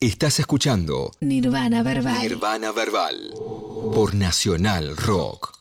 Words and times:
Estás 0.00 0.38
escuchando 0.38 1.10
Nirvana 1.18 1.82
Verbal. 1.82 2.22
Nirvana 2.22 2.70
Verbal 2.70 3.34
por 3.92 4.14
Nacional 4.14 4.96
Rock. 4.96 5.57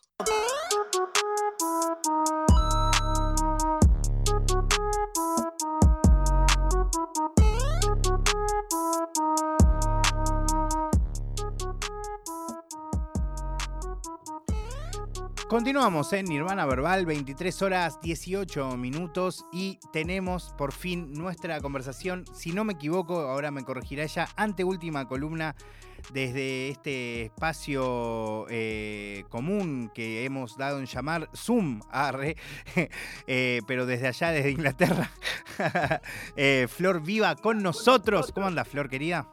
Continuamos 15.58 16.14
en 16.14 16.26
Nirvana 16.26 16.68
Verbal, 16.68 17.08
23 17.08 17.64
horas 17.64 18.00
18 18.02 18.78
minutos 18.78 19.44
y 19.52 19.80
tenemos 19.92 20.54
por 20.56 20.72
fin 20.72 21.14
nuestra 21.14 21.60
conversación, 21.62 22.26
si 22.32 22.52
no 22.52 22.64
me 22.64 22.74
equivoco, 22.74 23.22
ahora 23.22 23.50
me 23.50 23.64
corregirá 23.64 24.04
ella, 24.04 24.28
anteúltima 24.36 25.08
columna 25.08 25.56
desde 26.14 26.70
este 26.70 27.24
espacio 27.24 28.46
eh, 28.52 29.24
común 29.30 29.90
que 29.96 30.26
hemos 30.26 30.58
dado 30.58 30.78
en 30.78 30.86
llamar 30.86 31.28
Zoom, 31.36 31.82
arre, 31.90 32.38
eh, 33.26 33.62
pero 33.66 33.88
desde 33.88 34.10
allá, 34.10 34.30
desde 34.30 34.52
Inglaterra. 34.52 35.10
Eh, 36.36 36.68
Flor 36.70 37.02
viva 37.02 37.36
con 37.36 37.64
nosotros. 37.64 38.32
¿Cómo 38.32 38.46
anda 38.46 38.64
Flor, 38.64 38.90
querida? 38.90 39.28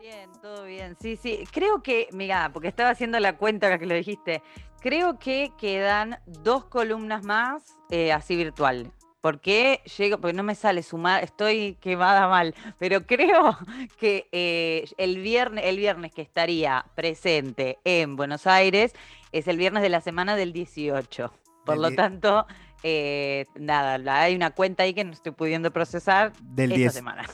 Bien, 0.00 0.28
todo 0.42 0.64
bien. 0.64 0.96
Sí, 1.00 1.16
sí. 1.16 1.44
Creo 1.52 1.84
que, 1.84 2.08
mira, 2.12 2.50
porque 2.52 2.66
estaba 2.66 2.90
haciendo 2.90 3.20
la 3.20 3.36
cuenta 3.36 3.78
que 3.78 3.86
lo 3.86 3.94
dijiste. 3.94 4.42
Creo 4.80 5.18
que 5.18 5.52
quedan 5.58 6.18
dos 6.26 6.64
columnas 6.66 7.24
más 7.24 7.76
eh, 7.90 8.12
así 8.12 8.36
virtual. 8.36 8.92
¿Por 9.20 9.40
qué 9.40 9.80
llego? 9.98 10.18
Porque 10.20 10.36
no 10.36 10.44
me 10.44 10.54
sale 10.54 10.84
sumar, 10.84 11.24
estoy 11.24 11.76
quemada 11.80 12.28
mal, 12.28 12.54
pero 12.78 13.02
creo 13.06 13.58
que 13.98 14.28
eh, 14.30 14.88
el, 14.96 15.18
viernes, 15.18 15.64
el 15.66 15.76
viernes 15.78 16.12
que 16.14 16.22
estaría 16.22 16.86
presente 16.94 17.78
en 17.82 18.14
Buenos 18.14 18.46
Aires 18.46 18.94
es 19.32 19.48
el 19.48 19.56
viernes 19.58 19.82
de 19.82 19.88
la 19.88 20.00
semana 20.00 20.36
del 20.36 20.52
18. 20.52 21.32
Por 21.64 21.74
Del 21.74 21.82
lo 21.82 21.90
tanto, 21.96 22.46
eh, 22.84 23.46
nada, 23.56 23.98
hay 24.22 24.36
una 24.36 24.50
cuenta 24.52 24.84
ahí 24.84 24.94
que 24.94 25.04
no 25.04 25.10
estoy 25.10 25.32
pudiendo 25.32 25.72
procesar 25.72 26.32
Del 26.40 26.70
esta 26.70 26.78
10. 26.78 26.94
semana. 26.94 27.24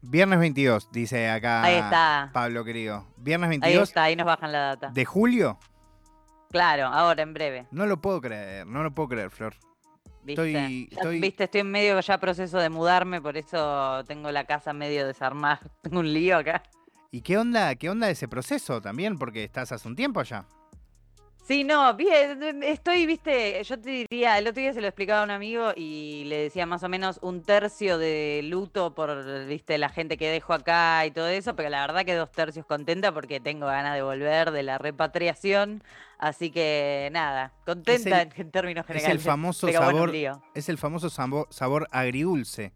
Viernes 0.00 0.38
22, 0.38 0.92
dice 0.92 1.28
acá 1.30 1.62
Ahí 1.62 1.76
está. 1.76 2.30
Pablo, 2.32 2.62
querido. 2.64 3.06
Viernes 3.16 3.48
Ahí 3.48 3.58
22 3.58 3.88
está, 3.88 4.02
ahí 4.04 4.16
nos 4.16 4.26
bajan 4.26 4.52
la 4.52 4.60
data. 4.60 4.90
de 4.90 5.04
julio. 5.04 5.58
Claro, 6.54 6.86
ahora 6.86 7.20
en 7.24 7.34
breve. 7.34 7.66
No 7.72 7.84
lo 7.84 8.00
puedo 8.00 8.20
creer, 8.20 8.64
no 8.64 8.84
lo 8.84 8.94
puedo 8.94 9.08
creer, 9.08 9.28
Flor. 9.30 9.54
¿Viste? 10.22 10.46
Estoy- 10.52 10.88
Ya, 10.88 10.96
estoy- 10.96 11.20
Viste, 11.20 11.44
estoy 11.44 11.60
en 11.62 11.70
medio 11.72 11.98
ya 11.98 12.18
proceso 12.18 12.58
de 12.58 12.70
mudarme, 12.70 13.20
por 13.20 13.36
eso 13.36 14.04
tengo 14.06 14.30
la 14.30 14.44
casa 14.44 14.72
medio 14.72 15.04
desarmada. 15.04 15.60
Tengo 15.82 15.98
un 15.98 16.12
lío 16.12 16.36
acá. 16.38 16.62
¿Y 17.10 17.22
qué 17.22 17.38
onda, 17.38 17.74
qué 17.74 17.90
onda 17.90 18.08
ese 18.08 18.28
proceso 18.28 18.80
también? 18.80 19.18
Porque 19.18 19.42
estás 19.42 19.72
hace 19.72 19.88
un 19.88 19.96
tiempo 19.96 20.20
allá. 20.20 20.46
Sí, 21.46 21.62
no, 21.62 21.92
bien, 21.94 22.62
estoy, 22.62 23.04
viste, 23.04 23.62
yo 23.64 23.78
te 23.78 23.90
diría, 24.10 24.38
el 24.38 24.46
otro 24.48 24.62
día 24.62 24.72
se 24.72 24.80
lo 24.80 24.86
explicaba 24.86 25.20
a 25.20 25.24
un 25.24 25.30
amigo 25.30 25.72
y 25.76 26.24
le 26.24 26.38
decía 26.38 26.64
más 26.64 26.82
o 26.84 26.88
menos 26.88 27.18
un 27.20 27.42
tercio 27.42 27.98
de 27.98 28.40
luto 28.44 28.94
por, 28.94 29.44
viste, 29.44 29.76
la 29.76 29.90
gente 29.90 30.16
que 30.16 30.30
dejo 30.30 30.54
acá 30.54 31.04
y 31.04 31.10
todo 31.10 31.28
eso, 31.28 31.54
pero 31.54 31.68
la 31.68 31.82
verdad 31.86 32.06
que 32.06 32.14
dos 32.14 32.32
tercios 32.32 32.64
contenta 32.64 33.12
porque 33.12 33.40
tengo 33.40 33.66
ganas 33.66 33.94
de 33.94 34.00
volver 34.00 34.52
de 34.52 34.62
la 34.62 34.78
repatriación, 34.78 35.82
así 36.16 36.50
que 36.50 37.10
nada, 37.12 37.52
contenta 37.66 38.22
el- 38.22 38.32
en, 38.34 38.50
términos 38.50 38.84
Es 38.84 38.88
generales. 38.88 39.16
el 39.26 39.30
famoso 39.30 39.70
sabor, 39.70 40.14
es 40.54 40.68
el 40.70 40.78
famoso 40.78 41.10
sabor, 41.10 41.46
sabor 41.50 41.88
agridulce. 41.90 42.72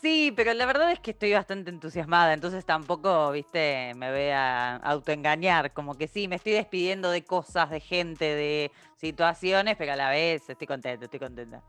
Sí, 0.00 0.32
pero 0.34 0.54
la 0.54 0.64
verdad 0.64 0.90
es 0.92 0.98
que 1.00 1.10
estoy 1.10 1.32
bastante 1.34 1.68
entusiasmada, 1.70 2.32
entonces 2.32 2.64
tampoco, 2.64 3.32
viste, 3.32 3.92
me 3.96 4.10
voy 4.10 4.30
a 4.30 4.76
autoengañar, 4.76 5.74
como 5.74 5.94
que 5.94 6.08
sí, 6.08 6.26
me 6.26 6.36
estoy 6.36 6.52
despidiendo 6.52 7.10
de 7.10 7.22
cosas, 7.22 7.68
de 7.68 7.80
gente, 7.80 8.24
de 8.24 8.70
situaciones, 8.96 9.76
pero 9.76 9.92
a 9.92 9.96
la 9.96 10.08
vez 10.08 10.48
estoy 10.48 10.66
contenta, 10.66 11.04
estoy 11.04 11.20
contenta. 11.20 11.62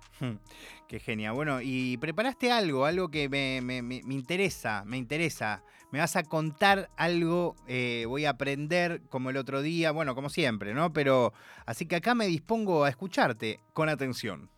Qué 0.87 0.99
genia. 0.99 1.33
Bueno, 1.33 1.59
y 1.61 1.97
preparaste 1.97 2.51
algo, 2.51 2.85
algo 2.85 3.09
que 3.09 3.27
me, 3.27 3.59
me- 3.61 3.81
me- 3.81 4.01
me 4.03 4.13
interesa, 4.13 4.83
me 4.85 4.95
interesa. 4.97 5.61
Me 5.91 5.99
vas 5.99 6.15
a 6.15 6.23
contar 6.23 6.89
algo, 6.95 7.55
eh, 7.67 8.05
voy 8.07 8.23
a 8.23 8.29
aprender 8.29 9.01
como 9.09 9.29
el 9.29 9.35
otro 9.35 9.61
día, 9.61 9.91
bueno, 9.91 10.15
como 10.15 10.29
siempre, 10.29 10.73
¿no? 10.73 10.93
Pero 10.93 11.33
así 11.65 11.85
que 11.85 11.97
acá 11.97 12.15
me 12.15 12.27
dispongo 12.27 12.85
a 12.85 12.89
escucharte 12.89 13.59
con 13.73 13.89
atención. 13.89 14.49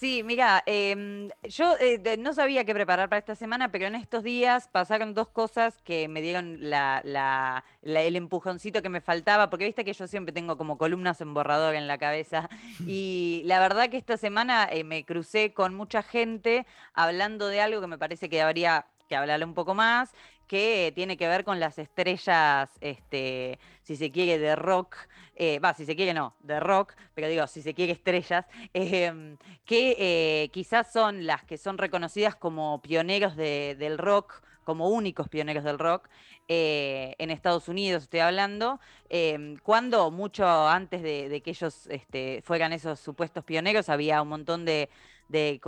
Sí, 0.00 0.22
mira, 0.22 0.62
em, 0.64 1.28
yo 1.42 1.76
eh, 1.78 1.98
de- 1.98 2.16
no 2.16 2.32
sabía 2.32 2.64
qué 2.64 2.72
preparar 2.72 3.10
para 3.10 3.18
esta 3.18 3.34
semana, 3.34 3.70
pero 3.70 3.84
en 3.84 3.94
estos 3.94 4.22
días 4.24 4.66
pasaron 4.72 5.12
dos 5.12 5.28
cosas 5.28 5.82
que 5.82 6.08
me 6.08 6.22
dieron 6.22 6.56
la, 6.70 7.02
la- 7.04 7.62
la- 7.82 8.00
el 8.00 8.16
empujoncito 8.16 8.80
que 8.80 8.88
me 8.88 9.02
faltaba, 9.02 9.50
porque 9.50 9.66
viste 9.66 9.84
que 9.84 9.92
yo 9.92 10.06
siempre 10.06 10.32
tengo 10.32 10.56
como 10.56 10.78
columnas 10.78 11.20
en 11.20 11.34
borrador 11.34 11.74
en 11.74 11.86
la 11.86 11.98
cabeza, 11.98 12.48
y 12.88 13.42
la 13.44 13.60
verdad 13.60 13.90
que 13.90 13.98
esta 13.98 14.16
semana 14.16 14.66
eh, 14.72 14.84
me 14.84 15.04
crucé 15.04 15.52
con 15.52 15.74
mucha 15.74 16.02
gente 16.02 16.66
hablando 16.94 17.48
de 17.48 17.60
algo 17.60 17.82
que 17.82 17.86
me 17.86 17.98
parece 17.98 18.30
que 18.30 18.40
habría 18.40 18.86
que 19.06 19.16
hablarle 19.16 19.44
un 19.44 19.52
poco 19.54 19.74
más, 19.74 20.14
que 20.50 20.90
tiene 20.96 21.16
que 21.16 21.28
ver 21.28 21.44
con 21.44 21.60
las 21.60 21.78
estrellas, 21.78 22.70
este, 22.80 23.60
si 23.82 23.94
se 23.94 24.10
quiere, 24.10 24.36
de 24.40 24.56
rock, 24.56 24.96
eh, 25.36 25.60
va, 25.60 25.74
si 25.74 25.84
se 25.86 25.94
quiere 25.94 26.12
no, 26.12 26.34
de 26.40 26.58
rock, 26.58 26.94
pero 27.14 27.28
digo, 27.28 27.46
si 27.46 27.62
se 27.62 27.72
quiere 27.72 27.92
estrellas, 27.92 28.46
em, 28.74 29.36
que 29.64 29.94
eh, 29.98 30.48
quizás 30.52 30.92
son 30.92 31.24
las 31.24 31.44
que 31.44 31.56
son 31.56 31.78
reconocidas 31.78 32.34
como 32.34 32.82
pioneros 32.82 33.36
de- 33.36 33.76
del 33.78 33.96
rock, 33.96 34.42
como 34.64 34.88
únicos 34.88 35.28
pioneros 35.28 35.62
del 35.62 35.78
rock, 35.78 36.08
eh, 36.48 37.14
en 37.18 37.30
Estados 37.30 37.68
Unidos 37.68 38.02
estoy 38.04 38.20
hablando, 38.20 38.80
em, 39.08 39.56
cuando 39.62 40.10
mucho 40.10 40.46
antes 40.68 41.00
de, 41.02 41.28
de 41.28 41.42
que 41.42 41.50
ellos 41.50 41.86
este, 41.90 42.42
fueran 42.42 42.72
esos 42.72 42.98
supuestos 42.98 43.44
pioneros, 43.44 43.88
había 43.88 44.20
un 44.20 44.28
montón 44.28 44.64
de, 44.64 44.90
de 45.30 45.60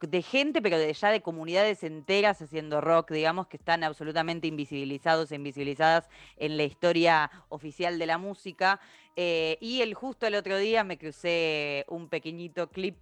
de 0.00 0.22
gente, 0.22 0.60
pero 0.60 0.78
de, 0.78 0.92
ya 0.92 1.10
de 1.10 1.22
comunidades 1.22 1.82
enteras 1.84 2.42
haciendo 2.42 2.80
rock, 2.80 3.12
digamos, 3.12 3.46
que 3.46 3.56
están 3.56 3.84
absolutamente 3.84 4.46
invisibilizados 4.46 5.32
e 5.32 5.36
invisibilizadas 5.36 6.08
en 6.36 6.56
la 6.56 6.64
historia 6.64 7.30
oficial 7.48 7.98
de 7.98 8.06
la 8.06 8.18
música. 8.18 8.80
Eh, 9.16 9.56
y 9.60 9.82
el, 9.82 9.94
justo 9.94 10.26
el 10.26 10.34
otro 10.34 10.58
día 10.58 10.84
me 10.84 10.98
crucé 10.98 11.84
un 11.88 12.08
pequeñito 12.08 12.68
clip 12.70 12.96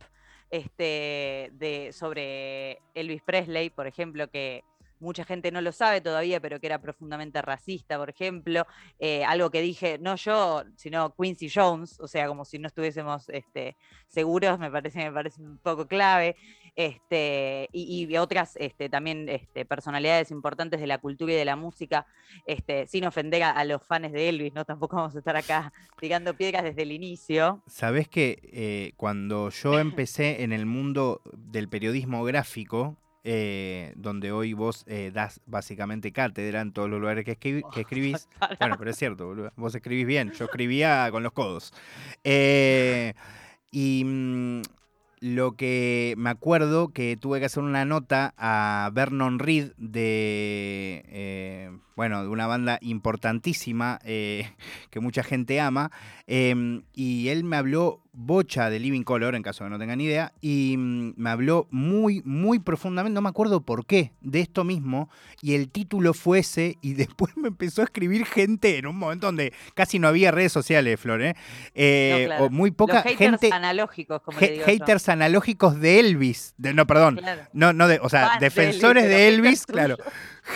este, 0.51 1.51
de, 1.53 1.91
sobre 1.93 2.81
Elvis 2.95 3.23
Presley, 3.23 3.71
por 3.71 3.87
ejemplo, 3.87 4.31
que 4.31 4.65
mucha 5.01 5.25
gente 5.25 5.51
no 5.51 5.61
lo 5.61 5.73
sabe 5.73 6.01
todavía, 6.01 6.41
pero 6.41 6.61
que 6.61 6.67
era 6.67 6.81
profundamente 6.81 7.41
racista, 7.43 7.99
por 7.99 8.11
ejemplo. 8.11 8.67
Eh, 8.99 9.25
algo 9.25 9.51
que 9.51 9.61
dije, 9.61 9.99
no 9.99 10.17
yo, 10.17 10.65
sino 10.77 11.15
Quincy 11.15 11.49
Jones, 11.49 11.99
o 12.01 12.09
sea, 12.09 12.27
como 12.29 12.45
si 12.45 12.59
no 12.59 12.69
estuviésemos 12.69 13.29
este, 13.29 13.77
seguros, 14.09 14.59
me 14.59 14.71
parece, 14.71 14.99
me 14.99 15.13
parece 15.13 15.43
un 15.43 15.59
poco 15.59 15.87
clave. 15.87 16.37
Este, 16.77 17.69
y, 17.73 18.07
y 18.09 18.17
otras 18.19 18.55
este, 18.55 18.89
también 18.89 19.29
este, 19.29 19.65
personalidades 19.65 20.31
importantes 20.31 20.81
de 20.81 20.87
la 20.87 20.99
cultura 20.99 21.33
y 21.33 21.37
de 21.37 21.45
la 21.45 21.57
música, 21.57 22.07
este, 22.47 22.87
sin 22.87 23.05
ofender 23.05 23.43
a, 23.43 23.51
a 23.51 23.65
los 23.65 23.83
fans 23.83 24.13
de 24.13 24.29
Elvis, 24.29 24.55
¿no? 24.55 24.65
Tampoco 24.65 24.95
vamos 24.95 25.17
a 25.17 25.19
estar 25.19 25.37
acá 25.37 25.73
tirando 25.99 26.35
piedras 26.35 26.63
desde 26.63 26.83
el 26.83 26.93
inicio. 26.93 27.65
Sabés 27.67 28.09
que 28.09 28.39
eh, 28.53 28.93
cuando 28.97 29.51
yo 29.51 29.79
empecé 29.81 30.45
en 30.45 30.53
el 30.53 30.67
mundo 30.67 31.21
del 31.33 31.69
periodismo 31.69 32.23
gráfico, 32.23 32.97
eh, 33.25 33.93
donde 33.97 34.33
hoy 34.33 34.53
vos 34.53 34.85
eh, 34.87 35.11
das 35.13 35.41
básicamente 35.47 36.13
cátedra 36.13 36.61
en 36.61 36.73
todos 36.73 36.89
los 36.89 37.01
lugares 37.01 37.25
que, 37.25 37.33
escribís, 37.77 38.29
Bueno, 38.59 38.77
pero 38.79 38.91
es 38.91 38.97
cierto, 38.97 39.27
boludo. 39.27 39.53
Vos 39.57 39.75
escribís 39.75 40.07
bien. 40.07 40.33
Yo 40.33 40.47
escribía 40.47 41.09
con 41.11 41.23
los 41.23 41.33
codos. 41.33 41.73
Eh, 42.25 43.15
y 43.71 44.05
mm, 44.05 44.63
lo 45.21 45.57
que 45.57 46.15
me 46.17 46.31
acuerdo 46.31 46.89
que 46.89 47.17
tuve 47.17 47.41
que 47.41 47.47
hacer 47.47 47.63
una 47.63 47.85
nota 47.85 48.35
a 48.37 48.91
Vernon 48.93 49.39
Reed 49.39 49.73
de, 49.77 51.73
bueno, 51.99 52.23
de 52.23 52.29
una 52.29 52.47
banda 52.47 52.79
importantísima 52.81 53.99
eh, 54.05 54.49
que 54.91 55.01
mucha 55.01 55.25
gente 55.25 55.61
ama. 55.61 55.91
eh, 56.29 56.81
y 56.95 57.29
él 57.29 57.43
me 57.43 57.57
habló 57.57 58.05
bocha 58.13 58.69
de 58.71 58.79
Living 58.81 59.03
Color, 59.03 59.35
en 59.37 59.43
caso 59.43 59.63
de 59.63 59.69
que 59.69 59.71
no 59.73 59.79
tengan 59.79 60.01
idea, 60.01 60.33
y 60.41 60.75
mm, 60.77 61.15
me 61.17 61.31
habló 61.31 61.69
muy, 61.71 62.21
muy 62.25 62.59
profundamente, 62.59 63.15
no 63.15 63.23
me 63.23 63.29
acuerdo 63.29 63.61
por 63.61 63.87
qué, 63.87 64.13
de 64.21 64.41
esto 64.41 64.65
mismo, 64.65 65.09
y 65.41 65.55
el 65.55 65.71
título 65.71 66.15
fue 66.15 66.41
ese, 66.41 66.79
y 66.83 66.95
después 66.95 67.37
me 67.37 67.49
empezó 67.49 67.81
a 67.83 67.85
escribir 67.85 68.27
gente 68.27 68.79
en 68.79 68.87
un 68.87 68.97
momento 68.97 69.27
donde 69.27 69.53
casi 69.75 69.99
no 70.01 70.09
había 70.09 70.31
redes 70.33 70.53
sociales, 70.53 70.99
Flor, 71.01 71.23
¿eh? 71.23 71.35
Eh, 71.75 72.19
No, 72.23 72.27
claro. 72.27 72.45
o 72.45 72.51
muy 72.51 72.71
poca 72.73 72.95
Los 72.95 73.03
haters 73.05 73.19
gente, 73.41 73.51
analógicos, 73.53 74.21
como 74.23 74.39
le 74.41 74.49
digo 74.51 74.61
yo. 74.61 74.67
haters 74.67 75.09
analógicos 75.09 75.81
de 75.81 76.01
Elvis, 76.01 76.55
de, 76.59 76.75
no, 76.75 76.87
perdón, 76.87 77.17
Claro. 77.17 77.43
no, 77.53 77.73
no 77.73 77.87
de, 77.89 77.99
o 78.03 78.09
sea, 78.09 78.35
de 78.39 78.47
defensores 78.47 79.05
Elvis, 79.05 79.17
de 79.17 79.29
Elvis, 79.29 79.67
claro. 79.67 79.97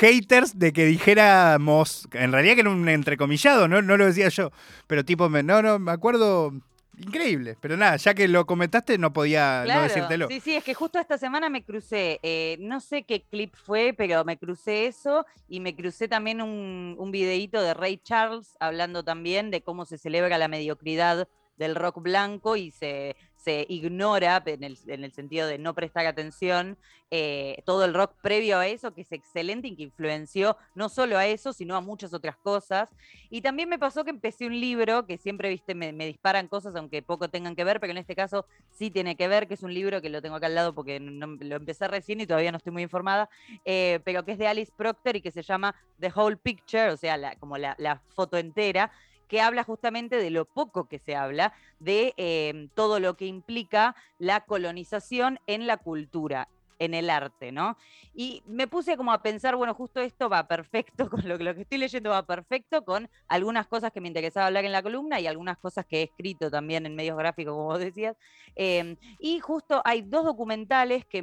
Haters 0.01 0.59
de 0.59 0.73
que 0.73 0.85
dijéramos, 0.87 2.09
en 2.13 2.33
realidad 2.33 2.55
que 2.55 2.61
era 2.63 2.71
un 2.71 2.89
entrecomillado, 2.89 3.69
no, 3.69 3.83
no 3.83 3.97
lo 3.97 4.07
decía 4.07 4.29
yo, 4.29 4.51
pero 4.87 5.05
tipo, 5.05 5.29
me- 5.29 5.43
no, 5.43 5.63
no, 5.63 5.79
me 5.79 5.93
acuerdo 5.93 6.53
Increíble, 6.99 7.57
pero 7.59 7.77
nada, 7.77 7.97
ya 7.97 8.13
que 8.13 8.29
lo 8.29 8.45
comentaste 8.45 8.99
no 8.99 9.13
podía 9.15 9.65
no 9.67 9.83
decírtelo. 9.83 10.29
Sí, 10.29 10.41
sí, 10.41 10.55
es 10.57 10.63
que 10.63 10.75
justo 10.75 10.99
esta 10.99 11.17
semana 11.17 11.49
me 11.49 11.65
crucé, 11.65 12.21
eh, 12.23 12.59
no 12.61 12.81
sé 12.81 13.05
qué 13.05 13.23
clip 13.23 13.55
fue, 13.57 13.95
pero 13.97 14.25
me 14.25 14.37
crucé 14.37 14.87
eso 14.87 15.25
y 15.49 15.61
me 15.61 15.75
crucé 15.75 16.07
también 16.07 16.43
un, 16.43 16.95
un 16.99 17.11
videíto 17.11 17.63
de 17.63 17.73
Ray 17.73 17.97
Charles 17.97 18.57
hablando 18.61 19.03
también 19.03 19.51
de 19.51 19.63
cómo 19.63 19.87
se 19.87 19.97
celebra 19.97 20.37
la 20.37 20.49
mediocridad 20.49 21.27
del 21.57 21.75
rock 21.77 22.03
blanco 22.03 22.57
y 22.57 22.71
se, 22.71 23.17
se 23.43 23.67
ignora 23.69 24.43
en 24.47 24.65
el, 24.65 24.79
en 24.87 25.05
el, 25.05 25.13
sentido 25.13 25.47
de 25.47 25.59
no 25.59 25.75
prestar 25.75 26.07
atención 26.07 26.79
eh, 27.11 27.63
todo 27.67 27.85
el 27.85 27.93
rock 27.93 28.15
previo 28.23 28.59
a 28.59 28.67
eso, 28.67 28.95
que 28.95 29.03
es 29.03 29.13
excelente 29.13 29.69
y 29.69 29.77
que 29.77 29.83
influenció 29.83 30.57
no 30.75 30.89
solo 30.89 31.19
a 31.19 31.27
eso, 31.27 31.53
sino 31.53 31.77
a 31.77 31.81
muchas 31.81 32.15
otras 32.15 32.37
cosas. 32.37 32.89
Y 33.31 33.43
también 33.43 33.69
me 33.69 33.79
pasó 33.79 34.05
que 34.05 34.11
empecé 34.11 34.47
un 34.47 34.59
libro, 34.59 35.07
que 35.07 35.19
siempre, 35.19 35.49
viste, 35.49 35.75
me, 35.75 35.93
disparan 35.93 36.49
cosas, 36.49 36.75
aunque 36.77 37.03
poco 37.03 37.29
tengan 37.29 37.57
que 37.57 37.65
ver, 37.65 37.81
pero 37.81 37.91
en 37.91 37.99
este 37.99 38.15
caso 38.15 38.47
sí 38.71 38.91
tiene 38.91 39.17
que 39.17 39.29
ver, 39.29 39.49
que 39.49 39.55
es 39.55 39.63
un 39.63 39.75
libro 39.75 40.01
que 40.01 40.09
lo 40.09 40.23
tengo 40.23 40.37
acá 40.37 40.47
al 40.47 40.55
lado 40.55 40.75
porque 40.75 41.01
lo 41.01 41.57
empecé 41.57 41.89
recién 41.89 42.21
y 42.21 42.27
todavía 42.27 42.53
no 42.53 42.59
estoy 42.59 42.73
muy 42.73 42.83
informada, 42.83 43.29
eh, 43.65 44.01
pero 44.05 44.25
que 44.25 44.33
es 44.33 44.39
de 44.39 44.47
Alice 44.47 44.73
Proctor 44.77 45.17
y 45.17 45.21
que 45.21 45.33
se 45.33 45.43
llama 45.43 45.75
The 45.99 46.13
Whole 46.15 46.37
Picture, 46.37 46.91
o 46.91 46.97
sea, 46.97 47.37
como 47.39 47.59
la 47.59 48.03
foto 48.15 48.39
entera 48.39 48.91
que 49.33 49.41
habla 49.41 49.65
justamente 49.65 50.17
de 50.17 50.29
lo 50.29 50.45
poco 50.45 50.89
que 50.89 50.99
se 50.99 51.17
habla 51.17 51.55
de 51.79 52.13
em, 52.19 52.69
todo 52.69 53.01
lo 53.01 53.17
que 53.17 53.25
implica 53.25 53.97
la 54.19 54.45
colonización 54.45 55.41
en 55.47 55.67
la 55.67 55.79
cultura 55.79 56.51
en 56.85 56.95
el 56.95 57.11
arte, 57.11 57.53
¿no? 57.53 57.77
Y 58.13 58.43
me 58.47 58.67
puse 58.67 58.97
como 58.97 59.13
a 59.13 59.23
pensar, 59.23 59.55
bueno, 59.55 59.73
justo 59.73 60.01
esto 60.01 60.29
va 60.29 60.49
perfecto 60.49 61.09
con 61.11 61.27
lo, 61.29 61.39
que 61.39 61.63
estoy 61.63 61.79
leyendo, 61.79 62.11
va 62.11 62.27
perfecto 62.27 62.85
con 62.85 63.09
algunas 63.29 63.69
cosas 63.69 63.93
que 63.93 64.01
me 64.01 64.09
interesaba 64.09 64.49
hablar 64.49 64.65
en 64.65 64.73
la 64.73 64.83
columna 64.83 65.21
y 65.21 65.29
algunas 65.29 65.59
cosas 65.59 65.87
que 65.87 66.01
he 66.01 66.03
escrito 66.03 66.51
también 66.51 66.85
en 66.85 66.97
medios 66.97 67.17
gráficos, 67.17 67.55
como 67.55 67.67
vos 67.67 67.79
decías. 67.79 68.17
Em, 68.57 68.97
y 69.21 69.39
justo 69.39 69.81
hay 69.85 70.03
dos 70.03 70.25
documentales 70.25 71.05
que, 71.07 71.23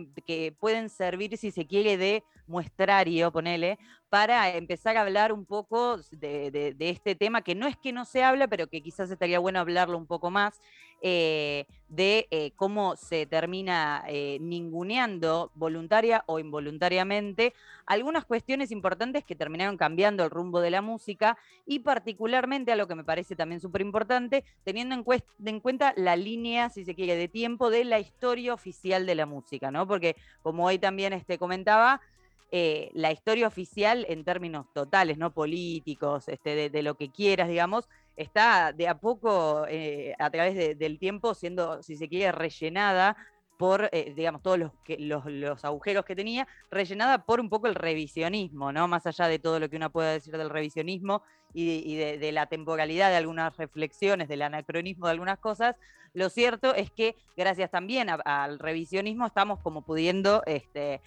pueden 0.59 0.89
servir, 0.89 1.37
si 1.37 1.51
se 1.51 1.65
quiere, 1.65 1.97
de 1.97 2.23
muestrario, 2.47 3.31
ponele, 3.31 3.77
para 4.09 4.49
empezar 4.55 4.97
a 4.97 5.01
hablar 5.01 5.31
un 5.31 5.45
poco 5.45 5.97
de, 6.11 6.75
este 6.79 7.15
tema, 7.15 7.41
que 7.41 7.53
no 7.53 7.67
es 7.67 7.77
que 7.77 7.91
no 7.91 8.05
se 8.05 8.23
habla, 8.23 8.47
pero 8.47 8.67
que 8.67 8.81
quizás 8.81 9.11
estaría 9.11 9.39
bueno 9.39 9.59
hablarlo 9.59 9.97
un 9.97 10.07
poco 10.07 10.31
más, 10.31 10.59
eh, 11.01 11.65
de 11.87 12.27
eh, 12.29 12.51
cómo 12.55 12.95
se 12.95 13.25
termina 13.25 14.03
eh, 14.07 14.37
ninguneando 14.41 15.49
voluntaria 15.55 16.23
o 16.27 16.37
involuntariamente 16.37 17.53
algunas 17.87 18.25
cuestiones 18.25 18.71
importantes 18.71 19.23
que 19.23 19.33
terminaron 19.33 19.75
cambiando 19.75 20.23
el 20.23 20.29
rumbo 20.29 20.61
de 20.61 20.69
la 20.69 20.83
música 20.83 21.35
y 21.65 21.79
particularmente 21.79 22.71
a 22.71 22.75
lo 22.75 22.87
que 22.87 22.93
me 22.93 23.03
parece 23.03 23.35
también 23.35 23.59
súper 23.59 23.81
importante, 23.81 24.43
teniendo 24.63 24.93
en, 24.93 25.03
en, 25.45 25.59
cuenta 25.59 25.93
la 25.97 26.15
línea, 26.15 26.69
si 26.69 26.85
se 26.85 26.93
quiere, 26.93 27.15
de 27.15 27.27
tiempo 27.27 27.71
de 27.71 27.85
la 27.85 27.99
historia 27.99 28.53
oficial 28.53 29.07
de 29.07 29.15
la 29.15 29.25
música, 29.25 29.71
¿no? 29.71 29.87
Porque 29.87 30.15
como 30.43 30.65
hoy 30.65 30.77
también 30.77 31.13
este, 31.13 31.39
comentaba, 31.39 32.01
la 32.51 33.11
historia 33.11 33.45
oficial 33.45 34.07
en 34.09 34.23
términos 34.23 34.65
totales, 34.73 35.19
no 35.19 35.31
políticos, 35.31 36.27
este, 36.27 36.69
de, 36.71 36.83
lo 36.83 36.95
que 36.95 37.11
quieras, 37.11 37.47
digamos, 37.47 37.87
está 38.19 38.73
de 38.73 38.87
a 38.89 38.99
poco, 38.99 39.65
eh, 39.69 40.13
a 40.19 40.29
través 40.29 40.77
del 40.77 40.99
tiempo, 40.99 41.33
siendo, 41.33 41.81
si 41.81 41.95
se 41.95 42.09
quiere, 42.09 42.33
rellenada 42.33 43.15
por, 43.57 43.89
eh, 43.93 44.13
digamos, 44.15 44.41
todos 44.41 44.59
los, 44.59 44.71
los, 45.25 45.65
agujeros 45.65 46.03
que 46.03 46.15
tenía, 46.15 46.47
rellenada 46.69 47.25
por 47.25 47.39
un 47.39 47.49
poco 47.49 47.67
el 47.67 47.75
revisionismo, 47.75 48.73
¿no? 48.73 48.87
Más 48.89 49.07
allá 49.07 49.27
de 49.27 49.39
todo 49.39 49.59
lo 49.59 49.69
que 49.69 49.77
uno 49.77 49.89
pueda 49.89 50.11
decir 50.11 50.37
del 50.37 50.49
revisionismo 50.49 51.23
y, 51.53 51.95
de, 51.95 52.31
la 52.31 52.45
temporalidad 52.45 53.09
de 53.09 53.17
algunas 53.17 53.55
reflexiones, 53.57 54.27
del 54.27 54.41
anacronismo 54.41 55.07
de 55.07 55.11
algunas 55.11 55.39
cosas, 55.39 55.75
lo 56.13 56.29
cierto 56.29 56.73
es 56.73 56.89
que 56.89 57.15
gracias 57.37 57.69
también 57.69 58.07
al 58.09 58.57
revisionismo 58.57 59.27
estamos 59.27 59.59
como 59.59 59.83
pudiendo 59.83 60.41
este, 60.47 61.01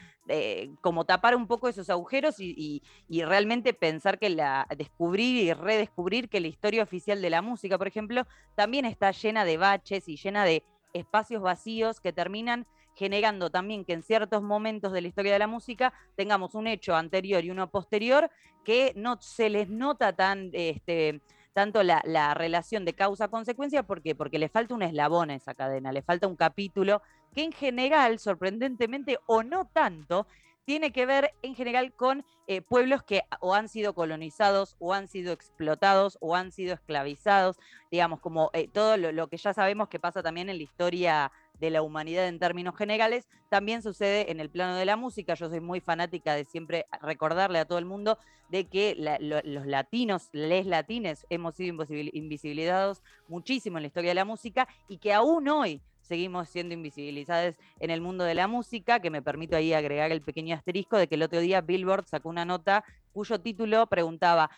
como 0.81 1.05
tapar 1.05 1.35
un 1.35 1.49
poco 1.49 1.69
esos 1.69 1.91
agujeros 1.91 2.39
y, 2.39 2.83
y, 3.09 3.23
realmente 3.25 3.75
pensar 3.75 4.19
que 4.19 4.31
la 4.31 4.67
descubrir 4.77 5.43
y 5.43 5.53
redescubrir 5.53 6.29
que 6.29 6.41
la 6.41 6.47
historia 6.47 6.85
oficial 6.85 7.21
de 7.21 7.31
la 7.31 7.43
música, 7.43 7.79
por 7.79 7.89
ejemplo, 7.89 8.27
también 8.55 8.85
está 8.85 9.11
llena 9.11 9.45
de 9.45 9.57
baches 9.57 10.09
y 10.09 10.17
llena 10.17 10.45
de 10.45 10.63
espacios 10.93 11.43
vacíos 11.43 12.01
que 12.01 12.13
terminan 12.13 12.67
generando 12.95 13.51
también 13.51 13.85
que 13.85 13.93
en 13.93 14.03
ciertos 14.03 14.43
momentos 14.43 14.93
de 14.93 15.01
la 15.01 15.09
historia 15.09 15.33
de 15.33 15.39
la 15.39 15.47
música 15.47 15.93
tengamos 16.17 16.55
un 16.55 16.67
hecho 16.67 16.95
anterior 16.95 17.45
y 17.45 17.51
uno 17.51 17.71
posterior 17.71 18.31
que 18.65 18.93
no 18.97 19.21
se 19.21 19.51
les 19.51 19.69
nota 19.69 20.13
tan 20.13 20.51
este, 20.53 21.21
tanto 21.53 21.83
la, 21.83 22.03
la 22.05 22.35
relación 22.35 22.85
de 22.85 22.95
causa-consecuencia, 22.95 23.83
¿por 23.83 24.03
qué? 24.03 24.15
Porque 24.15 24.39
le 24.39 24.49
falta 24.49 24.75
un 24.75 24.83
eslabón 24.83 25.31
a 25.31 25.35
esa 25.35 25.55
cadena, 25.55 25.93
le 25.93 26.03
falta 26.03 26.27
un 26.27 26.37
capítulo 26.37 27.03
que 27.35 27.43
en 27.45 27.53
general, 27.53 28.19
sorprendentemente 28.19 29.19
o 29.27 29.43
no 29.43 29.67
tanto, 29.67 30.27
tiene 30.65 30.93
que 30.93 31.07
ver 31.07 31.35
en 31.43 31.55
general 31.55 31.93
con 31.93 32.25
eh, 32.47 32.63
pueblos 32.63 33.03
que 33.03 33.23
o 33.41 33.55
han 33.55 33.69
sido 33.69 33.95
colonizados 33.95 34.77
o 34.79 34.93
han 34.93 35.09
sido 35.09 35.33
explotados 35.33 36.19
o 36.21 36.37
han 36.37 36.53
sido 36.53 36.75
esclavizados, 36.75 37.59
digamos, 37.91 38.21
como 38.21 38.51
eh, 38.53 38.69
todo 38.69 38.97
lo, 38.97 39.29
que 39.29 39.37
ya 39.37 39.53
sabemos 39.53 39.89
que 39.89 39.99
pasa 39.99 40.23
también 40.23 40.49
en 40.49 40.59
la 40.59 40.63
historia 40.63 41.33
de 41.63 41.71
la 41.71 41.81
humanidad 41.81 42.27
en 42.27 42.41
términos 42.41 42.77
generales, 42.77 43.29
también 43.49 43.83
sucede 43.83 44.33
en 44.33 44.41
el 44.41 44.51
plano 44.51 44.75
de 44.75 44.85
la 44.85 44.97
música. 44.97 45.35
Yo 45.35 45.49
soy 45.49 45.61
muy 45.61 45.81
fanática 45.81 46.35
de 46.35 46.45
siempre 46.45 46.87
recordarle 47.01 47.61
a 47.61 47.67
todo 47.67 47.79
el 47.79 47.85
mundo 47.85 48.19
de 48.51 48.67
que 48.67 48.97
los 48.99 49.67
latinos, 49.67 50.29
les 50.33 50.67
latines, 50.67 51.25
hemos 51.31 51.55
sido 51.55 51.73
invisibilizados 52.13 53.01
muchísimo 53.29 53.79
en 53.79 53.85
la 53.85 53.87
historia 53.87 54.11
de 54.11 54.17
la 54.17 54.25
música 54.25 54.67
y 54.89 54.99
que 54.99 55.13
aún 55.13 55.49
hoy 55.49 55.81
seguimos 56.01 56.49
siendo 56.49 56.75
invisibilizadas 56.75 57.57
en 57.79 57.91
el 57.91 58.01
mundo 58.01 58.25
de 58.25 58.35
la 58.35 58.49
música, 58.49 58.99
que 58.99 59.11
me 59.11 59.23
permito 59.23 59.55
ahí 59.55 59.73
agregar 59.73 60.11
el 60.11 60.21
pequeño 60.21 60.57
asterisco 60.57 60.97
de 60.97 61.07
que 61.07 61.15
el 61.15 61.23
otro 61.23 61.39
día 61.39 61.61
Billboard 61.61 62.07
sacó 62.07 62.29
una 62.29 62.45
nota 62.45 62.85
cuyo 63.13 63.41
título 63.41 63.87
preguntaba, 63.87 64.51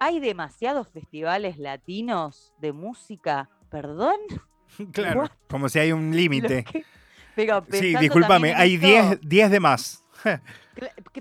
¿hay 0.00 0.18
demasiados 0.18 0.88
festivales 0.88 1.56
latinos 1.56 2.52
de 2.58 2.72
música? 2.72 3.48
¿Perdón? 3.70 4.18
Claro, 4.92 5.30
como 5.48 5.68
si 5.68 5.78
hay 5.78 5.92
un 5.92 6.14
límite. 6.16 6.64
Sí, 7.70 7.96
discúlpame, 7.96 8.54
hay 8.54 8.76
10 8.76 9.50
de 9.50 9.60
más. 9.60 10.04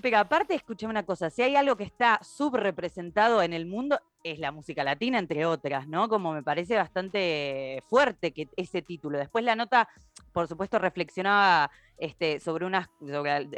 Pero 0.02 0.18
aparte, 0.18 0.56
escuché 0.56 0.86
una 0.86 1.04
cosa, 1.04 1.30
si 1.30 1.42
hay 1.42 1.56
algo 1.56 1.76
que 1.76 1.84
está 1.84 2.20
subrepresentado 2.24 3.42
en 3.42 3.54
el 3.54 3.66
mundo, 3.66 4.00
es 4.24 4.40
la 4.40 4.52
música 4.52 4.84
latina, 4.84 5.20
entre 5.20 5.46
otras, 5.46 5.88
¿no? 5.88 6.10
Como 6.10 6.34
me 6.34 6.44
parece 6.44 6.76
bastante 6.76 7.84
fuerte 7.90 8.32
que 8.32 8.50
ese 8.56 8.82
título. 8.82 9.18
Después 9.18 9.44
la 9.44 9.56
nota, 9.56 9.88
por 10.34 10.48
supuesto, 10.48 10.80
reflexionaba 10.80 11.72
este, 11.98 12.40
sobre, 12.40 12.66
unas, 12.66 12.90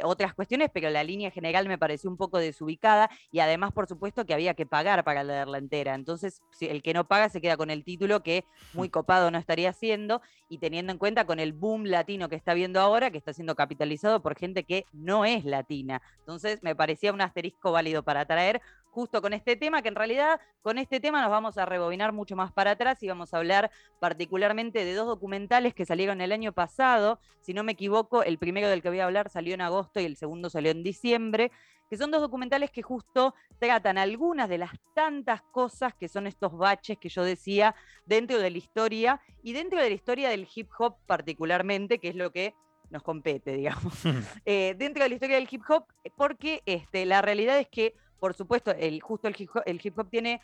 otras 0.02 0.34
cuestiones, 0.34 0.70
pero 0.72 0.90
la 0.90 1.04
línea 1.04 1.30
general 1.30 1.68
me 1.68 1.78
pareció 1.78 2.10
un 2.10 2.16
poco 2.16 2.38
desubicada 2.38 3.10
y 3.30 3.40
además, 3.40 3.72
por 3.72 3.86
supuesto, 3.86 4.24
que 4.24 4.34
había 4.34 4.54
que 4.54 4.66
pagar 4.66 5.04
para 5.04 5.24
leerla 5.24 5.58
entera. 5.58 5.94
Entonces, 5.94 6.40
el 6.60 6.82
que 6.82 6.94
no 6.94 7.06
paga 7.06 7.28
se 7.28 7.40
queda 7.40 7.56
con 7.56 7.70
el 7.70 7.84
título 7.84 8.22
que 8.22 8.44
muy 8.72 8.88
copado 8.88 9.30
no 9.30 9.38
estaría 9.38 9.70
haciendo 9.70 10.22
y 10.48 10.58
teniendo 10.58 10.92
en 10.92 10.98
cuenta 10.98 11.26
con 11.26 11.38
el 11.38 11.52
boom 11.52 11.84
latino 11.84 12.28
que 12.28 12.36
está 12.36 12.54
viendo 12.54 12.80
ahora, 12.80 13.10
que 13.10 13.18
está 13.18 13.32
siendo 13.32 13.54
capitalizado 13.54 14.22
por 14.22 14.36
gente 14.36 14.64
que 14.64 14.86
no 14.92 15.24
es 15.24 15.44
latina. 15.44 16.02
Entonces, 16.20 16.62
me 16.62 16.74
parecía 16.74 17.12
un 17.12 17.20
asterisco 17.20 17.72
válido 17.72 18.02
para 18.02 18.24
traer 18.24 18.60
justo 18.90 19.22
con 19.22 19.32
este 19.32 19.56
tema, 19.56 19.82
que 19.82 19.88
en 19.88 19.94
realidad 19.94 20.40
con 20.62 20.78
este 20.78 21.00
tema 21.00 21.22
nos 21.22 21.30
vamos 21.30 21.58
a 21.58 21.64
rebobinar 21.64 22.12
mucho 22.12 22.36
más 22.36 22.52
para 22.52 22.72
atrás 22.72 23.02
y 23.02 23.08
vamos 23.08 23.32
a 23.32 23.38
hablar 23.38 23.70
particularmente 23.98 24.84
de 24.84 24.94
dos 24.94 25.06
documentales 25.06 25.74
que 25.74 25.86
salieron 25.86 26.20
el 26.20 26.32
año 26.32 26.52
pasado. 26.52 27.18
Si 27.40 27.54
no 27.54 27.64
me 27.64 27.72
equivoco, 27.72 28.22
el 28.22 28.38
primero 28.38 28.68
del 28.68 28.82
que 28.82 28.88
voy 28.88 29.00
a 29.00 29.04
hablar 29.04 29.30
salió 29.30 29.54
en 29.54 29.60
agosto 29.60 30.00
y 30.00 30.04
el 30.04 30.16
segundo 30.16 30.50
salió 30.50 30.70
en 30.72 30.82
diciembre, 30.82 31.50
que 31.88 31.96
son 31.96 32.10
dos 32.10 32.20
documentales 32.20 32.70
que 32.70 32.82
justo 32.82 33.34
tratan 33.58 33.98
algunas 33.98 34.48
de 34.48 34.58
las 34.58 34.70
tantas 34.94 35.42
cosas 35.42 35.94
que 35.94 36.08
son 36.08 36.26
estos 36.26 36.56
baches 36.56 36.98
que 36.98 37.08
yo 37.08 37.24
decía 37.24 37.74
dentro 38.06 38.38
de 38.38 38.50
la 38.50 38.58
historia 38.58 39.20
y 39.42 39.52
dentro 39.52 39.80
de 39.80 39.88
la 39.88 39.94
historia 39.94 40.30
del 40.30 40.48
hip 40.54 40.68
hop 40.78 40.96
particularmente, 41.06 41.98
que 41.98 42.08
es 42.08 42.14
lo 42.14 42.30
que 42.30 42.54
nos 42.90 43.02
compete, 43.02 43.52
digamos, 43.52 43.94
eh, 44.44 44.74
dentro 44.78 45.02
de 45.02 45.08
la 45.08 45.14
historia 45.14 45.36
del 45.36 45.48
hip 45.50 45.62
hop, 45.68 45.84
porque 46.16 46.62
este, 46.66 47.06
la 47.06 47.22
realidad 47.22 47.58
es 47.58 47.68
que 47.68 47.94
por 48.20 48.34
supuesto, 48.34 48.70
el, 48.72 49.00
justo 49.00 49.26
el 49.28 49.80
hip, 49.82 49.98
hop, 49.98 50.08
tiene 50.10 50.40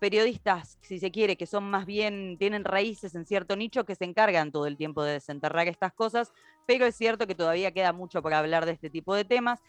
periodistas, 0.00 0.78
si 0.80 0.98
se 0.98 1.10
quiere, 1.10 1.36
que 1.36 1.46
son 1.46 1.68
más 1.70 1.84
bien, 1.84 2.36
tienen 2.38 2.64
raíces 2.64 3.14
en 3.14 3.26
cierto 3.26 3.54
nicho 3.54 3.84
que 3.84 3.94
se 3.94 4.04
encargan 4.04 4.50
todo 4.50 4.66
el 4.66 4.76
tiempo 4.76 5.02
de 5.02 5.12
desenterrar 5.12 5.68
estas 5.68 5.92
cosas, 5.92 6.32
pero 6.66 6.86
es 6.86 6.96
cierto 6.96 7.26
que 7.26 7.34
todavía 7.34 7.72
queda 7.72 7.92
mucho 7.92 8.22
para 8.22 8.38
hablar 8.38 8.64
de 8.64 8.72
este 8.72 8.90
tipo 8.90 9.14
de 9.14 9.24
temas. 9.24 9.60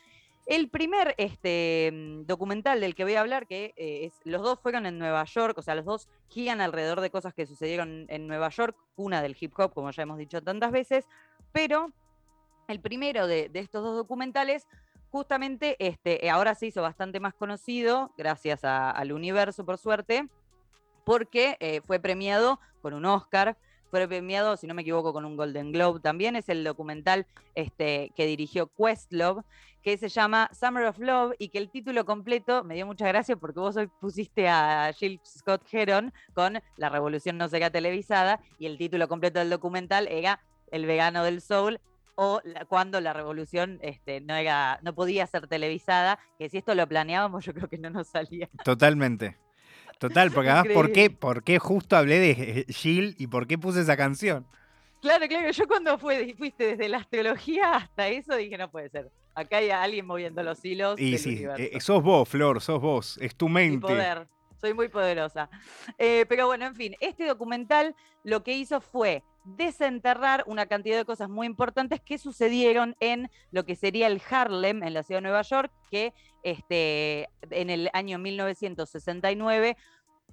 El 0.45 0.69
primer 0.69 1.15
este, 1.17 1.91
mm, 1.93 2.25
documental 2.25 2.79
del 2.79 2.95
que 2.95 3.03
voy 3.03 3.15
a 3.15 3.21
hablar, 3.21 3.45
que 3.45 3.73
eh, 3.75 4.05
es, 4.05 4.13
los 4.23 4.41
dos 4.41 4.59
fueron 4.59 4.85
en 4.85 4.97
Nueva 4.97 5.25
York, 5.25 5.57
o 5.57 5.61
sea, 5.61 5.75
los 5.75 5.85
dos 5.85 6.07
gigan 6.29 6.61
alrededor 6.61 7.01
de 7.01 7.09
cosas 7.09 7.33
que 7.33 7.45
sucedieron 7.45 8.05
en 8.07 8.27
Nueva 8.27 8.49
York, 8.49 8.77
una 8.95 9.21
del 9.21 9.35
hip 9.39 9.53
hop, 9.59 9.73
como 9.73 9.91
ya 9.91 10.03
hemos 10.03 10.17
dicho 10.17 10.41
tantas 10.41 10.71
veces, 10.71 11.05
pero 11.51 11.91
el 12.67 12.79
primero 12.79 13.27
de 13.27 13.49
estos 13.53 13.83
dos 13.83 13.95
documentales 13.95 14.67
justamente 15.11 15.75
este, 15.79 16.25
eh, 16.25 16.29
ahora 16.29 16.55
se 16.55 16.67
hizo 16.67 16.81
bastante 16.81 17.19
más 17.19 17.33
conocido, 17.33 18.13
gracias 18.17 18.63
al 18.63 19.11
universo, 19.11 19.65
por 19.65 19.77
suerte, 19.77 20.27
porque 21.05 21.57
eh, 21.59 21.81
fue 21.85 21.99
premiado 21.99 22.59
con 22.81 22.93
un 22.93 23.05
Oscar 23.05 23.57
fue 23.89 24.07
premiado, 24.07 24.55
si 24.55 24.67
no 24.67 24.73
me 24.73 24.83
equivoco, 24.83 25.13
con 25.13 25.25
un 25.25 25.35
Golden 25.35 25.71
Globe 25.71 25.99
también. 25.99 26.35
Es 26.35 26.49
el 26.49 26.63
documental 26.63 27.25
este, 27.55 28.11
que 28.15 28.25
dirigió 28.25 28.67
Questlove, 28.67 29.43
que 29.81 29.97
se 29.97 30.09
llama 30.09 30.49
Summer 30.53 30.85
of 30.85 30.99
Love 30.99 31.33
y 31.39 31.49
que 31.49 31.57
el 31.57 31.69
título 31.69 32.05
completo 32.05 32.63
me 32.63 32.75
dio 32.75 32.85
mucha 32.85 33.07
gracia 33.07 33.35
porque 33.35 33.59
vos 33.59 33.77
hoy 33.77 33.87
pusiste 33.99 34.47
a 34.47 34.91
Jill 34.93 35.19
Scott 35.25 35.63
Heron 35.71 36.13
con 36.33 36.61
La 36.75 36.89
Revolución 36.89 37.37
no 37.37 37.47
será 37.47 37.69
televisada 37.69 38.41
y 38.59 38.65
el 38.65 38.77
título 38.77 39.07
completo 39.07 39.39
del 39.39 39.49
documental 39.49 40.07
era 40.09 40.41
El 40.69 40.85
vegano 40.85 41.23
del 41.23 41.41
soul 41.41 41.79
o 42.21 42.41
cuando 42.67 42.99
la 42.99 43.13
revolución 43.13 43.79
este, 43.81 44.19
no, 44.19 44.35
era, 44.35 44.77
no 44.81 44.93
podía 44.93 45.25
ser 45.25 45.47
televisada, 45.47 46.19
que 46.37 46.49
si 46.49 46.57
esto 46.57 46.75
lo 46.75 46.85
planeábamos 46.85 47.45
yo 47.45 47.53
creo 47.53 47.69
que 47.69 47.77
no 47.77 47.89
nos 47.89 48.07
salía. 48.09 48.49
Totalmente. 48.65 49.37
Total, 49.99 50.29
porque 50.29 50.49
además, 50.49 50.73
¿por 50.73 50.91
qué, 50.91 51.09
¿por 51.09 51.43
qué 51.43 51.59
justo 51.59 51.95
hablé 51.95 52.19
de 52.19 52.65
Jill 52.67 53.15
y 53.17 53.27
por 53.27 53.47
qué 53.47 53.57
puse 53.57 53.79
esa 53.79 53.95
canción? 53.95 54.45
Claro, 55.01 55.27
claro, 55.29 55.49
yo 55.49 55.65
cuando 55.65 55.97
fue, 55.97 56.35
fuiste 56.37 56.75
desde 56.75 56.89
la 56.89 56.97
astrología 56.97 57.75
hasta 57.75 58.09
eso 58.09 58.35
dije, 58.35 58.57
no 58.57 58.69
puede 58.69 58.89
ser. 58.89 59.09
Acá 59.33 59.57
hay 59.57 59.69
alguien 59.69 60.05
moviendo 60.05 60.43
los 60.43 60.63
hilos. 60.65 60.99
Y 60.99 61.17
sí, 61.17 61.45
eh, 61.57 61.79
sos 61.79 62.03
vos, 62.03 62.27
Flor, 62.27 62.59
sos 62.59 62.81
vos, 62.81 63.17
es 63.21 63.33
tu 63.33 63.47
mente. 63.47 63.87
Mi 63.87 63.93
poder, 63.93 64.27
soy 64.59 64.73
muy 64.73 64.89
poderosa. 64.89 65.49
Eh, 65.97 66.25
pero 66.27 66.47
bueno, 66.47 66.65
en 66.65 66.75
fin, 66.75 66.95
este 66.99 67.25
documental 67.25 67.95
lo 68.25 68.43
que 68.43 68.51
hizo 68.51 68.81
fue 68.81 69.23
desenterrar 69.55 70.43
una 70.47 70.65
cantidad 70.65 70.97
de 70.97 71.05
cosas 71.05 71.29
muy 71.29 71.47
importantes 71.47 72.01
que 72.01 72.17
sucedieron 72.17 72.95
en 72.99 73.29
lo 73.51 73.65
que 73.65 73.75
sería 73.75 74.07
el 74.07 74.21
Harlem, 74.29 74.83
en 74.83 74.93
la 74.93 75.03
ciudad 75.03 75.19
de 75.19 75.23
Nueva 75.23 75.41
York, 75.41 75.71
que 75.89 76.13
este, 76.43 77.29
en 77.49 77.69
el 77.69 77.89
año 77.93 78.19
1969 78.19 79.77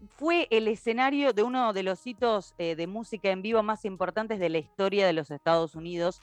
fue 0.08 0.46
el 0.50 0.68
escenario 0.68 1.32
de 1.32 1.42
uno 1.42 1.72
de 1.72 1.82
los 1.82 2.06
hitos 2.06 2.54
eh, 2.58 2.76
de 2.76 2.86
música 2.86 3.30
en 3.30 3.42
vivo 3.42 3.62
más 3.62 3.84
importantes 3.84 4.38
de 4.38 4.50
la 4.50 4.58
historia 4.58 5.06
de 5.06 5.12
los 5.12 5.30
Estados 5.30 5.74
Unidos 5.74 6.20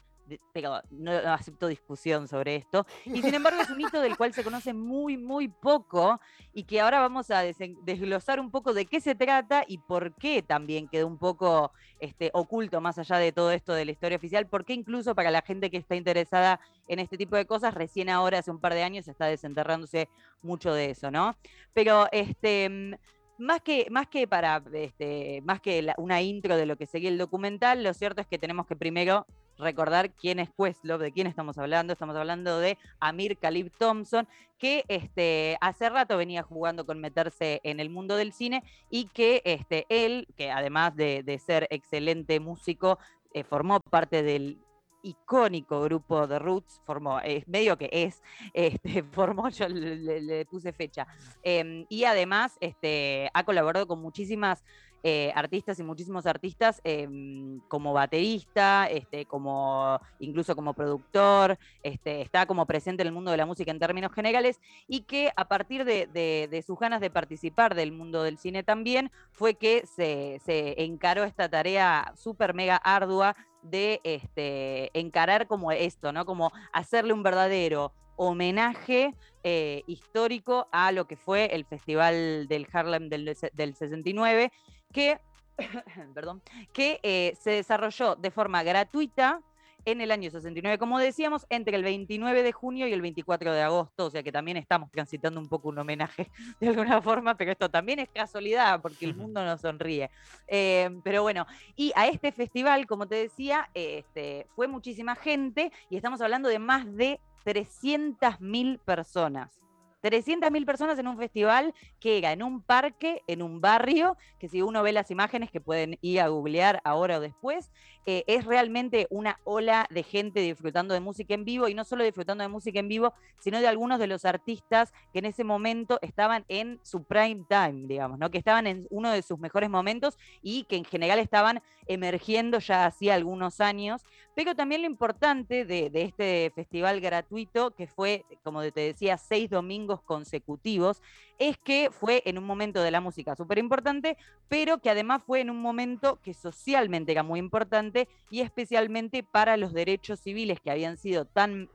pero 0.53 0.81
no 0.91 1.11
acepto 1.11 1.67
discusión 1.67 2.27
sobre 2.27 2.55
esto. 2.55 2.85
Y 3.05 3.21
sin 3.21 3.33
embargo 3.33 3.61
es 3.61 3.69
un 3.69 3.81
hito 3.81 4.01
del 4.01 4.17
cual 4.17 4.33
se 4.33 4.43
conoce 4.43 4.73
muy, 4.73 5.17
muy 5.17 5.47
poco 5.47 6.19
y 6.53 6.63
que 6.63 6.81
ahora 6.81 6.99
vamos 6.99 7.29
a 7.31 7.41
desglosar 7.41 8.39
un 8.39 8.51
poco 8.51 8.73
de 8.73 8.85
qué 8.85 9.01
se 9.01 9.15
trata 9.15 9.63
y 9.67 9.77
por 9.79 10.15
qué 10.15 10.41
también 10.41 10.87
quedó 10.87 11.07
un 11.07 11.17
poco 11.17 11.71
este, 11.99 12.29
oculto 12.33 12.81
más 12.81 12.97
allá 12.97 13.17
de 13.17 13.31
todo 13.31 13.51
esto 13.51 13.73
de 13.73 13.85
la 13.85 13.91
historia 13.91 14.17
oficial, 14.17 14.47
porque 14.47 14.73
incluso 14.73 15.15
para 15.15 15.31
la 15.31 15.41
gente 15.41 15.69
que 15.69 15.77
está 15.77 15.95
interesada 15.95 16.59
en 16.87 16.99
este 16.99 17.17
tipo 17.17 17.35
de 17.35 17.45
cosas, 17.45 17.73
recién 17.73 18.09
ahora, 18.09 18.39
hace 18.39 18.51
un 18.51 18.59
par 18.59 18.73
de 18.73 18.83
años, 18.83 19.07
está 19.07 19.25
desenterrándose 19.25 20.09
mucho 20.41 20.73
de 20.73 20.91
eso, 20.91 21.11
¿no? 21.11 21.35
Pero 21.73 22.07
este 22.11 22.97
más 23.37 23.61
que, 23.61 23.87
más 23.89 24.07
que 24.07 24.27
para 24.27 24.63
este, 24.73 25.41
más 25.43 25.59
que 25.59 25.93
una 25.97 26.21
intro 26.21 26.55
de 26.55 26.65
lo 26.65 26.77
que 26.77 26.85
seguía 26.85 27.09
el 27.09 27.17
documental, 27.17 27.83
lo 27.83 27.93
cierto 27.93 28.21
es 28.21 28.27
que 28.27 28.37
tenemos 28.37 28.67
que 28.67 28.75
primero 28.75 29.25
recordar 29.57 30.11
quién 30.11 30.39
es 30.39 30.49
Questlove, 30.57 31.05
de 31.05 31.11
quién 31.11 31.27
estamos 31.27 31.57
hablando. 31.57 31.93
Estamos 31.93 32.15
hablando 32.15 32.59
de 32.59 32.77
Amir 32.99 33.37
Khalib 33.37 33.71
Thompson, 33.77 34.27
que 34.57 34.85
este, 34.87 35.57
hace 35.61 35.89
rato 35.89 36.17
venía 36.17 36.43
jugando 36.43 36.85
con 36.85 36.99
meterse 36.99 37.59
en 37.63 37.79
el 37.79 37.89
mundo 37.89 38.15
del 38.15 38.33
cine 38.33 38.63
y 38.89 39.05
que 39.07 39.41
este, 39.45 39.85
él, 39.89 40.27
que 40.37 40.51
además 40.51 40.95
de, 40.95 41.41
ser 41.45 41.67
excelente 41.69 42.39
músico, 42.39 42.99
eh, 43.33 43.43
formó 43.43 43.79
parte 43.79 44.23
del 44.23 44.59
icónico 45.03 45.81
grupo 45.81 46.25
de 46.27 46.39
Roots, 46.39 46.81
formó, 46.85 47.19
es 47.19 47.47
medio 47.47 47.77
que 47.77 47.89
es, 47.91 48.23
este, 48.53 49.03
formó, 49.03 49.49
yo 49.49 49.67
le, 49.67 50.45
puse 50.45 50.71
fecha, 50.71 51.05
em, 51.43 51.85
y 51.89 52.05
además 52.05 52.57
este, 52.61 53.29
ha 53.33 53.43
colaborado 53.43 53.85
con 53.85 54.01
muchísimas 54.01 54.63
eh, 55.05 55.33
artistas 55.35 55.77
y 55.79 55.83
muchísimos 55.83 56.25
artistas 56.25 56.79
em, 56.85 57.59
como 57.67 57.91
baterista, 57.91 58.87
este, 58.89 59.25
como, 59.25 59.99
incluso 60.19 60.55
como 60.55 60.73
productor, 60.73 61.59
este, 61.81 62.21
está 62.21 62.45
como 62.45 62.65
presente 62.65 63.01
en 63.01 63.07
el 63.07 63.13
mundo 63.13 63.29
de 63.29 63.35
la 63.35 63.45
música 63.45 63.69
en 63.69 63.79
términos 63.79 64.13
generales 64.13 64.61
y 64.87 65.01
que 65.01 65.33
a 65.35 65.49
partir 65.49 65.83
de, 65.83 66.63
sus 66.65 66.79
ganas 66.79 67.01
de 67.01 67.09
participar 67.09 67.75
del 67.75 67.91
mundo 67.91 68.23
del 68.23 68.37
cine 68.37 68.63
también 68.63 69.11
fue 69.33 69.55
que 69.55 69.85
se, 69.85 70.39
encaró 70.81 71.25
esta 71.25 71.49
tarea 71.49 72.13
súper 72.15 72.53
mega 72.53 72.77
ardua 72.77 73.35
de 73.61 73.99
este, 74.05 74.97
encarar 74.97 75.47
como 75.47 75.73
esto, 75.73 76.13
¿no? 76.13 76.25
Como 76.25 76.53
hacerle 76.71 77.11
un 77.11 77.23
verdadero 77.23 77.91
homenaje 78.15 79.13
eh, 79.43 79.83
histórico 79.85 80.69
a 80.71 80.93
lo 80.93 81.07
que 81.07 81.17
fue 81.17 81.53
el 81.53 81.65
Festival 81.65 82.47
del 82.47 82.67
Harlem 82.71 83.09
del, 83.09 83.35
del 83.53 83.75
69 83.75 84.51
que, 84.93 85.19
perdón, 86.13 86.41
que 86.71 86.99
eh, 87.03 87.35
se 87.41 87.51
desarrolló 87.51 88.15
de 88.15 88.31
forma 88.31 88.63
gratuita 88.63 89.41
en 89.85 90.01
el 90.01 90.11
año 90.11 90.29
69, 90.29 90.77
como 90.77 90.99
decíamos, 90.99 91.45
entre 91.49 91.75
el 91.75 91.83
29 91.83 92.43
de 92.43 92.51
junio 92.51 92.87
y 92.87 92.93
el 92.93 93.01
24 93.01 93.51
de 93.51 93.61
agosto, 93.61 94.05
o 94.05 94.09
sea 94.09 94.23
que 94.23 94.31
también 94.31 94.57
estamos 94.57 94.89
transitando 94.91 95.39
un 95.39 95.49
poco 95.49 95.69
un 95.69 95.77
homenaje 95.77 96.29
de 96.59 96.69
alguna 96.69 97.01
forma, 97.01 97.35
pero 97.35 97.51
esto 97.51 97.69
también 97.69 97.99
es 97.99 98.09
casualidad 98.09 98.81
porque 98.81 99.05
el 99.05 99.15
mundo 99.15 99.43
nos 99.43 99.61
sonríe. 99.61 100.09
Eh, 100.47 100.89
pero 101.03 101.21
bueno, 101.21 101.45
y 101.75 101.91
a 101.95 102.07
este 102.07 102.31
festival, 102.31 102.87
como 102.87 103.07
te 103.07 103.15
decía, 103.15 103.69
este, 103.73 104.47
fue 104.55 104.67
muchísima 104.67 105.15
gente 105.15 105.71
y 105.89 105.97
estamos 105.97 106.21
hablando 106.21 106.49
de 106.49 106.59
más 106.59 106.91
de 106.95 107.19
300.000 107.45 108.79
personas. 108.79 109.62
300.000 110.03 110.65
personas 110.65 110.99
en 110.99 111.07
un 111.07 111.17
festival 111.17 111.73
que 111.99 112.17
era 112.17 112.33
en 112.33 112.43
un 112.43 112.61
parque, 112.61 113.23
en 113.27 113.41
un 113.41 113.61
barrio, 113.61 114.17
que 114.39 114.49
si 114.49 114.61
uno 114.61 114.83
ve 114.83 114.91
las 114.91 115.09
imágenes 115.11 115.49
que 115.49 115.61
pueden 115.61 115.97
ir 116.01 116.19
a 116.19 116.27
googlear 116.27 116.81
ahora 116.83 117.17
o 117.17 117.21
después, 117.21 117.71
eh, 118.05 118.25
es 118.27 118.43
realmente 118.43 119.07
una 119.09 119.39
ola 119.45 119.87
de 119.89 120.03
gente 120.03 120.41
disfrutando 120.41 120.93
de 120.93 120.99
música 120.99 121.33
en 121.33 121.45
vivo 121.45 121.69
y 121.69 121.73
no 121.73 121.85
solo 121.85 122.03
disfrutando 122.03 122.43
de 122.43 122.49
música 122.49 122.79
en 122.79 122.89
vivo, 122.89 123.13
sino 123.39 123.61
de 123.61 123.67
algunos 123.67 123.97
de 123.97 124.07
los 124.07 124.25
artistas 124.25 124.91
que 125.13 125.19
en 125.19 125.25
ese 125.25 125.45
momento 125.45 125.99
estaban 126.01 126.43
en 126.49 126.81
su 126.83 127.03
prime 127.03 127.45
time, 127.47 127.87
digamos, 127.87 128.19
¿no? 128.19 128.29
que 128.29 128.37
estaban 128.37 128.67
en 128.67 128.87
uno 128.89 129.09
de 129.09 129.21
sus 129.21 129.39
mejores 129.39 129.69
momentos 129.69 130.17
y 130.41 130.65
que 130.65 130.75
en 130.75 130.83
general 130.83 131.19
estaban 131.19 131.61
emergiendo 131.87 132.59
ya 132.59 132.85
hacía 132.85 133.15
algunos 133.15 133.61
años. 133.61 134.03
Pero 134.35 134.55
también 134.55 134.81
lo 134.81 134.87
importante 134.87 135.65
de, 135.65 135.91
este 135.93 136.51
festival 136.55 136.99
gratuito, 137.01 137.71
que 137.71 137.87
fue, 137.87 138.25
como 138.43 138.61
te 138.71 138.81
decía, 138.81 139.17
seis 139.17 139.49
domingos 139.49 140.01
consecutivos, 140.01 141.01
es 141.37 141.57
que 141.57 141.89
fue 141.91 142.23
en 142.25 142.37
un 142.37 142.43
momento 142.43 142.81
de 142.81 142.91
la 142.91 143.01
música 143.01 143.35
súper 143.35 143.59
importante, 143.59 144.17
pero 144.47 144.79
que 144.79 144.89
además 144.89 145.21
fue 145.25 145.41
en 145.41 145.49
un 145.49 145.61
momento 145.61 146.19
que 146.23 146.33
socialmente 146.33 147.11
era 147.11 147.23
muy 147.23 147.39
importante 147.39 148.07
y 148.31 148.41
especialmente 148.41 149.23
para 149.23 149.57
los 149.57 149.73
derechos 149.73 150.19
civiles 150.19 150.59
que 150.59 150.71
habían 150.71 150.97
sido 150.97 151.25
tan 151.25 151.69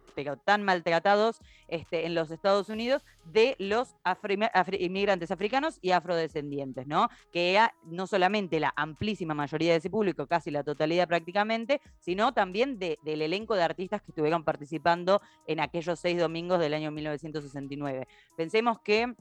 tan 0.44 0.62
maltratados 0.62 1.40
este, 1.68 2.06
en 2.06 2.14
los 2.14 2.30
Estados 2.30 2.68
Unidos 2.68 3.04
de 3.24 3.56
los 3.58 3.94
inmigrantes 4.78 5.30
africanos 5.30 5.78
y 5.82 5.90
afrodescendientes, 5.90 6.86
¿no? 6.86 7.08
Que 7.32 7.58
no 7.84 8.06
solamente 8.06 8.60
la 8.60 8.72
amplísima 8.76 9.34
mayoría 9.34 9.72
de 9.72 9.78
ese 9.78 9.90
público, 9.90 10.26
casi 10.26 10.50
la 10.50 10.64
totalidad 10.64 11.08
prácticamente, 11.08 11.80
sino 11.98 12.32
también 12.32 12.78
del 12.78 13.22
elenco 13.22 13.54
de 13.54 13.62
artistas 13.62 14.02
que 14.02 14.10
estuvieron 14.10 14.44
participando 14.44 15.20
en 15.46 15.60
aquellos 15.60 15.98
seis 15.98 16.18
domingos 16.18 16.60
del 16.60 16.74
año 16.74 16.90
1969. 16.90 18.06
Pensemos 18.36 18.80
que 18.80 19.14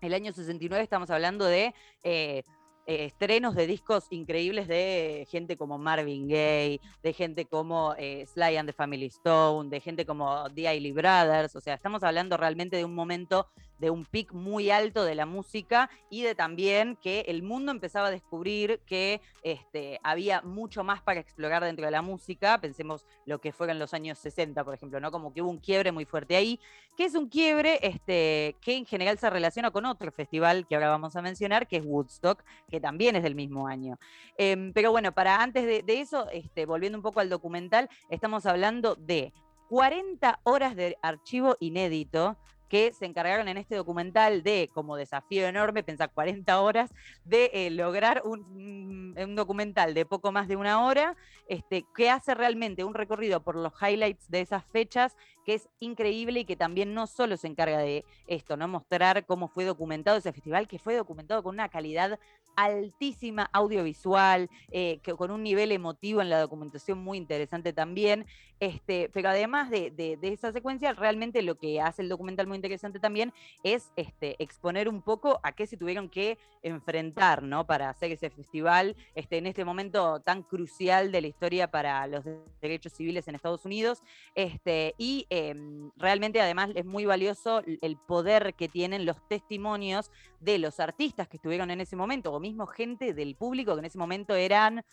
el 0.00 0.14
año 0.14 0.32
69 0.32 0.82
estamos 0.82 1.10
hablando 1.10 1.44
de 1.44 1.74
eh, 2.02 2.44
eh, 2.86 3.06
estrenos 3.06 3.54
de 3.54 3.66
discos 3.66 4.06
increíbles 4.10 4.68
de 4.68 5.26
gente 5.30 5.56
como 5.56 5.78
Marvin 5.78 6.28
Gaye, 6.28 6.80
de 7.02 7.12
gente 7.12 7.46
como 7.46 7.94
eh, 7.96 8.26
Sly 8.26 8.56
and 8.56 8.68
the 8.68 8.72
Family 8.72 9.06
Stone, 9.06 9.70
de 9.70 9.80
gente 9.80 10.04
como 10.04 10.50
The 10.50 10.68
Ailey 10.68 10.92
Brothers, 10.92 11.56
o 11.56 11.60
sea, 11.60 11.74
estamos 11.74 12.02
hablando 12.02 12.36
realmente 12.36 12.76
de 12.76 12.84
un 12.84 12.94
momento 12.94 13.46
de 13.84 13.90
un 13.90 14.06
pic 14.06 14.32
muy 14.32 14.70
alto 14.70 15.04
de 15.04 15.14
la 15.14 15.26
música 15.26 15.90
y 16.08 16.22
de 16.22 16.34
también 16.34 16.96
que 17.02 17.20
el 17.28 17.42
mundo 17.42 17.70
empezaba 17.70 18.06
a 18.06 18.10
descubrir 18.10 18.80
que 18.86 19.20
este, 19.42 20.00
había 20.02 20.40
mucho 20.40 20.82
más 20.84 21.02
para 21.02 21.20
explorar 21.20 21.62
dentro 21.62 21.84
de 21.84 21.90
la 21.90 22.00
música. 22.00 22.58
Pensemos 22.62 23.04
lo 23.26 23.42
que 23.42 23.52
fueron 23.52 23.78
los 23.78 23.92
años 23.92 24.18
60, 24.20 24.64
por 24.64 24.72
ejemplo, 24.72 25.00
¿no? 25.00 25.10
Como 25.10 25.34
que 25.34 25.42
hubo 25.42 25.50
un 25.50 25.58
quiebre 25.58 25.92
muy 25.92 26.06
fuerte 26.06 26.34
ahí, 26.34 26.58
que 26.96 27.04
es 27.04 27.14
un 27.14 27.28
quiebre 27.28 27.78
este, 27.82 28.56
que 28.62 28.74
en 28.74 28.86
general 28.86 29.18
se 29.18 29.28
relaciona 29.28 29.70
con 29.70 29.84
otro 29.84 30.10
festival 30.10 30.66
que 30.66 30.76
ahora 30.76 30.88
vamos 30.88 31.14
a 31.16 31.20
mencionar, 31.20 31.68
que 31.68 31.76
es 31.76 31.84
Woodstock, 31.84 32.42
que 32.70 32.80
también 32.80 33.16
es 33.16 33.22
del 33.22 33.34
mismo 33.34 33.66
año. 33.66 33.98
Em, 34.38 34.72
pero 34.72 34.92
bueno, 34.92 35.12
para 35.12 35.42
antes 35.42 35.84
de, 35.84 36.00
eso, 36.00 36.26
este, 36.30 36.64
volviendo 36.64 36.96
un 36.96 37.02
poco 37.02 37.20
al 37.20 37.28
documental, 37.28 37.90
estamos 38.08 38.46
hablando 38.46 38.94
de 38.94 39.34
40 39.68 40.40
horas 40.44 40.76
de 40.76 40.96
archivo 41.02 41.56
inédito 41.60 42.38
que 42.68 42.92
se 42.92 43.06
encargaron 43.06 43.48
en 43.48 43.56
este 43.56 43.76
documental 43.76 44.42
de, 44.42 44.70
como 44.72 44.96
desafío 44.96 45.46
enorme, 45.46 45.82
pensar 45.82 46.10
40 46.12 46.60
horas, 46.60 46.92
de 47.24 47.50
eh, 47.52 47.70
lograr 47.70 48.22
un, 48.24 49.14
documental 49.34 49.94
de 49.94 50.06
poco 50.06 50.32
más 50.32 50.48
de 50.48 50.56
una 50.56 50.84
hora, 50.84 51.16
este, 51.48 51.84
que 51.94 52.10
hace 52.10 52.34
realmente 52.34 52.84
un 52.84 52.94
recorrido 52.94 53.42
por 53.42 53.56
los 53.56 53.72
highlights 53.80 54.30
de 54.30 54.40
esas 54.40 54.64
fechas 54.66 55.16
que 55.44 55.54
es 55.54 55.68
increíble 55.78 56.40
y 56.40 56.44
que 56.44 56.56
también 56.56 56.94
no 56.94 57.06
solo 57.06 57.36
se 57.36 57.46
encarga 57.46 57.78
de 57.78 58.04
esto, 58.26 58.56
¿no? 58.56 58.66
Mostrar 58.66 59.26
cómo 59.26 59.48
fue 59.48 59.64
documentado 59.64 60.16
ese 60.16 60.32
festival, 60.32 60.66
que 60.66 60.78
fue 60.78 60.96
documentado 60.96 61.42
con 61.42 61.54
una 61.54 61.68
calidad 61.68 62.18
altísima 62.56 63.50
audiovisual, 63.52 64.48
eh, 64.70 65.00
que, 65.02 65.14
con 65.14 65.30
un 65.30 65.42
nivel 65.42 65.72
emotivo 65.72 66.22
en 66.22 66.30
la 66.30 66.40
documentación 66.40 66.98
muy 66.98 67.18
interesante 67.18 67.72
también. 67.72 68.26
Este, 68.60 69.10
pero 69.12 69.28
además 69.28 69.70
de, 69.70 70.18
esa 70.22 70.52
secuencia, 70.52 70.92
realmente 70.92 71.42
lo 71.42 71.56
que 71.56 71.80
hace 71.80 72.02
el 72.02 72.08
documental 72.08 72.46
muy 72.46 72.56
interesante 72.56 72.98
también 72.98 73.32
es 73.62 73.92
este, 73.96 74.42
exponer 74.42 74.88
un 74.88 75.02
poco 75.02 75.40
a 75.42 75.52
qué 75.52 75.66
se 75.66 75.76
tuvieron 75.76 76.08
que 76.08 76.38
enfrentar 76.62 77.42
para 77.66 77.90
hacer 77.90 78.12
ese 78.12 78.30
festival 78.30 78.96
este, 79.14 79.38
en 79.38 79.46
este 79.46 79.64
momento 79.64 80.20
tan 80.20 80.42
crucial 80.42 81.10
de 81.10 81.20
la 81.20 81.26
historia 81.26 81.70
para 81.70 82.06
los 82.06 82.24
derechos 82.60 82.92
civiles 82.92 83.26
en 83.28 83.34
Estados 83.34 83.64
Unidos. 83.64 84.02
Este, 84.34 84.94
y 84.98 85.26
em, 85.30 85.90
realmente 85.96 86.40
además 86.40 86.70
es 86.74 86.84
muy 86.84 87.04
valioso 87.04 87.62
el 87.80 87.96
poder 87.96 88.54
que 88.54 88.68
tienen 88.68 89.04
los 89.04 89.16
testimonios 89.28 90.10
de 90.40 90.58
los 90.58 90.80
artistas 90.80 91.28
que 91.28 91.36
estuvieron 91.36 91.70
en 91.70 91.80
ese 91.80 91.96
momento, 91.96 92.32
o 92.32 92.40
mismo 92.40 92.66
gente 92.66 93.14
del 93.14 93.34
público 93.34 93.74
que 93.74 93.80
en 93.80 93.86
ese 93.86 93.98
momento 93.98 94.34
eran 94.34 94.84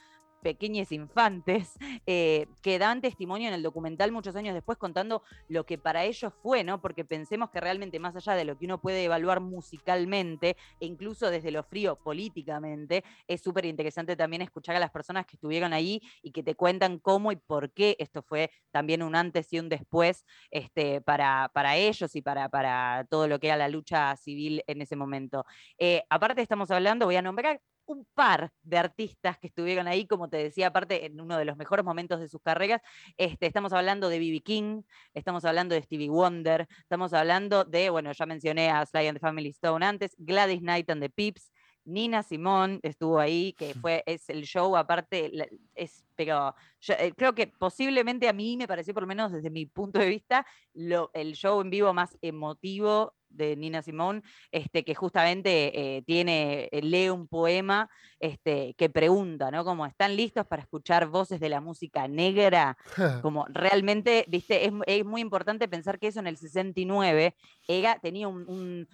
pequeños 0.41 0.91
infantes 0.91 1.74
eh, 2.05 2.48
que 2.62 2.79
dan 2.79 3.01
testimonio 3.01 3.48
en 3.48 3.53
el 3.53 3.63
documental 3.63 4.12
muchos 4.12 4.36
años 4.36 4.53
después 4.53 4.77
contando 4.77 5.24
lo 5.48 5.65
que 5.65 5.77
para 5.77 6.03
ellos 6.03 6.33
fue, 6.41 6.63
¿no? 6.63 6.81
Porque 6.81 7.05
pensemos 7.05 7.50
que 7.50 7.60
realmente 7.60 8.00
más 8.00 8.15
allá 8.15 8.33
de 8.33 8.45
lo 8.45 8.57
que 8.57 8.65
uno 8.65 8.81
puede 8.81 9.03
evaluar 9.03 9.39
musicalmente 9.39 10.57
e 10.79 10.86
incluso 10.86 11.29
desde 11.29 11.51
lo 11.51 11.63
frío 11.63 11.95
políticamente, 11.95 13.03
es 13.27 13.41
súper 13.41 13.65
interesante 13.65 14.15
también 14.15 14.41
escuchar 14.41 14.75
a 14.75 14.79
las 14.79 14.91
personas 14.91 15.25
que 15.25 15.36
estuvieron 15.36 15.74
ahí 15.74 16.01
y 16.21 16.31
que 16.31 16.43
te 16.43 16.55
cuentan 16.55 17.00
cómo 17.00 17.31
y 17.31 17.36
por 17.36 17.71
qué 17.71 17.95
esto 18.00 18.21
fue 18.21 18.51
también 18.71 19.03
un 19.03 19.15
antes 19.15 19.51
y 19.53 19.60
un 19.60 19.69
después 19.69 20.25
este, 20.50 21.01
para, 21.01 21.50
para 21.53 21.77
ellos 21.77 22.15
y 22.15 22.21
para, 22.21 22.50
para 22.50 23.05
todo 23.10 23.27
lo 23.27 23.39
que 23.39 23.48
era 23.48 23.57
la 23.57 23.69
lucha 23.69 24.15
civil 24.15 24.63
en 24.67 24.81
ese 24.81 24.95
momento. 24.95 25.45
Eh, 25.77 26.03
aparte 26.10 26.41
estamos 26.41 26.71
hablando, 26.71 27.05
voy 27.05 27.15
a 27.15 27.21
nombrar 27.21 27.62
un 27.85 28.05
par 28.13 28.51
de 28.63 28.77
artistas 28.77 29.38
que 29.39 29.47
estuvieron 29.47 29.88
ahí, 29.88 30.07
como 30.07 30.29
te 30.29 30.38
decía, 30.38 30.67
aparte 30.67 31.05
en 31.05 31.19
uno 31.19 31.38
de 31.38 31.45
los 31.45 31.57
mejores 31.57 31.85
momentos 31.85 32.19
de 32.19 32.27
sus 32.27 32.41
carreras. 32.41 32.81
Este, 33.17 33.47
estamos 33.47 33.73
hablando 33.73 34.09
de 34.09 34.19
B.B. 34.19 34.41
King, 34.41 34.81
estamos 35.13 35.45
hablando 35.45 35.75
de 35.75 35.81
Stevie 35.81 36.09
Wonder, 36.09 36.67
estamos 36.79 37.13
hablando 37.13 37.63
de, 37.63 37.89
bueno, 37.89 38.11
ya 38.11 38.25
mencioné 38.25 38.69
a 38.69 38.85
Sly 38.85 39.07
and 39.07 39.17
the 39.17 39.19
Family 39.19 39.50
Stone 39.50 39.85
antes, 39.85 40.15
Gladys 40.17 40.61
Knight 40.61 40.89
and 40.89 41.01
the 41.01 41.09
Pips, 41.09 41.51
Nina 41.85 42.23
Simón 42.23 42.79
estuvo 42.83 43.19
ahí, 43.19 43.53
que 43.53 43.73
fue, 43.73 44.03
es 44.05 44.29
el 44.29 44.43
show, 44.43 44.75
aparte, 44.77 45.31
es, 45.75 46.05
pero 46.15 46.53
eh, 46.88 47.11
creo 47.15 47.33
que 47.33 47.47
posiblemente 47.47 48.29
a 48.29 48.33
mí 48.33 48.55
me 48.57 48.67
pareció, 48.67 48.93
por 48.93 49.03
lo 49.03 49.07
menos 49.07 49.31
desde 49.31 49.50
mi 49.50 49.65
punto 49.65 50.00
de 50.00 50.07
vista, 50.07 50.45
lo, 50.73 51.09
el 51.13 51.33
show 51.33 51.59
en 51.61 51.69
vivo 51.69 51.93
más 51.93 52.17
emotivo 52.21 53.15
de 53.33 53.55
Nina 53.55 53.81
Simón, 53.81 54.23
este, 54.51 54.83
que 54.83 54.95
justamente 54.95 55.97
eh, 55.97 56.01
tiene, 56.03 56.69
eh, 56.71 56.81
lee 56.81 57.09
un 57.09 57.27
poema 57.27 57.89
este, 58.19 58.75
que 58.77 58.89
pregunta, 58.89 59.50
¿no? 59.50 59.65
Como 59.65 59.85
están 59.85 60.15
listos 60.15 60.45
para 60.45 60.61
escuchar 60.61 61.07
voces 61.07 61.39
de 61.39 61.50
la 61.50 61.59
música 61.59 62.07
negra, 62.07 62.77
como 63.21 63.45
realmente, 63.50 64.25
viste, 64.27 64.65
es, 64.65 65.05
muy 65.05 65.21
importante 65.21 65.67
pensar 65.67 65.97
que 65.97 66.07
eso 66.07 66.19
en 66.19 66.27
el 66.27 66.38
69 66.38 67.35
ella 67.67 68.00
tenía 68.01 68.27
un, 68.27 68.88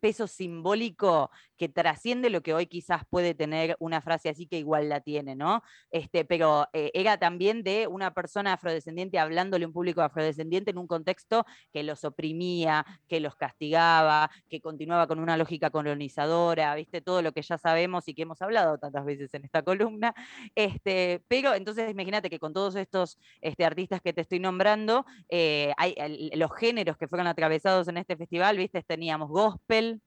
peso 0.00 0.26
simbólico 0.26 1.30
que 1.56 1.68
trasciende 1.68 2.30
lo 2.30 2.42
que 2.42 2.54
hoy 2.54 2.66
quizás 2.66 3.02
puede 3.08 3.34
tener 3.34 3.76
una 3.80 4.00
frase 4.00 4.28
así 4.28 4.46
que 4.46 4.58
igual 4.58 4.88
la 4.88 5.00
tiene, 5.00 5.34
¿no? 5.34 5.62
Este, 5.90 6.24
pero 6.24 6.68
eh, 6.72 6.90
era 6.94 7.18
también 7.18 7.62
de 7.62 7.86
una 7.86 8.12
persona 8.12 8.52
afrodescendiente 8.54 9.18
hablándole 9.18 9.64
a 9.64 9.68
un 9.68 9.74
público 9.74 10.02
afrodescendiente 10.02 10.70
en 10.70 10.78
un 10.78 10.86
contexto 10.86 11.44
que 11.72 11.82
los 11.82 12.04
oprimía, 12.04 12.84
que 13.08 13.13
los 13.20 13.36
castigaba, 13.36 14.30
que 14.48 14.60
continuaba 14.60 15.06
con 15.06 15.18
una 15.18 15.36
lógica 15.36 15.70
colonizadora, 15.70 16.74
¿viste? 16.74 17.00
Todo 17.00 17.22
lo 17.22 17.32
que 17.32 17.42
ya 17.42 17.58
sabemos 17.58 18.08
y 18.08 18.14
que 18.14 18.22
hemos 18.22 18.40
hablado 18.42 18.78
tantas 18.78 19.04
veces 19.04 19.32
en 19.34 19.44
esta 19.44 19.62
columna. 19.62 20.14
Este, 20.54 21.22
pero 21.28 21.54
entonces 21.54 21.90
imagínate 21.90 22.30
que 22.30 22.38
con 22.38 22.52
todos 22.52 22.76
estos 22.76 23.18
este, 23.40 23.64
artistas 23.64 24.00
que 24.00 24.12
te 24.12 24.22
estoy 24.22 24.40
nombrando, 24.40 25.04
eh, 25.28 25.72
hay, 25.76 25.94
los 26.34 26.50
géneros 26.54 26.96
que 26.96 27.08
fueron 27.08 27.26
atravesados 27.26 27.88
en 27.88 27.96
este 27.98 28.16
festival, 28.16 28.56
¿viste? 28.56 28.82
Teníamos 28.82 29.28
gospel, 29.28 30.00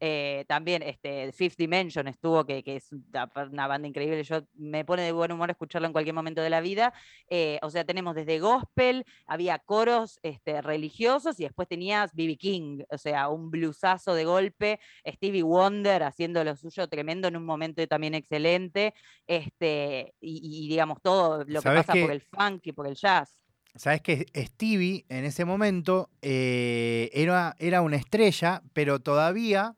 eh, 0.00 0.44
también 0.48 0.82
este, 0.82 1.32
Fifth 1.32 1.56
Dimension 1.56 2.08
estuvo, 2.08 2.44
que, 2.44 2.62
es 2.66 2.90
una 2.92 3.66
banda 3.66 3.88
increíble. 3.88 4.22
Yo 4.24 4.42
me 4.54 4.84
pone 4.84 5.02
de 5.02 5.12
buen 5.12 5.32
humor 5.32 5.50
escucharlo 5.50 5.86
en 5.86 5.92
cualquier 5.92 6.14
momento 6.14 6.42
de 6.42 6.50
la 6.50 6.60
vida. 6.60 6.92
Eh, 7.28 7.58
o 7.62 7.70
sea, 7.70 7.84
tenemos 7.84 8.14
desde 8.14 8.38
gospel, 8.38 9.04
había 9.26 9.58
coros 9.58 10.18
este, 10.22 10.60
religiosos 10.62 11.38
y 11.40 11.44
después 11.44 11.68
tenías 11.68 12.14
B.B. 12.14 12.36
King, 12.36 12.82
o 12.90 12.98
sea, 12.98 13.28
un 13.28 13.50
bluesazo 13.50 14.14
de 14.14 14.24
golpe. 14.24 14.80
Stevie 15.06 15.42
Wonder 15.42 16.02
haciendo 16.02 16.44
lo 16.44 16.56
suyo 16.56 16.88
tremendo 16.88 17.28
en 17.28 17.36
un 17.36 17.44
momento 17.44 17.86
también 17.86 18.14
excelente. 18.14 18.94
Este, 19.26 20.14
y, 20.20 20.68
digamos, 20.68 21.00
todo 21.02 21.44
lo 21.46 21.62
que 21.62 21.70
pasa 21.70 21.92
por 21.92 22.10
el 22.10 22.20
funk 22.20 22.66
y 22.66 22.72
por 22.72 22.86
el 22.86 22.94
jazz. 22.94 23.38
Sabes 23.76 24.02
que 24.02 24.26
Stevie 24.36 25.04
en 25.08 25.24
ese 25.24 25.44
momento 25.44 26.08
eh, 26.22 27.10
era, 27.12 27.56
era 27.58 27.82
una 27.82 27.96
estrella, 27.96 28.62
pero 28.72 29.00
todavía 29.00 29.74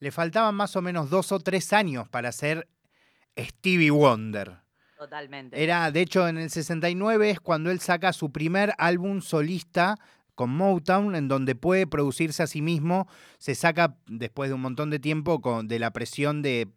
le 0.00 0.10
faltaban 0.10 0.54
más 0.54 0.76
o 0.76 0.82
menos 0.82 1.10
dos 1.10 1.32
o 1.32 1.40
tres 1.40 1.72
años 1.72 2.08
para 2.08 2.32
ser 2.32 2.68
Stevie 3.36 3.90
Wonder. 3.90 4.58
Totalmente. 4.96 5.62
Era, 5.62 5.90
de 5.92 6.00
hecho, 6.00 6.26
en 6.26 6.38
el 6.38 6.50
69 6.50 7.30
es 7.30 7.40
cuando 7.40 7.70
él 7.70 7.78
saca 7.78 8.12
su 8.12 8.32
primer 8.32 8.74
álbum 8.78 9.20
solista 9.20 9.96
con 10.38 10.50
Motown, 10.50 11.16
en 11.16 11.26
donde 11.26 11.56
puede 11.56 11.88
producirse 11.88 12.44
a 12.44 12.46
sí 12.46 12.62
mismo, 12.62 13.08
se 13.38 13.56
saca 13.56 13.96
después 14.06 14.48
de 14.48 14.54
un 14.54 14.60
montón 14.60 14.88
de 14.88 15.00
tiempo 15.00 15.40
con, 15.40 15.66
de 15.66 15.80
la 15.80 15.90
presión 15.92 16.42
de, 16.42 16.68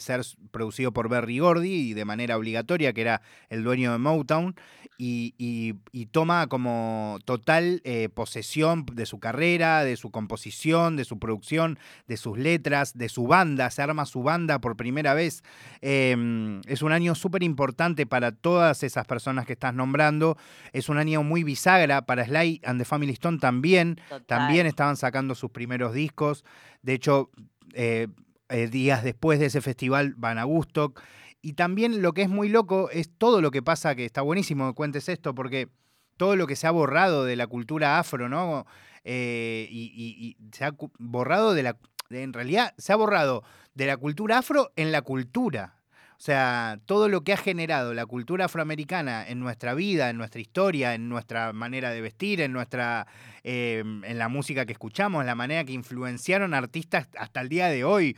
ser 0.00 0.22
producido 0.50 0.92
por 0.92 1.08
Berry 1.08 1.38
Gordy 1.38 1.90
y 1.90 1.94
de 1.94 2.04
manera 2.04 2.36
obligatoria, 2.36 2.92
que 2.92 3.02
era 3.02 3.22
el 3.50 3.62
dueño 3.62 3.92
de 3.92 3.98
Motown, 3.98 4.56
y, 4.98 5.74
toma 6.10 6.46
como 6.48 7.18
total 7.24 7.80
eh, 7.84 8.08
posesión 8.12 8.84
de 8.92 9.06
su 9.06 9.18
carrera, 9.18 9.84
de 9.84 9.96
su 9.96 10.10
composición, 10.10 10.96
de 10.96 11.04
su 11.04 11.18
producción, 11.18 11.78
de 12.06 12.16
sus 12.16 12.38
letras, 12.38 12.96
de 12.96 13.08
su 13.08 13.26
banda, 13.26 13.70
se 13.70 13.82
arma 13.82 14.06
su 14.06 14.22
banda 14.22 14.60
por 14.60 14.76
primera 14.76 15.14
vez. 15.14 15.42
Em, 15.80 16.60
es 16.66 16.82
un 16.82 16.92
año 16.92 17.14
súper 17.14 17.42
importante 17.42 18.06
para 18.06 18.32
todas 18.32 18.82
esas 18.82 19.06
personas 19.06 19.46
que 19.46 19.54
estás 19.54 19.74
nombrando, 19.74 20.36
es 20.72 20.88
un 20.88 20.98
año 20.98 21.22
muy 21.22 21.44
bisagra 21.44 22.02
para 22.02 22.24
Sly 22.24 22.60
and 22.64 22.80
the 22.80 22.84
Family 22.84 23.03
Family 23.12 23.38
también, 23.40 24.00
también 24.26 24.66
estaban 24.66 24.96
sacando 24.96 25.34
sus 25.34 25.50
primeros 25.50 25.94
discos. 25.94 26.44
De 26.82 26.94
hecho, 26.94 27.30
eh, 27.74 28.08
eh, 28.48 28.68
días 28.68 29.02
después 29.02 29.38
de 29.40 29.46
ese 29.46 29.60
festival 29.60 30.14
van 30.16 30.38
a 30.38 30.46
Woodstock. 30.46 31.00
Y 31.42 31.54
también 31.54 32.02
lo 32.02 32.12
que 32.12 32.22
es 32.22 32.28
muy 32.28 32.48
loco 32.48 32.88
es 32.90 33.10
todo 33.16 33.40
lo 33.40 33.50
que 33.50 33.62
pasa, 33.62 33.94
que 33.94 34.04
está 34.04 34.22
buenísimo 34.22 34.68
que 34.68 34.74
cuentes 34.74 35.08
esto, 35.08 35.34
porque 35.34 35.68
todo 36.16 36.36
lo 36.36 36.46
que 36.46 36.56
se 36.56 36.66
ha 36.66 36.70
borrado 36.70 37.24
de 37.24 37.36
la 37.36 37.46
cultura 37.46 37.98
afro, 37.98 38.28
¿no? 38.28 38.66
Eh, 39.04 39.68
y, 39.70 40.36
se 40.52 40.64
ha 40.64 40.74
borrado 40.98 41.52
de 41.54 41.62
la. 41.62 41.76
En 42.10 42.32
realidad, 42.32 42.74
se 42.78 42.92
ha 42.92 42.96
borrado 42.96 43.42
de 43.74 43.86
la 43.86 43.96
cultura 43.96 44.38
afro 44.38 44.72
en 44.76 44.92
la 44.92 45.02
cultura. 45.02 45.76
O 46.16 46.22
sea, 46.24 46.78
todo 46.86 47.08
lo 47.08 47.22
que 47.22 47.32
ha 47.32 47.36
generado 47.36 47.92
la 47.92 48.06
cultura 48.06 48.46
afroamericana 48.46 49.26
en 49.28 49.40
nuestra 49.40 49.74
vida, 49.74 50.10
en 50.10 50.16
nuestra 50.16 50.40
historia, 50.40 50.94
en 50.94 51.08
nuestra 51.08 51.52
manera 51.52 51.90
de 51.90 52.00
vestir, 52.00 52.40
en 52.40 52.52
nuestra, 52.52 53.06
em, 53.42 54.04
en 54.04 54.18
la 54.18 54.28
música 54.28 54.64
que 54.64 54.72
escuchamos, 54.72 55.24
la 55.24 55.34
manera 55.34 55.64
que 55.64 55.72
influenciaron 55.72 56.54
artistas 56.54 57.08
hasta 57.18 57.40
el 57.40 57.48
día 57.48 57.68
de 57.68 57.84
hoy. 57.84 58.16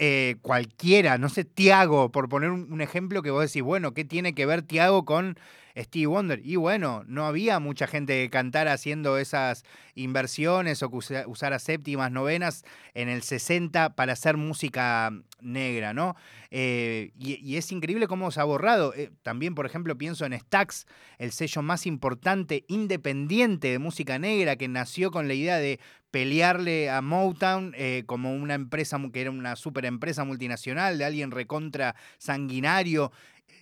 Eh, 0.00 0.36
cualquiera, 0.42 1.18
no 1.18 1.28
sé, 1.28 1.44
Tiago, 1.44 2.12
por 2.12 2.28
poner 2.28 2.50
un, 2.50 2.80
ejemplo 2.80 3.20
que 3.22 3.32
vos 3.32 3.42
decís, 3.42 3.62
bueno, 3.62 3.94
¿qué 3.94 4.04
tiene 4.04 4.32
que 4.32 4.46
ver 4.46 4.62
Tiago 4.62 5.04
con 5.04 5.36
Steve 5.76 6.06
Wonder? 6.06 6.40
Y 6.44 6.56
bueno, 6.56 7.04
no 7.06 7.26
había 7.26 7.58
mucha 7.58 7.86
gente 7.86 8.22
que 8.22 8.30
cantara 8.30 8.72
haciendo 8.72 9.18
esas 9.18 9.64
inversiones 9.94 10.82
o 10.82 10.90
que 10.90 11.24
usara 11.26 11.58
séptimas, 11.58 12.10
novenas 12.12 12.64
en 12.94 13.08
el 13.08 13.22
60 13.22 13.94
para 13.94 14.12
hacer 14.12 14.36
música 14.36 15.12
negra, 15.40 15.94
¿no? 15.94 16.16
Eh, 16.50 17.12
y, 17.18 17.56
es 17.56 17.70
increíble 17.72 18.06
cómo 18.06 18.30
se 18.30 18.40
ha 18.40 18.44
borrado. 18.44 18.94
Eh, 18.94 19.10
también, 19.22 19.54
por 19.54 19.66
ejemplo, 19.66 19.96
pienso 19.98 20.24
en 20.24 20.38
Stax, 20.38 20.86
el 21.18 21.32
sello 21.32 21.62
más 21.62 21.86
importante, 21.86 22.64
independiente 22.68 23.68
de 23.68 23.78
música 23.78 24.18
negra, 24.18 24.56
que 24.56 24.68
nació 24.68 25.10
con 25.10 25.28
la 25.28 25.34
idea 25.34 25.58
de 25.58 25.80
pelearle 26.10 26.90
a 26.90 27.02
Motown 27.02 27.74
eh, 27.76 28.04
como 28.06 28.34
una 28.34 28.54
empresa 28.54 28.98
que 29.12 29.20
era 29.20 29.30
una 29.30 29.56
super 29.56 29.84
empresa 29.84 30.24
multinacional, 30.24 30.98
de 30.98 31.04
alguien 31.04 31.30
recontra 31.30 31.94
sanguinario. 32.18 33.12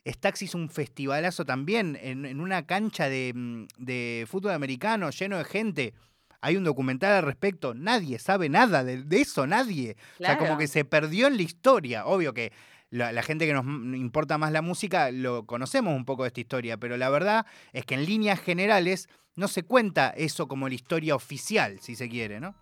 Stax 0.06 0.42
hizo 0.42 0.58
un 0.58 0.70
festivalazo 0.70 1.44
también 1.44 1.98
en, 2.00 2.40
una 2.40 2.66
cancha 2.66 3.08
mm, 3.08 3.66
de, 3.78 4.26
fútbol 4.28 4.52
americano 4.52 5.10
lleno 5.10 5.38
de 5.38 5.44
gente. 5.44 5.94
Hay 6.40 6.56
un 6.56 6.64
documental 6.64 7.12
al 7.12 7.24
respecto, 7.24 7.74
nadie 7.74 8.18
sabe 8.18 8.48
nada 8.48 8.84
de, 8.84 9.04
eso, 9.20 9.46
nadie. 9.46 9.96
O 10.20 10.24
sea, 10.24 10.38
como 10.38 10.58
que 10.58 10.68
se 10.68 10.84
perdió 10.84 11.26
en 11.26 11.36
la 11.36 11.42
historia. 11.42 12.06
Obvio 12.06 12.32
que 12.34 12.52
la, 12.90 13.22
gente 13.22 13.46
que 13.46 13.52
nos 13.52 13.64
importa 13.64 14.38
más 14.38 14.52
la 14.52 14.62
música 14.62 15.10
lo 15.10 15.44
conocemos 15.44 15.96
un 15.96 16.04
poco 16.04 16.22
de 16.22 16.28
esta 16.28 16.40
historia, 16.40 16.76
pero 16.76 16.96
la 16.96 17.10
verdad 17.10 17.46
es 17.72 17.84
que 17.84 17.94
en 17.94 18.04
líneas 18.04 18.40
generales 18.40 19.08
no 19.34 19.48
se 19.48 19.64
cuenta 19.64 20.10
eso 20.10 20.46
como 20.46 20.68
la 20.68 20.74
historia 20.74 21.14
oficial, 21.14 21.78
si 21.80 21.96
se 21.96 22.08
quiere, 22.08 22.38
¿no? 22.38 22.54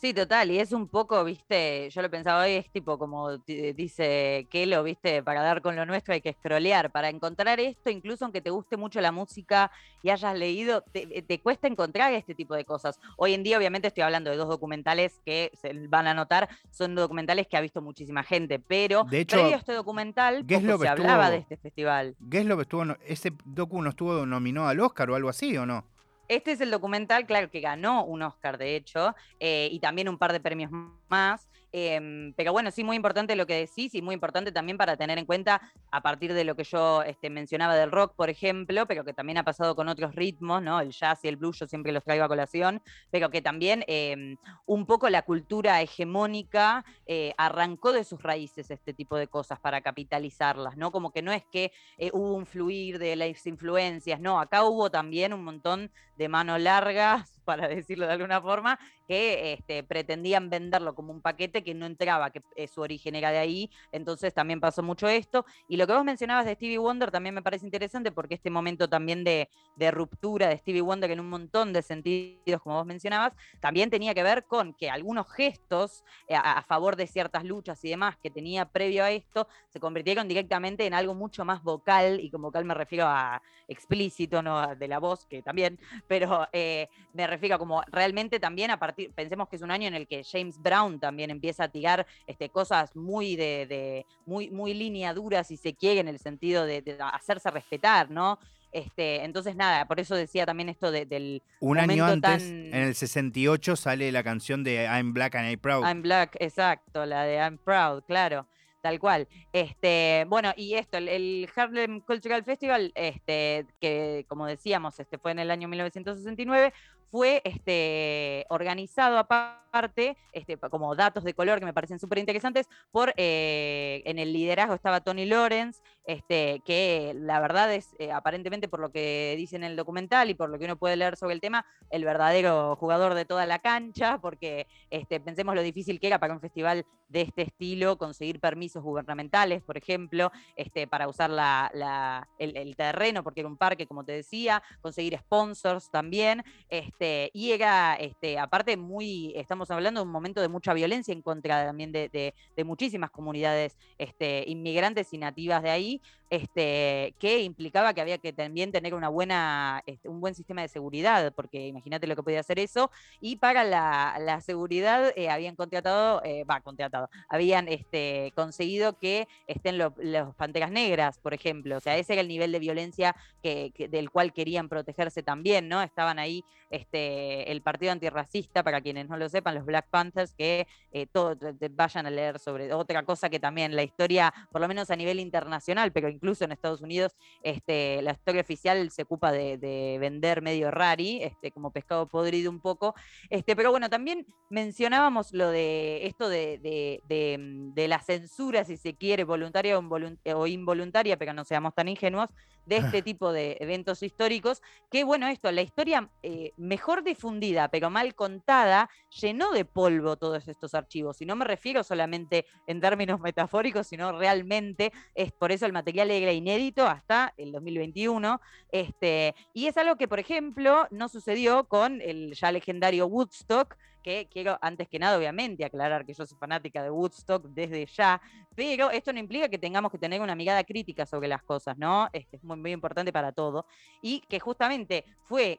Sí, 0.00 0.12
total, 0.12 0.50
y 0.50 0.58
es 0.58 0.72
un 0.72 0.88
poco, 0.88 1.24
viste, 1.24 1.88
yo 1.90 2.02
lo 2.02 2.10
pensaba 2.10 2.42
hoy, 2.42 2.52
es 2.52 2.70
tipo 2.70 2.98
como 2.98 3.38
dice 3.38 4.46
Kelo, 4.50 4.82
viste, 4.82 5.22
para 5.22 5.42
dar 5.42 5.62
con 5.62 5.76
lo 5.76 5.86
nuestro 5.86 6.14
hay 6.14 6.20
que 6.20 6.32
scrollear, 6.34 6.90
para 6.90 7.08
encontrar 7.08 7.60
esto, 7.60 7.90
incluso 7.90 8.24
aunque 8.24 8.40
te 8.40 8.50
guste 8.50 8.76
mucho 8.76 9.00
la 9.00 9.12
música 9.12 9.70
y 10.02 10.10
hayas 10.10 10.36
leído, 10.36 10.82
te, 10.82 11.22
te, 11.22 11.40
cuesta 11.40 11.68
encontrar 11.68 12.12
este 12.12 12.34
tipo 12.34 12.54
de 12.54 12.64
cosas. 12.64 13.00
Hoy 13.16 13.34
en 13.34 13.42
día, 13.42 13.56
obviamente, 13.56 13.88
estoy 13.88 14.02
hablando 14.02 14.30
de 14.30 14.36
dos 14.36 14.48
documentales 14.48 15.20
que 15.24 15.50
se 15.54 15.72
van 15.88 16.06
a 16.06 16.14
notar, 16.14 16.48
son 16.70 16.94
documentales 16.94 17.46
que 17.46 17.56
ha 17.56 17.60
visto 17.60 17.80
muchísima 17.80 18.22
gente, 18.22 18.58
pero 18.58 19.04
de 19.04 19.20
hecho, 19.20 19.36
previo 19.36 19.54
a 19.54 19.58
este 19.58 19.72
documental, 19.72 20.44
poco 20.44 20.78
se 20.78 20.88
hablaba 20.88 21.30
de 21.30 21.38
este 21.38 21.56
festival. 21.56 22.16
lo 22.20 22.56
que 22.56 22.62
estuvo, 22.62 22.84
ese 23.06 23.32
docu 23.44 23.80
no 23.80 23.90
estuvo 23.90 24.26
nominado 24.26 24.68
al 24.68 24.80
Oscar 24.80 25.10
o 25.10 25.14
algo 25.14 25.28
así, 25.28 25.56
¿o 25.56 25.64
no? 25.66 25.84
Este 26.28 26.52
es 26.52 26.60
el 26.60 26.70
documental, 26.70 27.26
claro, 27.26 27.50
que 27.50 27.60
ganó 27.60 28.04
un 28.04 28.22
Oscar, 28.22 28.58
de 28.58 28.76
hecho, 28.76 29.14
eh, 29.40 29.68
y 29.70 29.80
también 29.80 30.08
un 30.08 30.18
par 30.18 30.32
de 30.32 30.40
premios 30.40 30.70
más. 31.08 31.48
Em, 31.76 32.32
pero 32.34 32.52
bueno, 32.52 32.70
sí, 32.70 32.84
muy 32.84 32.94
importante 32.94 33.34
lo 33.34 33.48
que 33.48 33.56
decís 33.56 33.96
y 33.96 34.00
muy 34.00 34.14
importante 34.14 34.52
también 34.52 34.78
para 34.78 34.96
tener 34.96 35.18
en 35.18 35.26
cuenta 35.26 35.60
a 35.90 36.02
partir 36.02 36.32
de 36.32 36.44
lo 36.44 36.54
que 36.54 36.62
yo 36.62 37.02
este, 37.02 37.30
mencionaba 37.30 37.74
del 37.74 37.90
rock, 37.90 38.14
por 38.14 38.30
ejemplo, 38.30 38.86
pero 38.86 39.04
que 39.04 39.12
también 39.12 39.38
ha 39.38 39.42
pasado 39.42 39.74
con 39.74 39.88
otros 39.88 40.14
ritmos, 40.14 40.62
¿no? 40.62 40.78
El 40.78 40.92
jazz 40.92 41.24
y 41.24 41.28
el 41.28 41.34
blues 41.34 41.58
yo 41.58 41.66
siempre 41.66 41.90
los 41.90 42.04
traigo 42.04 42.22
a 42.24 42.28
colación, 42.28 42.80
pero 43.10 43.28
que 43.28 43.42
también 43.42 43.84
em, 43.88 44.36
un 44.66 44.86
poco 44.86 45.10
la 45.10 45.22
cultura 45.22 45.82
hegemónica 45.82 46.84
eh, 47.06 47.34
arrancó 47.38 47.92
de 47.92 48.04
sus 48.04 48.22
raíces 48.22 48.70
este 48.70 48.94
tipo 48.94 49.16
de 49.16 49.26
cosas 49.26 49.58
para 49.58 49.80
capitalizarlas, 49.80 50.76
¿no? 50.76 50.92
Como 50.92 51.10
que 51.10 51.22
no 51.22 51.32
es 51.32 51.42
que 51.44 51.72
eh, 51.98 52.10
hubo 52.12 52.34
un 52.34 52.46
fluir 52.46 53.00
de 53.00 53.16
las 53.16 53.44
influencias, 53.48 54.20
no, 54.20 54.38
acá 54.38 54.62
hubo 54.62 54.92
también 54.92 55.32
un 55.32 55.42
montón 55.42 55.90
de 56.16 56.28
mano 56.28 56.56
largas, 56.56 57.32
para 57.44 57.68
decirlo 57.68 58.06
de 58.06 58.12
alguna 58.12 58.40
forma, 58.40 58.78
que 59.06 59.52
este, 59.52 59.82
pretendían 59.82 60.50
venderlo 60.50 60.94
como 60.94 61.12
un 61.12 61.20
paquete 61.20 61.62
que 61.62 61.74
no 61.74 61.86
entraba, 61.86 62.30
que 62.30 62.42
eh, 62.56 62.68
su 62.68 62.80
origen 62.80 63.14
era 63.14 63.30
de 63.30 63.38
ahí, 63.38 63.70
entonces 63.92 64.32
también 64.32 64.60
pasó 64.60 64.82
mucho 64.82 65.08
esto. 65.08 65.44
Y 65.68 65.76
lo 65.76 65.86
que 65.86 65.92
vos 65.92 66.04
mencionabas 66.04 66.46
de 66.46 66.54
Stevie 66.54 66.78
Wonder 66.78 67.10
también 67.10 67.34
me 67.34 67.42
parece 67.42 67.64
interesante 67.64 68.12
porque 68.12 68.34
este 68.34 68.50
momento 68.50 68.88
también 68.88 69.24
de, 69.24 69.48
ruptura 69.90 70.48
de 70.48 70.56
Stevie 70.56 70.80
Wonder 70.80 71.10
en 71.10 71.20
un 71.20 71.28
montón 71.28 71.72
de 71.72 71.82
sentidos, 71.82 72.62
como 72.62 72.76
vos 72.76 72.86
mencionabas, 72.86 73.34
también 73.60 73.90
tenía 73.90 74.14
que 74.14 74.22
ver 74.22 74.44
con 74.44 74.72
que 74.74 74.88
algunos 74.88 75.30
gestos 75.30 76.04
eh, 76.28 76.34
a, 76.34 76.62
favor 76.62 76.96
de 76.96 77.06
ciertas 77.06 77.44
luchas 77.44 77.84
y 77.84 77.90
demás 77.90 78.16
que 78.16 78.30
tenía 78.30 78.64
previo 78.64 79.04
a 79.04 79.10
esto 79.10 79.46
se 79.68 79.80
convirtieron 79.80 80.28
directamente 80.28 80.86
en 80.86 80.94
algo 80.94 81.14
mucho 81.14 81.44
más 81.44 81.62
vocal, 81.62 82.20
y 82.20 82.30
con 82.30 82.42
vocal 82.42 82.64
me 82.64 82.74
refiero 82.74 83.06
a 83.06 83.42
explícito, 83.68 84.42
no 84.42 84.74
de 84.74 84.88
la 84.88 84.98
voz, 84.98 85.26
que 85.26 85.42
también, 85.42 85.78
pero 86.06 86.48
eh, 86.52 86.88
me 87.12 87.26
refiero 87.26 87.56
a 87.56 87.58
como 87.58 87.82
realmente 87.90 88.40
también 88.40 88.70
a 88.70 88.78
partir, 88.78 88.93
pensemos 89.14 89.48
que 89.48 89.56
es 89.56 89.62
un 89.62 89.70
año 89.70 89.88
en 89.88 89.94
el 89.94 90.06
que 90.06 90.24
James 90.24 90.60
Brown 90.60 90.98
también 90.98 91.30
empieza 91.30 91.64
a 91.64 91.68
tirar 91.68 92.06
este, 92.26 92.48
cosas 92.48 92.94
muy 92.96 93.36
de, 93.36 94.06
muy, 94.26 94.50
muy 94.50 94.74
línea 94.74 95.14
dura, 95.14 95.44
si 95.44 95.56
se 95.56 95.74
quiere, 95.74 96.00
en 96.00 96.08
el 96.08 96.18
sentido 96.18 96.64
de, 96.64 96.96
hacerse 97.12 97.50
respetar, 97.50 98.10
¿no? 98.10 98.38
Este, 98.72 99.24
entonces, 99.24 99.54
nada, 99.54 99.86
por 99.86 100.00
eso 100.00 100.16
decía 100.16 100.44
también 100.46 100.68
esto 100.68 100.90
del. 100.90 101.42
Un 101.60 101.78
año 101.78 102.04
antes, 102.06 102.42
en 102.42 102.74
el 102.74 102.94
68, 102.96 103.76
sale 103.76 104.10
la 104.10 104.24
canción 104.24 104.64
de 104.64 104.84
I'm 104.84 105.14
Black 105.14 105.36
and 105.36 105.48
I'm 105.48 105.60
Proud. 105.60 105.84
I'm 105.86 106.02
Black, 106.02 106.36
exacto, 106.40 107.06
la 107.06 107.22
de 107.22 107.36
I'm 107.36 107.56
Proud, 107.58 108.02
claro. 108.04 108.46
Tal 108.84 109.00
cual. 109.00 109.26
Este, 109.50 110.26
bueno, 110.28 110.52
y 110.58 110.74
esto, 110.74 110.98
el, 110.98 111.48
Harlem 111.56 112.00
Cultural 112.00 112.44
Festival, 112.44 112.92
este, 112.94 113.64
que 113.80 114.26
como 114.28 114.44
decíamos, 114.44 115.00
este, 115.00 115.16
fue 115.16 115.30
en 115.30 115.38
el 115.38 115.50
año 115.50 115.68
1969, 115.68 116.74
fue 117.14 117.40
este, 117.44 118.44
organizado 118.48 119.18
aparte, 119.18 120.16
este, 120.32 120.56
como 120.56 120.96
datos 120.96 121.22
de 121.22 121.32
color 121.32 121.60
que 121.60 121.64
me 121.64 121.72
parecen 121.72 122.00
súper 122.00 122.18
interesantes, 122.18 122.68
por 122.90 123.14
eh, 123.16 124.02
en 124.04 124.18
el 124.18 124.32
liderazgo 124.32 124.74
estaba 124.74 125.00
Tony 125.00 125.24
Lawrence, 125.24 125.80
este, 126.06 126.60
que 126.64 127.14
la 127.16 127.38
verdad 127.38 127.72
es, 127.72 127.94
eh, 128.00 128.10
aparentemente 128.10 128.66
por 128.66 128.80
lo 128.80 128.90
que 128.90 129.36
dice 129.38 129.54
en 129.54 129.62
el 129.62 129.76
documental 129.76 130.28
y 130.28 130.34
por 130.34 130.50
lo 130.50 130.58
que 130.58 130.64
uno 130.64 130.76
puede 130.76 130.96
leer 130.96 131.16
sobre 131.16 131.34
el 131.34 131.40
tema, 131.40 131.64
el 131.88 132.04
verdadero 132.04 132.74
jugador 132.80 133.14
de 133.14 133.24
toda 133.24 133.46
la 133.46 133.60
cancha, 133.60 134.18
porque 134.18 134.66
este, 134.90 135.20
pensemos 135.20 135.54
lo 135.54 135.62
difícil 135.62 136.00
que 136.00 136.08
era 136.08 136.18
para 136.18 136.34
un 136.34 136.40
festival 136.40 136.84
de 137.08 137.20
este 137.20 137.42
estilo 137.42 137.96
conseguir 137.96 138.40
permisos 138.40 138.82
gubernamentales, 138.82 139.62
por 139.62 139.76
ejemplo, 139.76 140.32
este, 140.56 140.88
para 140.88 141.06
usar 141.06 141.30
la, 141.30 142.28
el, 142.38 142.56
el, 142.56 142.74
terreno, 142.74 143.22
porque 143.22 143.40
era 143.40 143.48
un 143.48 143.56
parque, 143.56 143.86
como 143.86 144.04
te 144.04 144.12
decía, 144.12 144.64
conseguir 144.80 145.16
sponsors 145.18 145.90
también. 145.92 146.42
Este, 146.68 147.03
este, 147.04 147.30
y 147.34 147.52
era, 147.52 147.96
este, 147.96 148.38
aparte, 148.38 148.78
muy, 148.78 149.34
estamos 149.36 149.70
hablando 149.70 150.00
de 150.00 150.06
un 150.06 150.12
momento 150.12 150.40
de 150.40 150.48
mucha 150.48 150.72
violencia 150.72 151.12
en 151.12 151.20
contra 151.20 151.66
también 151.66 151.92
de, 151.92 152.34
muchísimas 152.64 153.10
comunidades 153.10 153.76
este, 153.98 154.44
inmigrantes 154.46 155.12
y 155.12 155.18
nativas 155.18 155.62
de 155.62 155.70
ahí, 155.70 156.00
este, 156.30 157.14
que 157.18 157.40
implicaba 157.40 157.94
que 157.94 158.00
había 158.00 158.18
que 158.18 158.32
también 158.32 158.72
tener 158.72 158.94
una 158.94 159.08
buena, 159.08 159.82
este, 159.86 160.08
un 160.08 160.20
buen 160.20 160.34
sistema 160.34 160.62
de 160.62 160.68
seguridad, 160.68 161.32
porque 161.34 161.66
imagínate 161.66 162.06
lo 162.06 162.16
que 162.16 162.22
podía 162.22 162.40
hacer 162.40 162.58
eso, 162.58 162.90
y 163.20 163.36
para 163.36 163.64
la, 163.64 164.40
seguridad 164.40 165.12
eh, 165.16 165.30
habían 165.30 165.54
contratado, 165.54 166.22
eh, 166.24 166.44
va, 166.44 166.60
contratado, 166.60 167.08
habían 167.28 167.68
este, 167.68 168.32
conseguido 168.34 168.98
que 168.98 169.28
estén 169.46 169.78
los, 169.78 169.92
Panteras 170.36 170.70
Negras, 170.70 171.18
por 171.18 171.34
ejemplo, 171.34 171.76
o 171.76 171.80
sea, 171.80 171.96
ese 171.96 172.14
era 172.14 172.22
el 172.22 172.28
nivel 172.28 172.52
de 172.52 172.58
violencia 172.58 173.14
que, 173.42 173.72
del 173.90 174.10
cual 174.10 174.32
querían 174.32 174.68
protegerse 174.68 175.22
también, 175.22 175.68
¿no? 175.68 175.82
Estaban 175.82 176.18
ahí 176.18 176.44
este, 176.70 177.50
el 177.52 177.62
partido 177.62 177.92
antirracista, 177.92 178.62
para 178.62 178.80
quienes 178.80 179.08
no 179.08 179.16
lo 179.16 179.28
sepan, 179.28 179.54
los 179.54 179.64
Black 179.64 179.86
Panthers, 179.90 180.34
que 180.34 180.66
eh, 180.92 181.06
todo, 181.06 181.36
vayan 181.70 182.06
a 182.06 182.10
leer 182.10 182.38
sobre 182.38 182.72
otra 182.72 183.04
cosa 183.04 183.30
que 183.30 183.38
también 183.38 183.76
la 183.76 183.82
historia, 183.82 184.32
por 184.50 184.60
lo 184.60 184.68
menos 184.68 184.90
a 184.90 184.96
nivel 184.96 185.20
internacional, 185.20 185.92
pero 185.92 186.08
incluso 186.14 186.44
en 186.44 186.52
Estados 186.52 186.80
Unidos, 186.80 187.16
este, 187.42 188.00
la 188.02 188.12
historia 188.12 188.40
oficial 188.40 188.90
se 188.90 189.02
ocupa 189.02 189.32
de, 189.32 189.98
vender 190.00 190.42
medio 190.42 190.70
rari, 190.70 191.22
este, 191.22 191.50
como 191.50 191.70
pescado 191.70 192.06
podrido 192.08 192.50
un 192.50 192.60
poco. 192.60 192.94
Este, 193.30 193.56
pero 193.56 193.70
bueno, 193.70 193.90
también 193.90 194.26
mencionábamos 194.50 195.32
lo 195.32 195.50
de 195.50 196.06
esto 196.06 196.28
de, 196.28 196.58
de 197.04 197.88
la 197.88 198.00
censura, 198.00 198.64
si 198.64 198.76
se 198.76 198.94
quiere, 198.94 199.24
voluntaria 199.24 199.78
o 199.78 200.46
involuntaria, 200.46 201.16
pero 201.16 201.32
no 201.32 201.44
seamos 201.44 201.74
tan 201.74 201.88
ingenuos, 201.88 202.30
de 202.66 202.76
este 202.78 203.02
tipo 203.02 203.32
de 203.32 203.56
eventos 203.60 204.02
históricos, 204.02 204.62
que 204.90 205.04
bueno, 205.04 205.28
esto, 205.28 205.50
la 205.52 205.62
historia 205.62 206.10
eh, 206.22 206.52
mejor 206.56 207.02
difundida, 207.04 207.68
pero 207.68 207.90
mal 207.90 208.14
contada, 208.14 208.88
llenó 209.20 209.52
de 209.52 209.64
polvo 209.64 210.16
todos 210.16 210.48
estos 210.48 210.74
archivos. 210.74 211.20
Y 211.20 211.26
no 211.26 211.36
me 211.36 211.44
refiero 211.44 211.82
solamente 211.82 212.46
en 212.66 212.80
términos 212.80 213.20
metafóricos, 213.20 213.86
sino 213.86 214.12
realmente 214.18 214.92
es 215.14 215.32
por 215.32 215.52
eso 215.52 215.66
el 215.66 215.72
material 215.72 216.03
era 216.10 216.32
inédito 216.32 216.86
hasta 216.86 217.34
el 217.36 217.52
2021. 217.52 218.40
Este, 218.70 219.34
y 219.52 219.66
es 219.66 219.76
algo 219.76 219.96
que, 219.96 220.08
por 220.08 220.18
ejemplo, 220.18 220.86
no 220.90 221.08
sucedió 221.08 221.64
con 221.64 222.00
el 222.00 222.34
ya 222.34 222.52
legendario 222.52 223.06
Woodstock, 223.06 223.76
que 224.02 224.28
quiero 224.30 224.58
antes 224.60 224.86
que 224.88 224.98
nada, 224.98 225.16
obviamente, 225.16 225.64
aclarar 225.64 226.04
que 226.04 226.12
yo 226.12 226.26
soy 226.26 226.36
fanática 226.38 226.82
de 226.82 226.90
Woodstock 226.90 227.46
desde 227.46 227.86
ya, 227.86 228.20
pero 228.54 228.90
esto 228.90 229.12
no 229.12 229.18
implica 229.18 229.48
que 229.48 229.58
tengamos 229.58 229.90
que 229.90 229.98
tener 229.98 230.20
una 230.20 230.34
mirada 230.34 230.62
crítica 230.62 231.06
sobre 231.06 231.26
las 231.26 231.42
cosas, 231.42 231.78
¿no? 231.78 232.08
Este, 232.12 232.36
es 232.36 232.44
muy, 232.44 232.58
muy 232.58 232.72
importante 232.72 233.12
para 233.12 233.32
todo. 233.32 233.64
Y 234.02 234.20
que 234.28 234.38
justamente 234.38 235.06
fue 235.24 235.58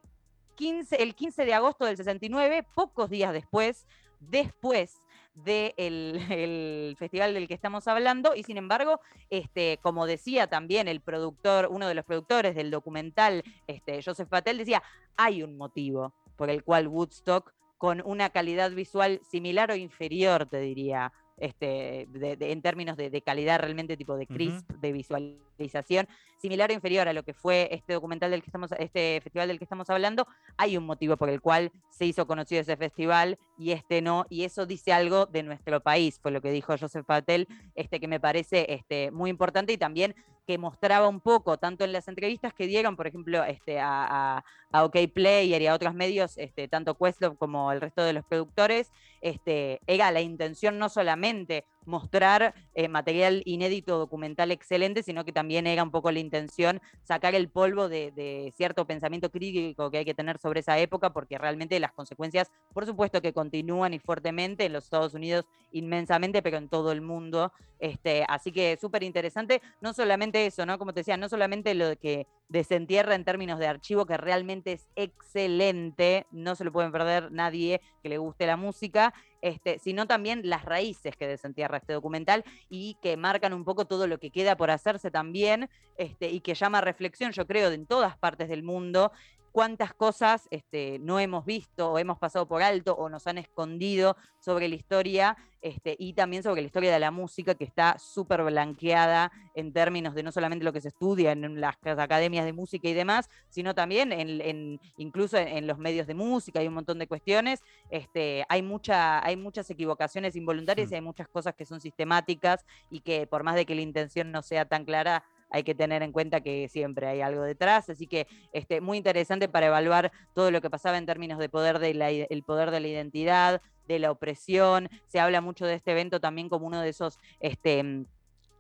15, 0.56 1.02
el 1.02 1.16
15 1.16 1.46
de 1.46 1.54
agosto 1.54 1.86
del 1.86 1.98
69, 1.98 2.66
pocos 2.76 3.10
días 3.10 3.34
después, 3.34 3.86
después 4.20 5.02
del 5.36 6.96
festival 6.98 7.34
del 7.34 7.48
que 7.48 7.54
estamos 7.54 7.88
hablando 7.88 8.36
y 8.36 8.44
sin 8.44 8.58
embargo, 8.58 9.00
este, 9.30 9.80
como 9.82 10.06
decía 10.06 10.48
también 10.48 10.88
el 10.88 11.02
productor, 11.02 11.68
uno 11.70 11.88
de 11.88 11.96
los 11.96 12.06
productores 12.06 12.56
del 12.56 12.72
documental, 12.72 13.44
este, 13.68 14.02
Joseph 14.02 14.30
Patel, 14.30 14.58
decía, 14.58 14.82
hay 15.18 15.44
un 15.44 15.58
motivo 15.58 16.14
por 16.36 16.50
el 16.50 16.64
cual 16.64 16.88
Woodstock 16.88 17.54
con 17.78 18.02
una 18.06 18.30
calidad 18.30 18.72
visual 18.72 19.20
similar 19.30 19.72
o 19.72 19.76
inferior, 19.76 20.46
te 20.46 20.60
diría, 20.60 21.12
este, 21.38 22.08
en 22.52 22.62
términos 22.62 22.98
de, 22.98 23.22
calidad 23.22 23.60
realmente 23.60 23.98
tipo 23.98 24.16
de 24.16 24.28
crisp, 24.28 24.70
de 24.70 24.92
visualización, 24.92 26.08
similar 26.38 26.70
o 26.70 26.74
inferior 26.74 27.08
a 27.08 27.14
lo 27.14 27.24
que 27.24 27.34
fue 27.34 27.70
este 27.72 27.94
documental 27.94 28.32
del 28.32 28.42
que 28.42 28.48
estamos, 28.48 28.72
este 28.78 29.20
festival 29.22 29.48
del 29.48 29.58
que 29.58 29.66
estamos 29.66 29.90
hablando, 29.90 30.28
hay 30.58 30.78
un 30.78 30.86
motivo 30.86 31.18
por 31.18 31.30
el 31.30 31.42
cual 31.42 31.72
se 31.90 32.06
hizo 32.06 32.28
conocido 32.28 32.62
ese 32.62 32.78
festival 32.78 33.38
y 33.58 33.72
este 33.72 34.02
no, 34.02 34.26
y 34.30 34.44
eso 34.44 34.66
dice 34.66 34.94
algo 34.94 35.26
de 35.26 35.44
nuestro 35.44 35.82
país, 35.82 36.20
fue 36.22 36.32
lo 36.32 36.42
que 36.42 36.52
dijo 36.52 36.78
Joseph 36.78 37.06
Patel, 37.06 37.48
este, 37.76 38.00
que 38.00 38.08
me 38.08 38.20
parece 38.20 38.74
este, 38.74 39.12
muy 39.12 39.30
importante 39.30 39.74
y 39.74 39.78
también 39.78 40.16
que 40.46 40.58
mostraba 40.58 41.08
un 41.08 41.20
poco, 41.20 41.58
tanto 41.58 41.84
en 41.84 41.92
las 41.92 42.08
entrevistas 42.08 42.54
que 42.54 42.68
dieron, 42.68 42.96
por 42.96 43.08
ejemplo, 43.08 43.44
este, 43.44 43.80
a, 43.80 44.44
a, 44.72 44.84
OK 44.84 44.96
Player 45.14 45.62
y 45.62 45.68
a 45.68 45.74
otros 45.74 45.94
medios, 45.94 46.38
este, 46.38 46.68
tanto 46.68 46.96
Questlove 46.96 47.38
como 47.38 47.72
el 47.72 47.82
resto 47.82 48.04
de 48.04 48.14
los 48.14 48.26
productores, 48.26 48.92
este, 49.22 49.80
era 49.88 50.12
la 50.12 50.22
intención 50.22 50.78
no 50.78 50.90
solamente 50.90 51.66
mostrar 51.86 52.54
eh, 52.74 52.88
material 52.88 53.42
inédito 53.46 53.98
documental 53.98 54.52
excelente, 54.52 55.04
sino 55.04 55.26
que 55.26 55.32
también 55.32 55.68
era 55.68 55.84
un 55.84 55.92
poco 55.92 56.12
la 56.12 56.20
intención 56.20 56.82
sacar 57.04 57.36
el 57.36 57.50
polvo 57.50 57.90
de, 57.90 58.54
cierto 58.56 58.86
pensamiento 58.86 59.30
crítico 59.30 59.92
que 59.92 60.00
hay 60.00 60.06
que 60.06 60.14
tener 60.14 60.38
sobre 60.40 60.62
esa 60.62 60.78
época, 60.80 61.12
porque 61.14 61.38
realmente 61.38 61.80
las 61.80 61.92
consecuencias, 61.94 62.52
por 62.74 62.86
supuesto 62.86 63.22
que 63.22 63.34
continúan 63.34 63.94
y 63.94 64.00
fuertemente 64.00 64.66
en 64.66 64.74
los 64.74 64.86
Estados 64.86 65.14
Unidos 65.14 65.46
inmensamente, 65.72 66.42
pero 66.42 66.58
en 66.58 66.70
todo 66.70 66.92
el 66.92 67.02
mundo. 67.02 67.52
Este, 67.80 68.26
así 68.30 68.52
que 68.52 68.78
súper 68.80 69.04
interesante, 69.04 69.62
no 69.82 69.94
solamente 69.94 70.46
eso, 70.46 70.66
¿no? 70.66 70.80
Como 70.80 70.94
te 70.94 71.02
decía, 71.02 71.18
no 71.18 71.28
solamente 71.28 71.74
lo 71.76 71.90
de 71.90 71.98
que 71.98 72.28
desentierra 72.48 73.16
en 73.16 73.26
términos 73.26 73.60
de 73.60 73.68
archivo, 73.68 74.06
que 74.06 74.18
realmente 74.18 74.74
es 74.74 74.88
excelente, 74.96 76.28
no 76.32 76.56
se 76.56 76.64
lo 76.64 76.72
pueden 76.72 76.92
perder 76.92 77.32
nadie 77.32 77.82
que 78.04 78.10
le 78.10 78.18
guste 78.18 78.46
la 78.46 78.58
música, 78.58 79.14
este, 79.42 79.80
sino 79.80 80.08
también 80.08 80.42
las 80.44 80.66
raíces 80.66 81.16
que 81.16 81.28
desentierra 81.28 81.78
este 81.78 81.94
documental 81.94 82.44
y 82.70 82.98
que 83.02 83.18
marcan 83.18 83.54
un 83.54 83.64
poco 83.64 83.86
todo 83.86 84.08
lo 84.08 84.20
que 84.20 84.32
queda 84.32 84.58
por 84.58 84.72
hacerse 84.72 85.12
también 85.12 85.70
este, 85.98 86.30
y 86.30 86.40
que 86.42 86.56
llama 86.56 86.82
reflexión, 86.82 87.32
yo 87.32 87.46
creo, 87.46 87.72
en 87.72 87.86
todas 87.86 88.18
partes 88.18 88.50
del 88.50 88.64
mundo 88.64 89.12
cuántas 89.56 89.94
cosas 89.94 90.50
este, 90.52 91.00
no 91.00 91.18
hemos 91.18 91.46
visto 91.46 91.94
o 91.94 91.98
hemos 91.98 92.20
pasado 92.20 92.46
por 92.46 92.62
alto 92.62 92.94
o 92.94 93.08
nos 93.08 93.26
han 93.26 93.38
escondido 93.38 94.18
sobre 94.38 94.68
la 94.68 94.76
historia 94.76 95.38
este, 95.62 95.96
y 95.98 96.12
también 96.12 96.44
sobre 96.44 96.62
la 96.62 96.66
historia 96.66 96.92
de 96.92 97.00
la 97.00 97.10
música 97.10 97.56
que 97.56 97.64
está 97.64 97.98
súper 97.98 98.44
blanqueada 98.44 99.32
en 99.56 99.72
términos 99.72 100.14
de 100.14 100.24
no 100.24 100.34
solamente 100.34 100.66
lo 100.66 100.74
que 100.74 100.82
se 100.82 100.90
estudia 100.90 101.32
en 101.32 101.62
las 101.62 101.78
academias 101.86 102.44
de 102.44 102.52
música 102.52 102.90
y 102.90 102.94
demás, 102.94 103.30
sino 103.48 103.74
también 103.74 104.12
en, 104.12 104.82
incluso 104.98 105.38
en, 105.38 105.66
los 105.68 105.78
medios 105.78 106.06
de 106.06 106.16
música, 106.16 106.60
hay 106.60 106.68
un 106.68 106.74
montón 106.74 107.00
de 107.00 107.08
cuestiones, 107.08 107.64
este, 107.90 108.46
hay, 108.50 108.62
mucha, 108.62 109.26
hay 109.26 109.38
muchas 109.38 109.70
equivocaciones 109.70 110.36
involuntarias 110.36 110.92
y 110.92 110.96
hay 110.96 111.02
muchas 111.02 111.30
cosas 111.30 111.56
que 111.56 111.66
son 111.66 111.80
sistemáticas 111.80 112.66
y 112.92 113.00
que 113.00 113.26
por 113.26 113.44
más 113.44 113.56
de 113.56 113.66
que 113.66 113.74
la 113.74 113.82
intención 113.82 114.34
no 114.34 114.42
sea 114.42 114.66
tan 114.66 114.84
clara, 114.84 115.24
hay 115.56 115.64
que 115.64 115.74
tener 115.74 116.04
en 116.04 116.12
cuenta 116.12 116.42
que 116.42 116.68
siempre 116.68 117.08
hay 117.08 117.22
algo 117.22 117.42
detrás, 117.42 117.90
así 117.90 118.08
que 118.08 118.28
este, 118.52 118.82
muy 118.82 118.98
interesante 118.98 119.48
para 119.48 119.68
evaluar 119.68 120.12
todo 120.34 120.52
lo 120.52 120.60
que 120.60 120.70
pasaba 120.70 120.98
en 120.98 121.06
términos 121.06 121.40
de 121.40 121.48
poder 121.48 121.80
de 121.80 121.94
la, 121.94 122.10
el 122.10 122.44
poder 122.44 122.72
de 122.72 122.82
la 122.82 122.90
identidad, 122.90 123.62
de 123.88 124.00
la 124.00 124.12
opresión, 124.12 124.90
se 125.08 125.22
habla 125.22 125.40
mucho 125.40 125.66
de 125.66 125.76
este 125.76 125.92
evento 125.92 126.20
también 126.20 126.50
como 126.50 126.68
uno 126.68 126.82
de 126.82 126.90
esos 126.90 127.20
este, 127.40 128.06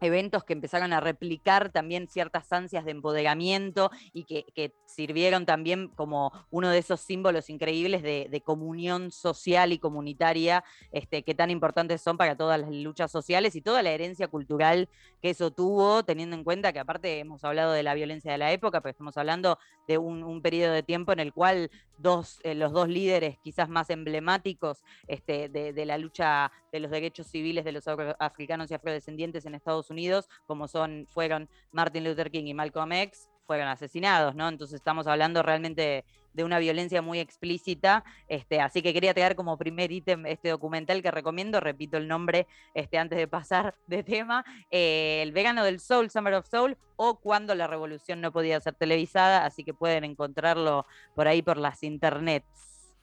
eventos 0.02 0.44
que 0.44 0.54
empezaron 0.54 0.94
a 0.94 1.00
replicar 1.00 1.72
también 1.72 2.08
ciertas 2.08 2.52
ansias 2.52 2.86
de 2.86 2.92
empoderamiento 2.92 3.92
y 4.14 4.24
que, 4.24 4.74
sirvieron 4.86 5.46
también 5.46 5.90
como 5.90 6.32
uno 6.52 6.70
de 6.70 6.78
esos 6.78 7.02
símbolos 7.02 7.50
increíbles 7.50 8.02
de, 8.02 8.42
comunión 8.46 9.12
social 9.12 9.74
y 9.74 9.80
comunitaria 9.80 10.64
este, 10.92 11.24
que 11.24 11.34
tan 11.34 11.50
importantes 11.50 12.02
son 12.02 12.16
para 12.16 12.38
todas 12.38 12.60
las 12.60 12.70
luchas 12.70 13.12
sociales 13.12 13.56
y 13.56 13.62
toda 13.62 13.82
la 13.82 13.92
herencia 13.92 14.28
cultural 14.28 14.88
que 15.22 15.32
eso 15.32 15.52
tuvo, 15.52 16.04
teniendo 16.04 16.36
en 16.36 16.44
cuenta 16.44 16.72
que 16.72 16.80
aparte 16.80 17.20
hemos 17.20 17.44
hablado 17.44 17.74
de 17.74 17.84
la 17.84 17.94
violencia 17.94 18.32
de 18.32 18.38
la 18.38 18.52
época, 18.52 18.82
pero 18.82 18.92
estamos 18.92 19.18
hablando 19.18 19.58
de 19.88 19.98
un, 19.98 20.42
periodo 20.42 20.74
de 20.74 20.84
tiempo 20.84 21.12
en 21.12 21.20
el 21.20 21.34
cual 21.34 21.72
dos, 21.98 22.40
eh, 22.44 22.56
los 22.56 22.72
dos 22.72 22.88
líderes 22.88 23.38
quizás 23.40 23.70
más 23.70 23.90
emblemáticos 23.90 24.84
este, 25.08 25.50
de, 25.50 25.74
de 25.74 25.86
la 25.86 25.98
lucha 25.98 26.52
de 26.72 26.80
los 26.80 26.92
derechos 26.92 27.28
civiles 27.28 27.66
de 27.66 27.72
los 27.72 27.88
africanos 28.20 28.72
y 28.72 28.74
afrodescendientes 28.74 29.46
en 29.46 29.56
Estados 29.56 29.90
Unidos, 29.90 30.30
como 30.46 30.68
son, 30.68 31.08
fueron 31.10 31.50
Martin 31.72 32.04
Luther 32.04 32.32
King 32.32 32.46
y 32.46 32.54
Malcolm 32.54 32.92
X, 32.92 33.30
fueron 33.46 33.68
asesinados, 33.68 34.36
¿no? 34.36 34.48
Entonces 34.48 34.76
estamos 34.76 35.08
hablando 35.08 35.44
realmente 35.44 36.04
de 36.34 36.44
una 36.44 36.60
violencia 36.60 37.02
muy 37.02 37.20
explícita, 37.20 38.04
este, 38.28 38.60
así 38.60 38.82
que 38.82 38.94
quería 38.94 39.14
traer 39.14 39.36
como 39.36 39.58
primer 39.58 39.92
ítem 39.92 40.26
este 40.26 40.50
documental 40.50 41.02
que 41.02 41.10
recomiendo, 41.10 41.62
repito 41.62 41.96
el 41.96 42.10
nombre 42.10 42.46
este, 42.74 42.98
antes 42.98 43.18
de 43.18 43.28
pasar 43.28 43.76
de 43.88 44.04
tema, 44.04 44.44
eh, 44.70 45.22
El 45.24 45.32
vegano 45.32 45.64
del 45.64 45.80
soul, 45.80 46.10
Summer 46.10 46.34
of 46.34 46.48
Soul, 46.48 46.78
o 46.98 47.20
Cuando 47.20 47.56
la 47.56 47.68
revolución 47.68 48.22
no 48.22 48.32
podía 48.32 48.60
ser 48.60 48.74
televisada, 48.76 49.46
así 49.46 49.64
que 49.64 49.74
pueden 49.74 50.04
encontrarlo 50.04 50.86
por 51.14 51.28
ahí 51.28 51.42
por 51.42 51.58
las 51.58 51.84
internets. 51.84 52.94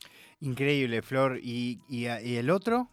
Increíble, 0.41 1.03
Flor. 1.03 1.39
¿Y, 1.43 1.81
y 1.89 2.07
el 2.07 2.51
otro? 2.51 2.89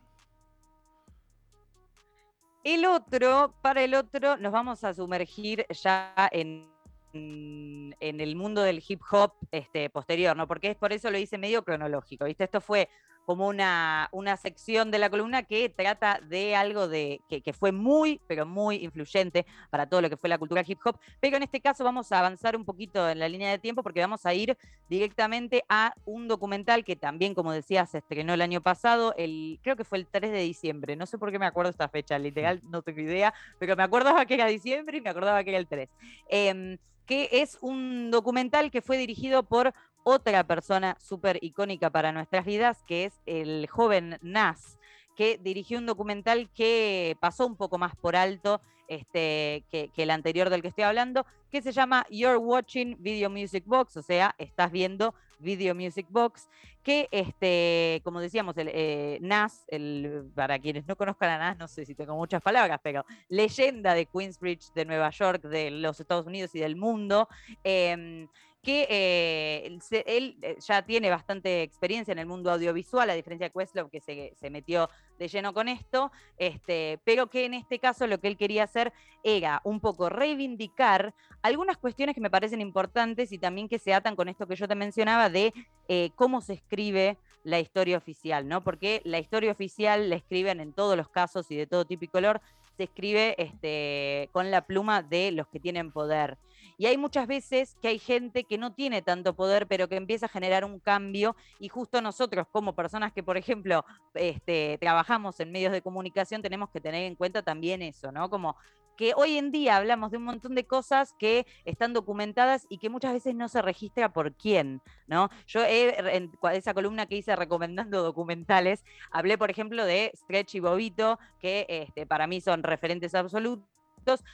El 2.63 2.85
otro, 2.85 3.55
para 3.61 3.83
el 3.83 3.95
otro, 3.95 4.37
nos 4.37 4.51
vamos 4.51 4.83
a 4.83 4.93
sumergir 4.93 5.65
ya 5.69 6.13
en, 6.31 6.69
en 7.13 7.93
el 7.99 8.35
mundo 8.35 8.61
del 8.61 8.83
hip 8.87 9.01
hop 9.11 9.33
este, 9.51 9.89
posterior, 9.89 10.35
¿no? 10.35 10.47
Porque 10.47 10.71
es 10.71 10.75
por 10.75 10.93
eso 10.93 11.09
lo 11.11 11.17
hice 11.17 11.37
medio 11.37 11.63
cronológico, 11.63 12.25
¿viste? 12.25 12.43
Esto 12.43 12.61
fue 12.61 12.89
como 13.29 13.47
una, 13.47 14.09
una 14.11 14.37
sección 14.37 14.89
de 14.89 14.97
la 14.97 15.11
columna 15.11 15.43
que 15.43 15.69
trata 15.69 16.19
de 16.19 16.55
algo 16.55 16.87
de, 16.87 17.21
que, 17.29 17.53
fue 17.53 17.71
muy, 17.71 18.19
pero 18.25 18.47
muy 18.47 18.77
influyente 18.77 19.45
para 19.69 19.85
todo 19.85 20.01
lo 20.01 20.09
que 20.09 20.17
fue 20.17 20.29
la 20.29 20.39
cultura 20.39 20.63
hip 20.65 20.79
hop. 20.83 20.97
Pero 21.19 21.37
en 21.37 21.43
este 21.43 21.61
caso 21.61 21.83
vamos 21.83 22.11
a 22.11 22.17
avanzar 22.17 22.55
un 22.55 22.65
poquito 22.65 23.07
en 23.07 23.19
la 23.19 23.29
línea 23.29 23.51
de 23.51 23.59
tiempo 23.59 23.83
porque 23.83 23.99
vamos 23.99 24.25
a 24.25 24.33
ir 24.33 24.57
directamente 24.89 25.63
a 25.69 25.93
un 26.05 26.27
documental 26.27 26.83
que 26.83 26.95
también, 26.95 27.35
como 27.35 27.51
decía, 27.51 27.85
se 27.85 27.99
estrenó 27.99 28.33
el 28.33 28.41
año 28.41 28.61
pasado, 28.61 29.13
el, 29.15 29.59
creo 29.61 29.75
que 29.75 29.83
fue 29.83 29.99
el 29.99 30.07
3 30.07 30.31
de 30.31 30.41
diciembre. 30.41 30.95
No 30.95 31.05
sé 31.05 31.19
por 31.19 31.31
qué 31.31 31.37
me 31.37 31.45
acuerdo 31.45 31.69
esta 31.69 31.87
fecha, 31.87 32.17
literal, 32.17 32.61
no 32.63 32.81
tengo 32.81 33.01
idea, 33.01 33.31
pero 33.59 33.75
me 33.75 33.83
acordaba 33.83 34.25
que 34.25 34.33
era 34.33 34.47
diciembre 34.47 34.97
y 34.97 35.01
me 35.01 35.11
acordaba 35.11 35.43
que 35.43 35.51
era 35.51 35.59
el 35.59 35.67
3. 35.67 35.87
Em, 36.29 36.79
que 37.09 37.27
es 37.31 37.57
un 37.61 38.11
documental 38.11 38.69
que 38.69 38.83
fue 38.83 38.95
dirigido 38.99 39.41
por 39.41 39.73
otra 40.03 40.43
persona 40.43 40.95
súper 40.99 41.39
icónica 41.41 41.89
para 41.89 42.11
nuestras 42.11 42.45
vidas, 42.45 42.83
que 42.85 43.05
es 43.05 43.19
el 43.25 43.65
joven 43.67 44.19
Nas, 44.21 44.77
que 45.15 45.39
dirigió 45.41 45.79
un 45.79 45.87
documental 45.87 46.51
que 46.53 47.17
pasó 47.19 47.47
un 47.47 47.55
poco 47.55 47.79
más 47.79 47.95
por 47.95 48.15
alto 48.15 48.61
este, 48.87 49.63
que, 49.71 49.89
el 49.97 50.11
anterior 50.11 50.51
del 50.51 50.61
que 50.61 50.67
estoy 50.67 50.83
hablando, 50.83 51.25
que 51.51 51.63
se 51.63 51.71
llama 51.71 52.05
You're 52.11 52.37
Watching 52.37 52.97
Video 52.99 53.31
Music 53.31 53.63
Box, 53.65 53.97
o 53.97 54.03
sea, 54.03 54.35
estás 54.37 54.71
viendo 54.71 55.15
Video 55.39 55.73
Music 55.73 56.07
Box, 56.09 56.49
que, 56.83 57.07
este, 57.11 58.01
como 58.03 58.19
decíamos, 58.19 58.57
el, 58.57 58.69
eh, 58.71 59.17
Nas, 59.21 59.65
el, 59.67 60.29
para 60.35 60.59
quienes 60.59 60.85
no 60.87 60.95
conozcan 60.95 61.29
a 61.29 61.37
Nas, 61.37 61.57
no 61.57 61.67
sé 61.67 61.85
si 61.85 61.95
tengo 61.95 62.15
muchas 62.15 62.41
palabras, 62.41 62.79
pero 62.83 63.05
leyenda 63.27 63.93
de 63.93 64.05
Queensbridge, 64.05 64.71
de 64.73 64.85
Nueva 64.85 65.09
York, 65.09 65.43
de 65.43 65.71
los 65.71 65.99
Estados 65.99 66.25
Unidos 66.25 66.53
y 66.55 66.59
del 66.59 66.75
mundo. 66.75 67.27
Em, 67.63 68.27
que 68.61 68.87
eh, 68.89 69.79
él 70.05 70.37
eh, 70.41 70.57
ya 70.59 70.81
tiene 70.81 71.09
bastante 71.09 71.61
experiencia 71.61 72.11
en 72.11 72.19
el 72.19 72.25
mundo 72.25 72.51
audiovisual, 72.51 73.09
a 73.09 73.13
diferencia 73.13 73.47
de 73.47 73.53
Questlove, 73.57 73.89
que 73.89 74.01
se, 74.01 74.49
metió 74.49 74.89
de 75.17 75.27
lleno 75.27 75.53
con 75.53 75.69
esto, 75.69 76.11
este, 76.37 76.99
pero 77.05 77.27
que 77.27 77.45
en 77.45 77.53
este 77.53 77.79
caso 77.79 78.05
lo 78.05 78.19
que 78.19 78.27
él 78.27 78.37
quería 78.37 78.63
hacer 78.63 78.91
era 79.23 79.61
un 79.63 79.79
poco 79.79 80.09
reivindicar 80.09 81.13
algunas 81.41 81.77
cuestiones 81.77 82.15
que 82.15 82.21
me 82.21 82.29
parecen 82.29 82.59
importantes 82.59 83.31
y 83.31 83.37
también 83.37 83.69
que 83.69 83.79
se 83.79 83.93
atan 83.93 84.15
con 84.15 84.27
esto 84.27 84.45
que 84.45 84.55
yo 84.55 84.67
te 84.67 84.75
mencionaba 84.75 85.28
de 85.29 85.53
eh, 85.87 86.11
cómo 86.15 86.41
se 86.41 86.53
escribe 86.53 87.17
la 87.43 87.59
historia 87.59 87.97
oficial, 87.97 88.47
¿no? 88.47 88.63
Porque 88.63 89.01
la 89.05 89.19
historia 89.19 89.51
oficial 89.51 90.09
la 90.09 90.15
escriben 90.15 90.59
en 90.59 90.73
todos 90.73 90.95
los 90.97 91.09
casos 91.09 91.49
y 91.51 91.55
de 91.55 91.67
todo 91.67 91.85
tipo 91.85 92.05
y 92.05 92.07
color, 92.07 92.41
se 92.77 92.83
escribe 92.83 93.35
este, 93.37 94.29
con 94.31 94.51
la 94.51 94.65
pluma 94.65 95.01
de 95.01 95.31
los 95.31 95.47
que 95.47 95.59
tienen 95.59 95.91
poder. 95.91 96.37
Y 96.77 96.85
hay 96.85 96.97
muchas 96.97 97.27
veces 97.27 97.75
que 97.81 97.89
hay 97.89 97.99
gente 97.99 98.45
que 98.45 98.57
no 98.57 98.71
tiene 98.71 99.01
tanto 99.01 99.35
poder, 99.35 99.67
pero 99.67 99.89
que 99.89 99.97
empieza 99.97 100.27
a 100.27 100.29
generar 100.29 100.63
un 100.63 100.79
cambio 100.79 101.35
y 101.59 101.67
justo 101.67 102.01
nosotros 102.01 102.47
como 102.51 102.73
personas 102.73 103.11
que, 103.11 103.21
por 103.21 103.35
ejemplo, 103.35 103.83
este, 104.13 104.77
trabajamos 104.79 105.39
en 105.41 105.51
medios 105.51 105.73
de 105.73 105.81
comunicación, 105.81 106.41
tenemos 106.41 106.69
que 106.69 106.79
tener 106.79 107.03
en 107.03 107.15
cuenta 107.15 107.41
también 107.41 107.81
eso, 107.81 108.13
¿no? 108.13 108.29
Como 108.29 108.55
que 108.99 109.13
hoy 109.15 109.37
en 109.37 109.49
día 109.53 109.77
hablamos 109.77 110.11
de 110.11 110.17
un 110.17 110.25
montón 110.25 110.55
de 110.55 110.67
cosas 110.67 111.15
que 111.17 111.47
están 111.63 111.93
documentadas 111.93 112.65
y 112.67 112.79
que 112.79 112.89
muchas 112.89 113.13
veces 113.13 113.33
no 113.33 113.47
se 113.47 113.61
registra 113.61 114.11
por 114.11 114.33
quién, 114.33 114.81
¿no? 115.07 115.29
Yo 115.47 115.63
en 115.63 116.33
esa 116.51 116.73
columna 116.73 117.05
que 117.05 117.15
hice 117.15 117.33
recomendando 117.37 118.03
documentales, 118.03 118.83
hablé, 119.09 119.37
por 119.37 119.49
ejemplo, 119.49 119.85
de 119.85 120.11
Stretch 120.17 120.55
y 120.55 120.59
Bobito, 120.59 121.17
que 121.39 121.65
este, 121.69 122.05
para 122.05 122.27
mí 122.27 122.41
son 122.41 122.61
referentes 122.61 123.15
absolutos 123.15 123.63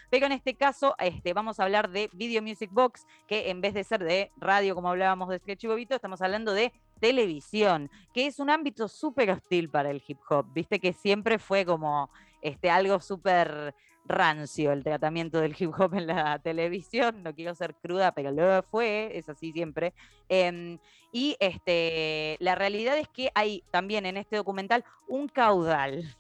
pero 0.10 0.26
en 0.26 0.32
este 0.32 0.56
caso 0.56 0.96
este, 1.00 1.34
vamos 1.34 1.60
a 1.60 1.64
hablar 1.64 1.90
de 1.90 2.10
Video 2.14 2.42
Music 2.42 2.70
Box, 2.72 3.06
que 3.28 3.50
en 3.50 3.62
vez 3.62 3.74
de 3.74 3.84
ser 3.84 4.04
de 4.04 4.32
radio, 4.38 4.74
como 4.74 4.90
hablábamos 4.90 5.28
de 5.30 5.40
Sketch 5.40 5.66
y 5.66 5.68
Bobito, 5.68 5.96
estamos 5.96 6.22
hablando 6.22 6.54
de 6.54 6.72
televisión, 7.00 7.92
que 8.14 8.26
es 8.26 8.40
un 8.40 8.50
ámbito 8.50 8.88
súper 8.88 9.32
hostil 9.32 9.70
para 9.70 9.92
el 9.92 10.02
hip 10.08 10.20
hop, 10.30 10.46
viste 10.54 10.80
que 10.80 10.94
siempre 10.94 11.40
fue 11.40 11.66
como 11.66 12.10
este, 12.42 12.70
algo 12.70 13.02
súper 13.02 13.76
rancio 14.06 14.72
el 14.72 14.84
tratamiento 14.84 15.40
del 15.40 15.56
hip 15.58 15.72
hop 15.78 15.96
en 15.96 16.08
la 16.08 16.40
televisión, 16.44 17.24
no 17.24 17.34
quiero 17.34 17.56
ser 17.56 17.76
cruda, 17.76 18.12
pero 18.14 18.32
lo 18.32 18.64
fue, 18.64 19.18
es 19.18 19.30
así 19.30 19.52
siempre. 19.52 19.94
Em, 20.30 20.78
y 21.12 21.36
este, 21.40 22.38
la 22.40 22.56
realidad 22.56 22.98
es 22.98 23.08
que 23.08 23.32
hay 23.36 23.64
también 23.72 24.06
en 24.06 24.18
este 24.18 24.36
documental 24.36 24.84
un 25.08 25.28
caudal 25.28 26.16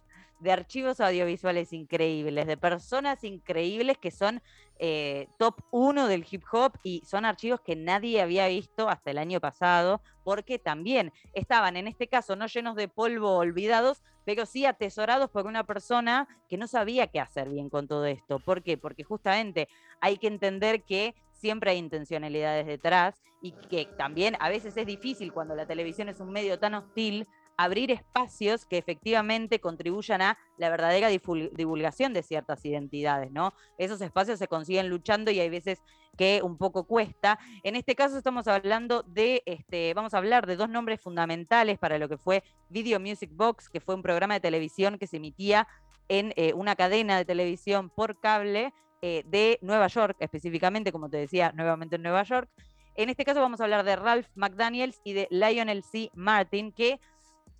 de 0.46 0.52
archivos 0.52 1.02
audiovisuales 1.02 1.74
increíbles, 1.74 2.46
de 2.46 2.56
personas 2.56 3.24
increíbles 3.24 3.98
que 3.98 4.12
son 4.12 4.44
eh, 4.78 5.28
top 5.40 5.56
uno 5.72 6.08
del 6.08 6.24
hip 6.30 6.44
hop 6.52 6.74
y 6.84 7.02
son 7.04 7.26
archivos 7.26 7.62
que 7.62 7.76
nadie 7.76 8.22
había 8.22 8.48
visto 8.48 8.88
hasta 8.88 9.10
el 9.10 9.18
año 9.18 9.40
pasado, 9.42 10.02
porque 10.24 10.60
también 10.60 11.12
estaban 11.34 11.78
en 11.78 11.88
este 11.88 12.08
caso 12.08 12.36
no 12.36 12.46
llenos 12.46 12.76
de 12.76 12.88
polvo 12.88 13.38
olvidados, 13.38 14.04
pero 14.24 14.46
sí 14.46 14.68
atesorados 14.68 15.32
por 15.32 15.48
una 15.48 15.64
persona 15.64 16.28
que 16.48 16.58
no 16.58 16.68
sabía 16.68 17.08
qué 17.08 17.20
hacer 17.20 17.50
bien 17.50 17.70
con 17.70 17.88
todo 17.88 18.06
esto. 18.06 18.38
¿Por 18.38 18.62
qué? 18.62 18.78
Porque 18.78 19.04
justamente 19.04 19.68
hay 20.00 20.18
que 20.18 20.28
entender 20.28 20.84
que 20.84 21.16
siempre 21.32 21.72
hay 21.72 21.78
intencionalidades 21.78 22.68
detrás 22.68 23.24
y 23.42 23.52
que 23.52 23.88
también 23.98 24.38
a 24.40 24.50
veces 24.50 24.78
es 24.78 24.86
difícil 24.86 25.34
cuando 25.34 25.56
la 25.56 25.66
televisión 25.66 26.08
es 26.10 26.20
un 26.20 26.30
medio 26.30 26.60
tan 26.60 26.76
hostil 26.76 27.28
abrir 27.58 27.91
espacios 27.91 28.65
que 28.65 28.78
efectivamente 28.78 29.60
contribuyan 29.60 30.22
a 30.22 30.38
la 30.58 30.70
verdadera 30.70 31.10
divulgación 31.10 32.13
de 32.13 32.24
ciertas 32.24 32.63
identidades, 32.65 33.32
¿no? 33.32 33.54
Esos 33.78 34.02
espacios 34.02 34.39
se 34.39 34.48
consiguen 34.48 34.89
luchando 34.89 35.32
y 35.32 35.39
hay 35.39 35.50
veces 35.50 35.82
que 36.18 36.41
un 36.44 36.58
poco 36.58 36.86
cuesta. 36.86 37.39
En 37.63 37.76
este 37.76 37.96
caso 37.96 38.18
estamos 38.18 38.48
hablando 38.48 39.04
de, 39.04 39.44
este, 39.46 39.94
vamos 39.94 40.13
a 40.13 40.18
hablar 40.18 40.48
de 40.48 40.56
dos 40.56 40.70
nombres 40.70 41.02
fundamentales 41.02 41.78
para 41.78 41.98
lo 41.98 42.10
que 42.10 42.18
fue 42.18 42.44
Video 42.70 43.00
Music 43.00 43.32
Box, 43.34 43.70
que 43.70 43.80
fue 43.80 43.96
un 43.96 44.02
programa 44.02 44.36
de 44.36 44.39
televisión 44.39 44.98
que 44.98 45.08
se 45.08 45.18
emitía 45.18 45.68
en 46.08 46.34
eh, 46.36 46.54
una 46.54 46.76
cadena 46.76 47.18
de 47.18 47.26
televisión 47.26 47.89
por 47.89 48.20
cable 48.20 48.74
eh, 49.02 49.24
de 49.26 49.60
Nueva 49.62 49.88
York, 49.88 50.15
específicamente, 50.20 50.91
como 50.91 51.10
te 51.10 51.18
decía, 51.18 51.52
nuevamente 51.54 51.98
en 51.98 52.04
Nueva 52.04 52.24
York. 52.24 52.50
En 52.96 53.10
este 53.10 53.26
caso 53.26 53.41
vamos 53.41 53.60
a 53.60 53.65
hablar 53.65 53.84
de 53.84 53.98
Ralph 53.98 54.28
McDaniels 54.36 55.02
y 55.04 55.13
de 55.13 55.28
Lionel 55.30 55.84
C. 55.84 56.10
Martin, 56.13 56.72
que 56.72 57.00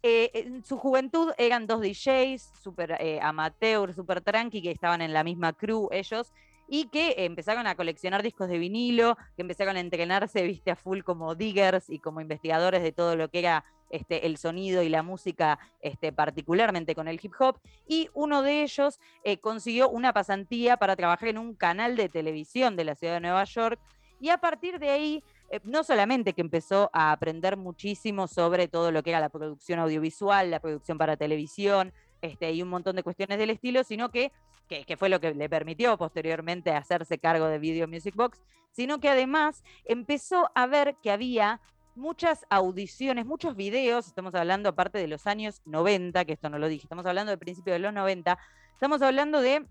eh, 0.07 0.29
en 0.35 0.63
su 0.63 0.77
juventud 0.77 1.31
eran 1.35 1.65
dos 1.65 1.81
DJs, 1.81 2.51
súper 2.61 2.95
eh, 2.99 3.19
amateur, 3.23 3.91
súper 3.91 4.21
tranqui, 4.21 4.61
que 4.61 4.69
estaban 4.69 5.01
en 5.01 5.13
la 5.13 5.23
misma 5.23 5.53
crew 5.53 5.89
ellos, 5.91 6.31
y 6.67 6.89
que 6.89 7.15
empezaron 7.25 7.65
a 7.65 7.73
coleccionar 7.73 8.21
discos 8.21 8.47
de 8.47 8.59
vinilo, 8.59 9.17
que 9.35 9.41
empezaron 9.41 9.77
a 9.77 9.79
entrenarse, 9.79 10.43
viste, 10.43 10.69
a 10.69 10.75
full 10.75 11.01
como 11.01 11.33
diggers 11.33 11.89
y 11.89 11.97
como 11.97 12.21
investigadores 12.21 12.83
de 12.83 12.91
todo 12.91 13.15
lo 13.15 13.31
que 13.31 13.39
era 13.39 13.65
este, 13.89 14.27
el 14.27 14.37
sonido 14.37 14.83
y 14.83 14.89
la 14.89 15.01
música, 15.01 15.57
este, 15.81 16.13
particularmente 16.13 16.93
con 16.93 17.07
el 17.07 17.19
hip 17.19 17.33
hop, 17.39 17.59
y 17.87 18.09
uno 18.13 18.43
de 18.43 18.61
ellos 18.61 18.99
eh, 19.23 19.39
consiguió 19.39 19.89
una 19.89 20.13
pasantía 20.13 20.77
para 20.77 20.95
trabajar 20.95 21.29
en 21.29 21.39
un 21.39 21.55
canal 21.55 21.95
de 21.95 22.09
televisión 22.09 22.75
de 22.75 22.83
la 22.83 22.93
ciudad 22.93 23.15
de 23.15 23.21
Nueva 23.21 23.43
York, 23.45 23.79
y 24.19 24.29
a 24.29 24.37
partir 24.37 24.77
de 24.77 24.91
ahí 24.91 25.23
eh, 25.49 25.60
no 25.63 25.84
solamente 25.84 26.34
que 26.34 26.41
empezó 26.41 26.89
a 26.93 27.12
aprender 27.12 27.58
muchísimo 27.58 28.27
sobre 28.27 28.67
todo 28.67 28.91
lo 28.91 29.03
que 29.03 29.12
era 29.12 29.19
la 29.19 29.29
producción 29.29 29.79
audiovisual, 29.79 30.51
la 30.51 30.60
producción 30.60 30.97
para 30.97 31.17
televisión, 31.17 31.93
este, 32.21 32.51
y 32.51 32.62
un 32.62 32.69
montón 32.69 32.95
de 32.95 33.03
cuestiones 33.03 33.38
del 33.38 33.51
estilo, 33.51 33.84
sino 33.84 34.10
que, 34.10 34.31
que, 34.67 34.97
fue 34.97 35.10
lo 35.10 35.19
que 35.19 35.34
le 35.34 35.47
permitió 35.47 35.97
posteriormente 35.97 36.71
hacerse 36.71 37.19
cargo 37.19 37.45
de 37.47 37.60
Video 37.60 37.88
Music 37.88 38.15
Box, 38.15 38.41
sino 38.71 38.99
que 38.99 39.10
además 39.10 39.63
empezó 39.86 40.49
a 40.55 40.65
ver 40.65 40.95
que 41.03 41.12
había 41.12 41.62
muchas 41.95 42.45
audiciones, 42.49 43.25
muchos 43.25 43.55
videos, 43.55 44.08
estamos 44.08 44.34
hablando 44.36 44.69
aparte 44.69 44.97
de 44.97 45.08
los 45.08 45.27
años 45.27 45.62
90, 45.65 46.25
que 46.25 46.34
esto 46.34 46.49
no 46.49 46.58
lo 46.58 46.67
dije, 46.67 46.84
estamos 46.84 47.05
hablando 47.05 47.29
del 47.29 47.39
principio 47.39 47.73
de 47.73 47.79
los 47.79 47.93
90, 47.93 48.38
estamos 48.73 49.01
hablando 49.01 49.41
de 49.41 49.65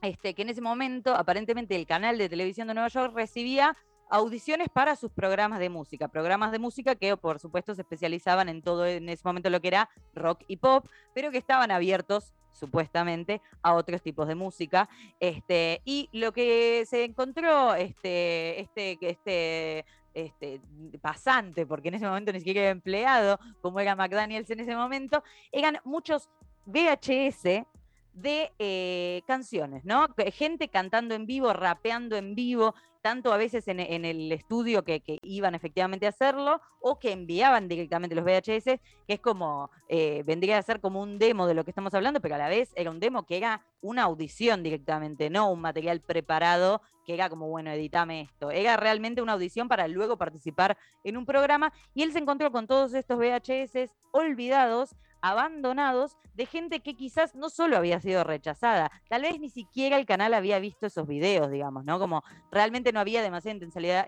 este, 0.00 0.34
que 0.34 0.42
en 0.42 0.48
ese 0.48 0.62
momento 0.62 1.14
aparentemente 1.14 1.76
el 1.76 1.86
canal 1.86 2.16
de 2.16 2.28
televisión 2.28 2.68
de 2.68 2.74
Nueva 2.74 2.88
York 2.88 3.14
recibía 3.14 3.76
audiciones 4.10 4.68
para 4.68 4.96
sus 4.96 5.10
programas 5.10 5.60
de 5.60 5.70
música, 5.70 6.08
programas 6.08 6.52
de 6.52 6.58
música 6.58 6.94
que 6.94 7.16
por 7.16 7.38
supuesto 7.38 7.74
se 7.74 7.82
especializaban 7.82 8.48
en 8.48 8.62
todo 8.62 8.86
en 8.86 9.08
ese 9.08 9.22
momento 9.24 9.50
lo 9.50 9.60
que 9.60 9.68
era 9.68 9.88
rock 10.14 10.42
y 10.48 10.56
pop, 10.56 10.86
pero 11.14 11.30
que 11.30 11.38
estaban 11.38 11.70
abiertos 11.70 12.34
supuestamente 12.52 13.40
a 13.62 13.74
otros 13.74 14.02
tipos 14.02 14.28
de 14.28 14.34
música. 14.34 14.88
Este, 15.18 15.80
y 15.84 16.08
lo 16.12 16.32
que 16.32 16.84
se 16.86 17.04
encontró 17.04 17.74
este, 17.74 18.60
este, 18.60 18.98
este, 19.00 19.84
este, 20.14 20.60
pasante, 21.00 21.66
porque 21.66 21.88
en 21.88 21.94
ese 21.94 22.06
momento 22.06 22.32
ni 22.32 22.40
siquiera 22.40 22.60
era 22.62 22.70
empleado, 22.70 23.38
como 23.62 23.80
era 23.80 23.96
McDaniels 23.96 24.50
en 24.50 24.60
ese 24.60 24.76
momento, 24.76 25.22
eran 25.52 25.78
muchos 25.84 26.28
VHS 26.66 27.64
de 28.12 28.52
eh, 28.58 29.22
canciones, 29.26 29.84
¿no? 29.84 30.08
Gente 30.32 30.68
cantando 30.68 31.14
en 31.14 31.26
vivo, 31.26 31.52
rapeando 31.52 32.16
en 32.16 32.34
vivo, 32.34 32.74
tanto 33.02 33.32
a 33.32 33.36
veces 33.36 33.66
en, 33.68 33.80
el 33.80 34.32
estudio 34.32 34.84
que, 34.84 35.02
iban 35.22 35.54
efectivamente 35.54 36.06
a 36.06 36.10
hacerlo 36.10 36.60
o 36.80 36.98
que 36.98 37.12
enviaban 37.12 37.68
directamente 37.68 38.14
los 38.14 38.24
VHS, 38.24 38.80
que 39.06 39.14
es 39.14 39.20
como, 39.20 39.70
eh, 39.88 40.22
vendría 40.24 40.58
a 40.58 40.62
ser 40.62 40.80
como 40.80 41.00
un 41.00 41.18
demo 41.18 41.46
de 41.46 41.54
lo 41.54 41.64
que 41.64 41.70
estamos 41.70 41.94
hablando, 41.94 42.20
pero 42.20 42.34
a 42.34 42.38
la 42.38 42.48
vez 42.48 42.72
era 42.76 42.90
un 42.90 43.00
demo 43.00 43.24
que 43.26 43.36
era 43.36 43.62
una 43.80 44.04
audición 44.04 44.62
directamente, 44.62 45.30
no 45.30 45.50
un 45.50 45.60
material 45.60 46.00
preparado 46.00 46.82
que 47.06 47.14
era 47.14 47.28
como, 47.28 47.48
bueno, 47.48 47.70
editame 47.70 48.22
esto. 48.22 48.50
Era 48.50 48.76
realmente 48.76 49.22
una 49.22 49.32
audición 49.32 49.68
para 49.68 49.88
luego 49.88 50.16
participar 50.16 50.76
en 51.04 51.16
un 51.16 51.26
programa 51.26 51.72
y 51.94 52.02
él 52.02 52.12
se 52.12 52.18
encontró 52.18 52.52
con 52.52 52.66
todos 52.66 52.94
estos 52.94 53.18
VHS 53.18 53.90
olvidados 54.12 54.94
abandonados 55.22 56.16
de 56.34 56.46
gente 56.46 56.80
que 56.80 56.94
quizás 56.94 57.34
no 57.34 57.50
solo 57.50 57.76
había 57.76 58.00
sido 58.00 58.24
rechazada, 58.24 58.90
tal 59.08 59.22
vez 59.22 59.38
ni 59.38 59.50
siquiera 59.50 59.98
el 59.98 60.06
canal 60.06 60.34
había 60.34 60.58
visto 60.58 60.86
esos 60.86 61.06
videos, 61.06 61.50
digamos, 61.50 61.84
¿no? 61.84 61.98
Como 61.98 62.22
realmente 62.50 62.92
no 62.92 63.00
había 63.00 63.22
demasiada 63.22 63.56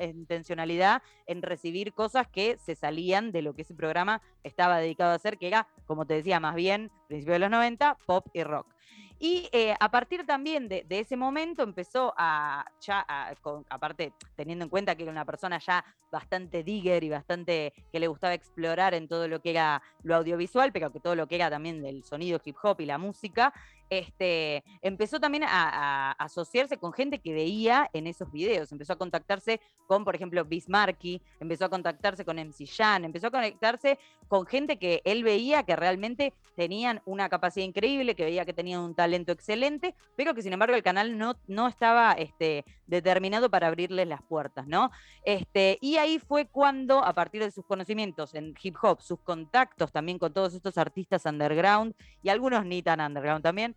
intencionalidad, 0.00 1.02
en 1.26 1.42
recibir 1.42 1.92
cosas 1.92 2.28
que 2.28 2.58
se 2.58 2.74
salían 2.74 3.32
de 3.32 3.42
lo 3.42 3.54
que 3.54 3.62
ese 3.62 3.74
programa 3.74 4.22
estaba 4.42 4.78
dedicado 4.78 5.12
a 5.12 5.16
hacer, 5.16 5.38
que 5.38 5.48
era, 5.48 5.68
como 5.86 6.06
te 6.06 6.14
decía, 6.14 6.40
más 6.40 6.54
bien, 6.54 6.90
principio 7.08 7.34
de 7.34 7.38
los 7.40 7.50
90, 7.50 7.98
pop 8.06 8.26
y 8.32 8.42
rock. 8.44 8.66
Y 9.24 9.48
eh, 9.52 9.72
a 9.78 9.88
partir 9.88 10.26
también 10.26 10.68
de, 10.68 10.84
ese 10.90 11.16
momento 11.16 11.62
empezó 11.62 12.12
a, 12.16 12.64
ya, 12.80 13.06
aparte 13.70 14.12
teniendo 14.34 14.64
en 14.64 14.68
cuenta 14.68 14.96
que 14.96 15.04
era 15.04 15.12
una 15.12 15.24
persona 15.24 15.60
ya 15.60 15.84
bastante 16.10 16.64
digger 16.64 17.04
y 17.04 17.08
bastante 17.08 17.72
que 17.92 18.00
le 18.00 18.08
gustaba 18.08 18.34
explorar 18.34 18.94
en 18.94 19.06
todo 19.06 19.28
lo 19.28 19.40
que 19.40 19.50
era 19.50 19.80
lo 20.02 20.16
audiovisual, 20.16 20.72
pero 20.72 20.90
que 20.90 20.98
todo 20.98 21.14
lo 21.14 21.28
que 21.28 21.36
era 21.36 21.48
también 21.48 21.80
del 21.84 22.02
sonido 22.02 22.40
hip 22.44 22.56
hop 22.64 22.80
y 22.80 22.86
la 22.86 22.98
música, 22.98 23.54
este, 23.92 24.64
empezó 24.80 25.20
también 25.20 25.44
a, 25.46 26.12
asociarse 26.12 26.78
con 26.78 26.94
gente 26.94 27.18
que 27.18 27.34
veía 27.34 27.90
en 27.92 28.06
esos 28.06 28.32
videos. 28.32 28.72
Empezó 28.72 28.94
a 28.94 28.96
contactarse 28.96 29.60
con, 29.86 30.02
por 30.02 30.14
ejemplo, 30.14 30.42
Bismarcky, 30.46 31.20
empezó 31.40 31.66
a 31.66 31.68
contactarse 31.68 32.24
con 32.24 32.38
MC 32.38 32.66
Jan, 32.66 33.04
empezó 33.04 33.26
a 33.26 33.30
conectarse 33.30 33.98
con 34.28 34.46
gente 34.46 34.78
que 34.78 35.02
él 35.04 35.24
veía 35.24 35.64
que 35.64 35.76
realmente 35.76 36.32
tenían 36.56 37.02
una 37.04 37.28
capacidad 37.28 37.66
increíble, 37.66 38.14
que 38.14 38.24
veía 38.24 38.46
que 38.46 38.54
tenían 38.54 38.80
un 38.80 38.94
talento 38.94 39.30
excelente, 39.32 39.94
pero 40.16 40.34
que 40.34 40.40
sin 40.40 40.54
embargo 40.54 40.74
el 40.74 40.82
canal 40.82 41.18
no, 41.18 41.68
estaba 41.68 42.12
este, 42.12 42.64
determinado 42.86 43.50
para 43.50 43.68
abrirles 43.68 44.08
las 44.08 44.22
puertas, 44.22 44.66
¿no? 44.66 44.90
Este, 45.24 45.76
y 45.82 45.96
ahí 45.96 46.18
fue 46.18 46.46
cuando, 46.46 47.04
a 47.04 47.12
partir 47.12 47.42
de 47.42 47.50
sus 47.50 47.66
conocimientos 47.66 48.34
en 48.34 48.54
hip 48.62 48.76
hop, 48.80 49.02
sus 49.02 49.20
contactos 49.20 49.92
también 49.92 50.18
con 50.18 50.32
todos 50.32 50.54
estos 50.54 50.78
artistas 50.78 51.26
underground 51.26 51.94
y 52.22 52.30
algunos 52.30 52.64
ni 52.64 52.82
tan 52.82 53.00
underground 53.00 53.42
también, 53.42 53.74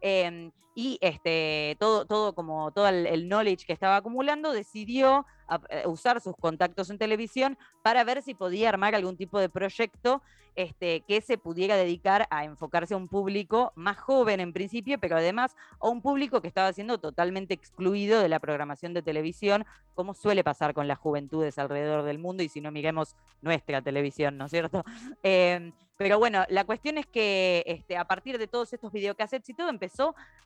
Em, 0.00 0.50
y 0.74 0.98
este, 1.00 1.76
todo, 1.80 2.04
todo 2.04 2.34
como 2.34 2.70
todo 2.70 2.86
el, 2.88 3.28
knowledge 3.28 3.64
que 3.64 3.72
estaba 3.72 3.96
acumulando, 3.96 4.52
decidió 4.52 5.24
eh, 5.70 5.84
usar 5.86 6.20
sus 6.20 6.36
contactos 6.36 6.90
en 6.90 6.98
televisión 6.98 7.56
para 7.82 8.04
ver 8.04 8.22
si 8.22 8.34
podía 8.34 8.68
armar 8.68 8.94
algún 8.94 9.16
tipo 9.16 9.40
de 9.40 9.48
proyecto 9.48 10.22
este, 10.54 11.00
que 11.02 11.20
se 11.20 11.38
pudiera 11.38 11.76
dedicar 11.76 12.26
a 12.30 12.44
enfocarse 12.44 12.94
a 12.94 12.96
un 12.96 13.08
público 13.08 13.72
más 13.74 13.98
joven 13.98 14.40
en 14.40 14.52
principio, 14.52 14.98
pero 14.98 15.16
además 15.16 15.54
a 15.80 15.88
un 15.88 16.02
público 16.02 16.42
que 16.42 16.48
estaba 16.48 16.72
siendo 16.72 16.98
totalmente 16.98 17.54
excluido 17.54 18.20
de 18.20 18.28
la 18.28 18.40
programación 18.40 18.92
de 18.92 19.02
televisión, 19.02 19.64
como 19.94 20.14
suele 20.14 20.44
pasar 20.44 20.74
con 20.74 20.88
las 20.88 20.98
juventudes 20.98 21.58
alrededor 21.58 22.04
del 22.04 22.18
mundo, 22.18 22.42
y 22.42 22.48
si 22.48 22.60
no 22.60 22.70
miremos 22.70 23.16
nuestra 23.40 23.82
televisión, 23.82 24.36
¿no 24.36 24.46
es 24.46 24.50
cierto? 24.50 24.84
Em, 25.22 25.72
pero 25.96 26.18
bueno, 26.18 26.44
la 26.48 26.64
cuestión 26.64 26.98
es 26.98 27.06
que 27.06 27.64
este, 27.66 27.96
a 27.96 28.04
partir 28.04 28.38
de 28.38 28.46
todos 28.46 28.72
estos 28.72 28.92
videocassettes 28.92 29.48
y 29.48 29.54
todo, 29.54 29.70
empezó 29.70 29.95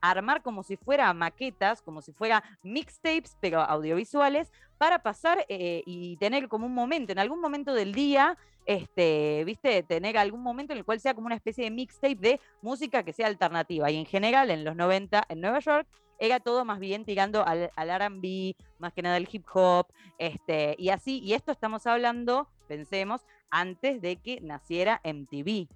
armar 0.00 0.42
como 0.42 0.62
si 0.62 0.76
fuera 0.76 1.12
maquetas, 1.12 1.82
como 1.82 2.02
si 2.02 2.12
fuera 2.12 2.42
mixtapes, 2.62 3.36
pero 3.40 3.60
audiovisuales, 3.60 4.50
para 4.78 5.00
pasar 5.00 5.44
eh, 5.48 5.82
y 5.84 6.16
tener 6.16 6.48
como 6.48 6.66
un 6.66 6.74
momento, 6.74 7.12
en 7.12 7.18
algún 7.18 7.40
momento 7.40 7.74
del 7.74 7.92
día, 7.92 8.38
este, 8.66 9.42
viste, 9.44 9.82
tener 9.82 10.16
algún 10.16 10.42
momento 10.42 10.72
en 10.72 10.78
el 10.78 10.84
cual 10.84 11.00
sea 11.00 11.14
como 11.14 11.26
una 11.26 11.34
especie 11.34 11.64
de 11.64 11.70
mixtape 11.70 12.16
de 12.16 12.40
música 12.62 13.02
que 13.02 13.12
sea 13.12 13.26
alternativa. 13.26 13.90
Y 13.90 13.96
en 13.96 14.06
general, 14.06 14.50
en 14.50 14.64
los 14.64 14.76
90, 14.76 15.24
en 15.28 15.40
Nueva 15.40 15.58
York, 15.58 15.86
era 16.18 16.38
todo 16.38 16.64
más 16.64 16.78
bien 16.78 17.04
tirando 17.04 17.46
al, 17.46 17.70
al 17.74 17.88
RB, 17.88 18.54
más 18.78 18.92
que 18.92 19.02
nada 19.02 19.16
el 19.16 19.28
hip 19.30 19.44
hop, 19.52 19.86
este, 20.18 20.76
y 20.78 20.90
así, 20.90 21.18
y 21.20 21.32
esto 21.32 21.50
estamos 21.50 21.86
hablando, 21.86 22.48
pensemos, 22.68 23.22
antes 23.50 24.00
de 24.02 24.16
que 24.16 24.40
naciera 24.42 25.00
MTV, 25.02 25.66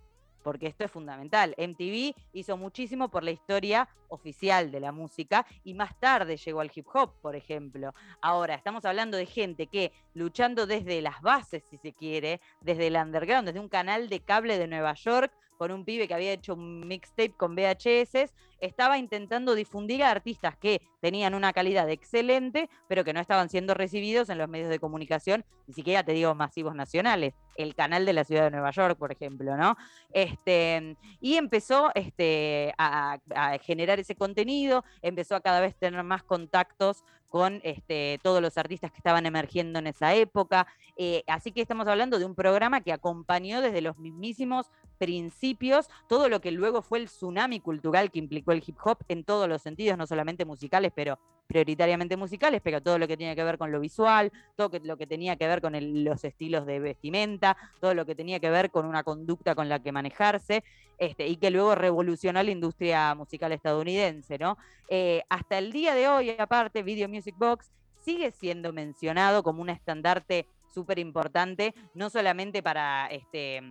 porque 0.44 0.68
esto 0.68 0.84
es 0.84 0.90
fundamental. 0.90 1.56
MTV 1.58 2.14
hizo 2.34 2.56
muchísimo 2.56 3.08
por 3.08 3.24
la 3.24 3.32
historia 3.32 3.88
oficial 4.08 4.70
de 4.70 4.78
la 4.78 4.92
música 4.92 5.44
y 5.64 5.74
más 5.74 5.98
tarde 5.98 6.36
llegó 6.36 6.60
al 6.60 6.70
hip 6.72 6.86
hop, 6.92 7.14
por 7.20 7.34
ejemplo. 7.34 7.94
Ahora, 8.20 8.54
estamos 8.54 8.84
hablando 8.84 9.16
de 9.16 9.26
gente 9.26 9.66
que 9.66 9.90
luchando 10.12 10.66
desde 10.66 11.00
las 11.02 11.20
bases, 11.22 11.64
si 11.64 11.78
se 11.78 11.92
quiere, 11.92 12.40
desde 12.60 12.86
el 12.86 12.96
underground, 12.96 13.46
desde 13.46 13.58
un 13.58 13.68
canal 13.68 14.08
de 14.08 14.20
cable 14.20 14.58
de 14.58 14.68
Nueva 14.68 14.94
York, 14.94 15.32
con 15.58 15.70
un 15.72 15.84
pibe 15.84 16.08
que 16.08 16.14
había 16.14 16.32
hecho 16.32 16.54
un 16.54 16.86
mixtape 16.86 17.32
con 17.36 17.54
VHS, 17.54 18.32
estaba 18.60 18.98
intentando 18.98 19.54
difundir 19.54 20.02
a 20.02 20.10
artistas 20.10 20.56
que 20.56 20.80
tenían 21.00 21.34
una 21.34 21.52
calidad 21.52 21.88
excelente, 21.90 22.70
pero 22.88 23.04
que 23.04 23.12
no 23.12 23.20
estaban 23.20 23.48
siendo 23.48 23.74
recibidos 23.74 24.30
en 24.30 24.38
los 24.38 24.48
medios 24.48 24.70
de 24.70 24.78
comunicación, 24.78 25.44
ni 25.66 25.74
siquiera 25.74 26.02
te 26.02 26.12
digo 26.12 26.34
masivos 26.34 26.74
nacionales, 26.74 27.34
el 27.56 27.74
canal 27.74 28.06
de 28.06 28.12
la 28.12 28.24
ciudad 28.24 28.44
de 28.44 28.50
Nueva 28.50 28.70
York, 28.70 28.98
por 28.98 29.12
ejemplo, 29.12 29.56
¿no? 29.56 29.76
Este, 30.12 30.96
y 31.20 31.36
empezó 31.36 31.90
este, 31.94 32.74
a, 32.78 33.18
generar 33.62 34.00
ese 34.00 34.16
contenido, 34.16 34.84
empezó 35.02 35.36
a 35.36 35.40
cada 35.40 35.60
vez 35.60 35.76
tener 35.76 36.02
más 36.02 36.22
contactos 36.22 37.04
con 37.28 37.60
este, 37.64 38.20
todos 38.22 38.40
los 38.40 38.56
artistas 38.58 38.92
que 38.92 38.98
estaban 38.98 39.26
emergiendo 39.26 39.80
en 39.80 39.88
esa 39.88 40.14
época. 40.14 40.68
Eh, 40.96 41.24
así 41.26 41.50
que 41.50 41.60
estamos 41.60 41.88
hablando 41.88 42.20
de 42.20 42.24
un 42.24 42.36
programa 42.36 42.80
que 42.80 42.92
acompañó 42.92 43.60
desde 43.60 43.80
los 43.80 43.98
mismísimos 43.98 44.70
principios 44.98 45.88
todo 46.08 46.28
lo 46.28 46.40
que 46.40 46.50
luego 46.50 46.82
fue 46.82 46.98
el 46.98 47.06
tsunami 47.06 47.60
cultural 47.60 48.10
que 48.10 48.18
implicó 48.18 48.52
el 48.52 48.62
hip 48.66 48.76
hop 48.84 48.98
en 49.08 49.24
todos 49.24 49.48
los 49.48 49.62
sentidos, 49.62 49.98
no 49.98 50.06
solamente 50.06 50.44
musicales, 50.44 50.92
pero 50.94 51.18
prioritariamente 51.46 52.16
musicales, 52.16 52.60
pero 52.62 52.82
todo 52.82 52.98
lo 52.98 53.06
que 53.06 53.16
tiene 53.16 53.36
que 53.36 53.44
ver 53.44 53.58
con 53.58 53.70
lo 53.70 53.80
visual, 53.80 54.32
todo 54.56 54.70
lo 54.82 54.96
que 54.96 55.06
tenía 55.06 55.36
que 55.36 55.46
ver 55.46 55.60
con 55.60 55.74
los 56.04 56.24
estilos 56.24 56.66
de 56.66 56.80
vestimenta, 56.80 57.56
todo 57.80 57.94
lo 57.94 58.06
que 58.06 58.14
tenía 58.14 58.40
que 58.40 58.50
ver 58.50 58.70
con 58.70 58.86
una 58.86 59.02
conducta 59.02 59.54
con 59.54 59.68
la 59.68 59.82
que 59.82 59.92
manejarse, 59.92 60.64
este, 60.98 61.26
y 61.26 61.36
que 61.36 61.50
luego 61.50 61.74
revolucionó 61.74 62.42
la 62.42 62.50
industria 62.50 63.14
musical 63.14 63.52
estadounidense, 63.52 64.38
¿no? 64.38 64.56
Eh, 64.88 65.22
hasta 65.28 65.58
el 65.58 65.72
día 65.72 65.94
de 65.94 66.08
hoy, 66.08 66.30
aparte, 66.38 66.82
Video 66.82 67.08
Music 67.08 67.34
Box 67.36 67.70
sigue 68.00 68.30
siendo 68.30 68.72
mencionado 68.72 69.42
como 69.42 69.62
un 69.62 69.70
estandarte 69.70 70.46
súper 70.72 70.98
importante, 70.98 71.74
no 71.94 72.10
solamente 72.10 72.62
para 72.62 73.06
este 73.06 73.62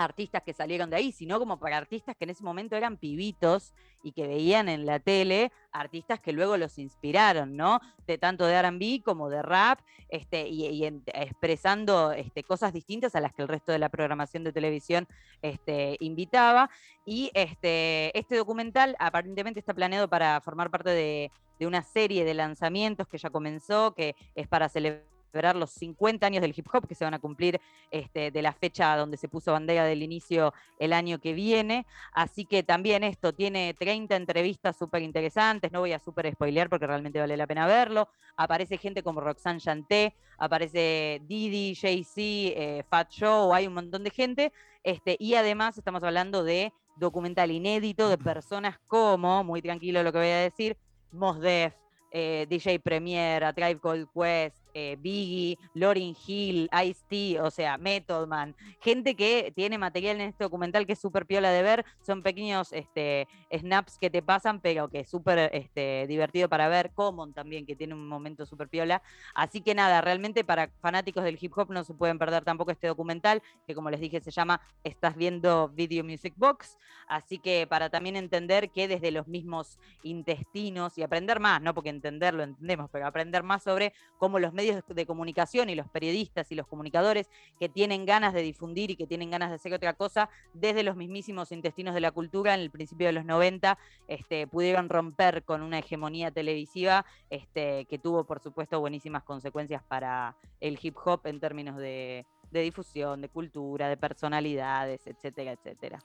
artistas 0.00 0.42
que 0.42 0.52
salieron 0.52 0.90
de 0.90 0.96
ahí, 0.96 1.12
sino 1.12 1.38
como 1.38 1.58
para 1.58 1.76
artistas 1.76 2.16
que 2.16 2.24
en 2.24 2.30
ese 2.30 2.42
momento 2.42 2.76
eran 2.76 2.96
pibitos 2.96 3.72
y 4.02 4.12
que 4.12 4.26
veían 4.26 4.68
en 4.68 4.86
la 4.86 4.98
tele 4.98 5.52
artistas 5.72 6.20
que 6.20 6.32
luego 6.32 6.56
los 6.56 6.78
inspiraron, 6.78 7.56
¿no? 7.56 7.80
De 8.06 8.18
tanto 8.18 8.46
de 8.46 8.54
R&B 8.54 9.02
como 9.04 9.28
de 9.28 9.42
rap, 9.42 9.80
este, 10.08 10.48
y, 10.48 10.84
expresando 10.84 12.12
este, 12.12 12.42
cosas 12.42 12.72
distintas 12.72 13.14
a 13.14 13.20
las 13.20 13.32
que 13.32 13.42
el 13.42 13.48
resto 13.48 13.72
de 13.72 13.78
la 13.78 13.88
programación 13.88 14.42
de 14.44 14.52
televisión 14.52 15.06
este, 15.42 15.96
invitaba. 16.00 16.70
Y 17.04 17.30
este, 17.34 18.16
este 18.18 18.36
documental 18.36 18.96
aparentemente 18.98 19.60
está 19.60 19.74
planeado 19.74 20.08
para 20.08 20.40
formar 20.40 20.70
parte 20.70 20.90
de, 20.90 21.30
de 21.58 21.66
una 21.66 21.82
serie 21.82 22.24
de 22.24 22.34
lanzamientos 22.34 23.06
que 23.06 23.18
ya 23.18 23.30
comenzó, 23.30 23.94
que 23.94 24.16
es 24.34 24.48
para 24.48 24.68
celebrar 24.68 25.19
celebrar 25.30 25.56
los 25.56 25.70
50 25.70 26.26
años 26.26 26.42
del 26.42 26.54
hip 26.56 26.66
hop 26.72 26.86
que 26.86 26.94
se 26.94 27.04
van 27.04 27.14
a 27.14 27.18
cumplir 27.18 27.60
este, 27.90 28.30
de 28.30 28.42
la 28.42 28.52
fecha 28.52 28.96
donde 28.96 29.16
se 29.16 29.28
puso 29.28 29.52
bandera 29.52 29.84
del 29.84 30.02
inicio 30.02 30.52
el 30.78 30.92
año 30.92 31.18
que 31.18 31.32
viene. 31.32 31.86
Así 32.12 32.44
que 32.44 32.62
también 32.62 33.04
esto 33.04 33.32
tiene 33.32 33.74
30 33.74 34.16
entrevistas 34.16 34.76
súper 34.76 35.02
interesantes, 35.02 35.72
no 35.72 35.80
voy 35.80 35.92
a 35.92 35.98
súper 35.98 36.30
spoilear 36.32 36.68
porque 36.68 36.86
realmente 36.86 37.18
vale 37.18 37.36
la 37.36 37.46
pena 37.46 37.66
verlo. 37.66 38.08
Aparece 38.36 38.76
gente 38.76 39.02
como 39.02 39.20
Roxanne 39.20 39.60
Chanté, 39.60 40.14
aparece 40.38 41.20
Didi, 41.24 41.74
Jay-Z, 41.74 42.20
eh, 42.20 42.84
Fat 42.88 43.10
Show, 43.10 43.52
hay 43.52 43.66
un 43.66 43.74
montón 43.74 44.04
de 44.04 44.10
gente. 44.10 44.52
Este, 44.82 45.16
y 45.18 45.34
además 45.34 45.76
estamos 45.76 46.02
hablando 46.02 46.42
de 46.42 46.72
documental 46.96 47.50
inédito 47.50 48.08
de 48.08 48.18
personas 48.18 48.78
como, 48.86 49.44
muy 49.44 49.62
tranquilo 49.62 50.02
lo 50.02 50.12
que 50.12 50.18
voy 50.18 50.28
a 50.28 50.40
decir, 50.40 50.76
Mos 51.12 51.40
Def, 51.40 51.74
eh, 52.12 52.46
DJ 52.48 52.80
Premier, 52.80 53.44
A 53.44 53.52
Tribe 53.52 53.80
Called 53.80 54.06
Quest, 54.14 54.56
eh, 54.74 54.96
Biggie, 55.00 55.58
Lauryn 55.74 56.16
Hill, 56.26 56.68
Ice-T, 56.84 57.40
o 57.40 57.50
sea, 57.50 57.78
Method 57.78 58.26
Man, 58.26 58.54
gente 58.80 59.14
que 59.14 59.52
tiene 59.54 59.78
material 59.78 60.20
en 60.20 60.28
este 60.28 60.44
documental 60.44 60.86
que 60.86 60.94
es 60.94 61.00
súper 61.00 61.26
piola 61.26 61.50
de 61.50 61.62
ver, 61.62 61.84
son 62.00 62.22
pequeños 62.22 62.72
este, 62.72 63.28
snaps 63.50 63.98
que 63.98 64.10
te 64.10 64.22
pasan, 64.22 64.60
pero 64.60 64.88
que 64.88 65.00
es 65.00 65.10
súper 65.10 65.50
este, 65.52 66.06
divertido 66.06 66.48
para 66.48 66.68
ver, 66.68 66.92
Common 66.92 67.32
también, 67.32 67.66
que 67.66 67.76
tiene 67.76 67.94
un 67.94 68.08
momento 68.08 68.46
súper 68.46 68.68
piola, 68.68 69.02
así 69.34 69.60
que 69.60 69.74
nada, 69.74 70.00
realmente 70.00 70.44
para 70.44 70.70
fanáticos 70.80 71.24
del 71.24 71.38
hip 71.40 71.52
hop 71.56 71.70
no 71.70 71.84
se 71.84 71.94
pueden 71.94 72.18
perder 72.18 72.44
tampoco 72.44 72.70
este 72.70 72.86
documental, 72.86 73.42
que 73.66 73.74
como 73.74 73.90
les 73.90 74.00
dije 74.00 74.20
se 74.20 74.30
llama 74.30 74.60
Estás 74.84 75.16
viendo 75.16 75.68
Video 75.68 76.04
Music 76.04 76.34
Box, 76.36 76.78
así 77.06 77.38
que 77.38 77.66
para 77.66 77.90
también 77.90 78.16
entender 78.16 78.70
que 78.70 78.88
desde 78.88 79.10
los 79.10 79.26
mismos 79.26 79.78
intestinos 80.02 80.98
y 80.98 81.02
aprender 81.02 81.40
más, 81.40 81.60
no 81.62 81.74
porque 81.74 81.90
entenderlo 81.90 82.42
entendemos, 82.42 82.90
pero 82.90 83.06
aprender 83.06 83.42
más 83.42 83.62
sobre 83.62 83.92
cómo 84.18 84.38
los 84.38 84.52
medios 84.60 84.82
de 84.86 85.06
comunicación 85.06 85.70
y 85.70 85.74
los 85.74 85.88
periodistas 85.88 86.52
y 86.52 86.54
los 86.54 86.66
comunicadores 86.66 87.30
que 87.58 87.68
tienen 87.68 88.04
ganas 88.04 88.34
de 88.34 88.42
difundir 88.42 88.90
y 88.90 88.96
que 88.96 89.06
tienen 89.06 89.30
ganas 89.30 89.48
de 89.48 89.56
hacer 89.56 89.72
otra 89.72 89.94
cosa, 89.94 90.28
desde 90.52 90.82
los 90.82 90.96
mismísimos 90.96 91.50
intestinos 91.50 91.94
de 91.94 92.00
la 92.00 92.10
cultura, 92.10 92.54
en 92.54 92.60
el 92.60 92.70
principio 92.70 93.06
de 93.06 93.14
los 93.14 93.24
90, 93.24 93.78
este, 94.08 94.46
pudieron 94.46 94.88
romper 94.88 95.44
con 95.44 95.62
una 95.62 95.78
hegemonía 95.78 96.30
televisiva 96.30 97.06
este, 97.30 97.86
que 97.86 97.98
tuvo, 97.98 98.24
por 98.24 98.40
supuesto, 98.40 98.78
buenísimas 98.80 99.22
consecuencias 99.22 99.82
para 99.82 100.36
el 100.60 100.78
hip 100.82 100.96
hop 101.04 101.22
en 101.24 101.40
términos 101.40 101.76
de, 101.78 102.26
de 102.50 102.60
difusión, 102.60 103.22
de 103.22 103.30
cultura, 103.30 103.88
de 103.88 103.96
personalidades, 103.96 105.06
etcétera, 105.06 105.52
etcétera. 105.52 106.00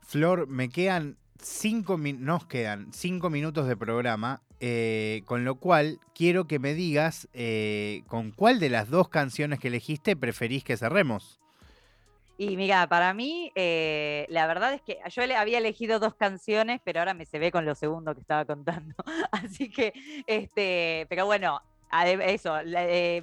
Flor, 0.00 0.46
me 0.46 0.70
quedan 0.70 1.18
cinco 1.42 1.96
nos 1.98 2.46
quedan 2.46 2.92
cinco 2.92 3.30
minutos 3.30 3.66
de 3.66 3.76
programa, 3.76 4.42
eh, 4.60 5.22
con 5.24 5.44
lo 5.44 5.56
cual 5.56 5.98
quiero 6.14 6.46
que 6.46 6.58
me 6.58 6.74
digas 6.74 7.28
eh, 7.32 8.02
con 8.06 8.30
cuál 8.30 8.60
de 8.60 8.70
las 8.70 8.90
dos 8.90 9.08
canciones 9.08 9.58
que 9.58 9.68
elegiste 9.68 10.16
preferís 10.16 10.64
que 10.64 10.76
cerremos. 10.76 11.40
Y 12.36 12.56
mira, 12.56 12.88
para 12.88 13.12
mí, 13.12 13.52
eh, 13.54 14.26
la 14.30 14.46
verdad 14.46 14.72
es 14.72 14.80
que 14.80 14.98
yo 15.10 15.22
había 15.36 15.58
elegido 15.58 15.98
dos 15.98 16.14
canciones, 16.14 16.80
pero 16.82 17.00
ahora 17.00 17.12
me 17.12 17.26
se 17.26 17.38
ve 17.38 17.52
con 17.52 17.66
lo 17.66 17.74
segundo 17.74 18.14
que 18.14 18.20
estaba 18.20 18.46
contando. 18.46 18.94
Así 19.30 19.70
que, 19.70 19.92
este, 20.26 21.06
pero 21.10 21.26
bueno, 21.26 21.60
eso, 22.22 22.54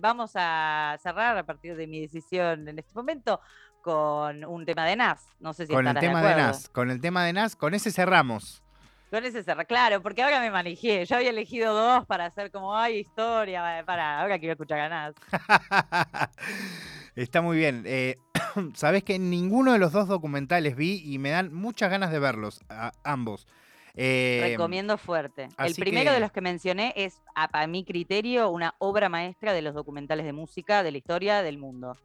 vamos 0.01 0.31
a 0.35 0.97
cerrar 1.01 1.37
a 1.37 1.45
partir 1.45 1.75
de 1.75 1.87
mi 1.87 2.01
decisión 2.01 2.67
en 2.67 2.77
este 2.77 2.93
momento 2.93 3.39
con 3.87 4.43
un 4.43 4.65
tema 4.65 4.85
de 4.85 4.97
Nas. 4.97 5.25
No 5.39 5.53
sé 5.53 5.65
si 5.65 5.71
Con 5.71 5.87
el 5.87 5.97
tema 5.97 6.21
de, 6.21 6.35
Nas, 6.35 6.67
con 6.67 6.91
el 6.91 6.99
tema 6.99 7.23
de 7.23 7.31
Nas, 7.31 7.55
con 7.55 7.73
ese 7.73 7.89
cerramos. 7.89 8.61
Con 9.09 9.23
ese 9.23 9.43
cerramos, 9.43 9.65
claro, 9.65 10.01
porque 10.01 10.21
ahora 10.21 10.41
me 10.41 10.51
manejé. 10.51 11.05
Yo 11.05 11.15
había 11.15 11.29
elegido 11.29 11.73
dos 11.73 12.05
para 12.05 12.25
hacer 12.25 12.51
como, 12.51 12.75
ay, 12.75 12.97
historia, 12.97 13.81
para, 13.85 14.19
ahora 14.19 14.39
quiero 14.39 14.51
escuchar 14.51 14.79
a 14.79 14.89
Nas. 14.89 15.15
Está 17.15 17.41
muy 17.41 17.55
bien. 17.55 17.83
Eh, 17.85 18.17
Sabes 18.73 19.05
que 19.05 19.19
ninguno 19.19 19.71
de 19.71 19.79
los 19.79 19.93
dos 19.93 20.09
documentales 20.09 20.75
vi 20.75 21.01
y 21.05 21.17
me 21.17 21.29
dan 21.29 21.53
muchas 21.53 21.89
ganas 21.89 22.11
de 22.11 22.19
verlos, 22.19 22.59
ambos. 23.05 23.47
Eh, 23.95 24.41
Recomiendo 24.49 24.97
fuerte. 24.97 25.47
El 25.59 25.75
primero 25.75 26.11
de 26.11 26.19
los 26.19 26.33
que 26.33 26.41
mencioné 26.41 26.93
es, 26.97 27.21
a, 27.35 27.65
mi 27.67 27.85
criterio, 27.85 28.49
una 28.49 28.75
obra 28.79 29.07
maestra 29.07 29.53
de 29.53 29.61
los 29.61 29.73
documentales 29.73 30.25
de 30.25 30.33
música 30.33 30.83
de 30.83 30.91
la 30.91 30.97
historia 30.97 31.41
del 31.41 31.57
mundo. 31.57 31.95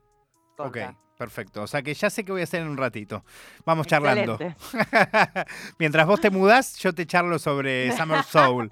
Ok, 0.57 0.79
perfecto. 1.17 1.63
O 1.63 1.67
sea 1.67 1.83
que 1.83 1.95
ya 1.95 2.11
sé 2.11 2.25
qué 2.25 2.33
voy 2.33 2.43
a 2.43 2.45
hacer 2.45 2.63
en 2.63 2.69
un 2.69 2.77
ratito. 2.77 3.25
Vamos 3.65 3.87
charlando. 3.87 4.39
Mientras 5.79 6.07
vos 6.07 6.21
te 6.21 6.31
mudás, 6.31 6.79
yo 6.79 6.93
te 6.93 7.07
charlo 7.07 7.39
sobre 7.39 7.93
Summer 7.97 8.23
Soul. 8.25 8.71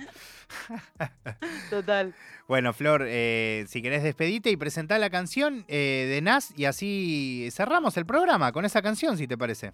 Total. 1.70 2.14
Bueno, 2.48 2.72
Flor, 2.72 3.04
eh, 3.06 3.64
si 3.68 3.80
querés 3.80 4.02
despedirte 4.02 4.50
y 4.50 4.56
presentar 4.56 4.98
la 4.98 5.10
canción 5.10 5.64
eh, 5.68 6.08
de 6.10 6.20
Nas 6.20 6.52
y 6.56 6.64
así 6.64 7.48
cerramos 7.52 7.96
el 7.96 8.06
programa 8.06 8.50
con 8.50 8.64
esa 8.64 8.82
canción, 8.82 9.16
si 9.16 9.28
te 9.28 9.38
parece. 9.38 9.72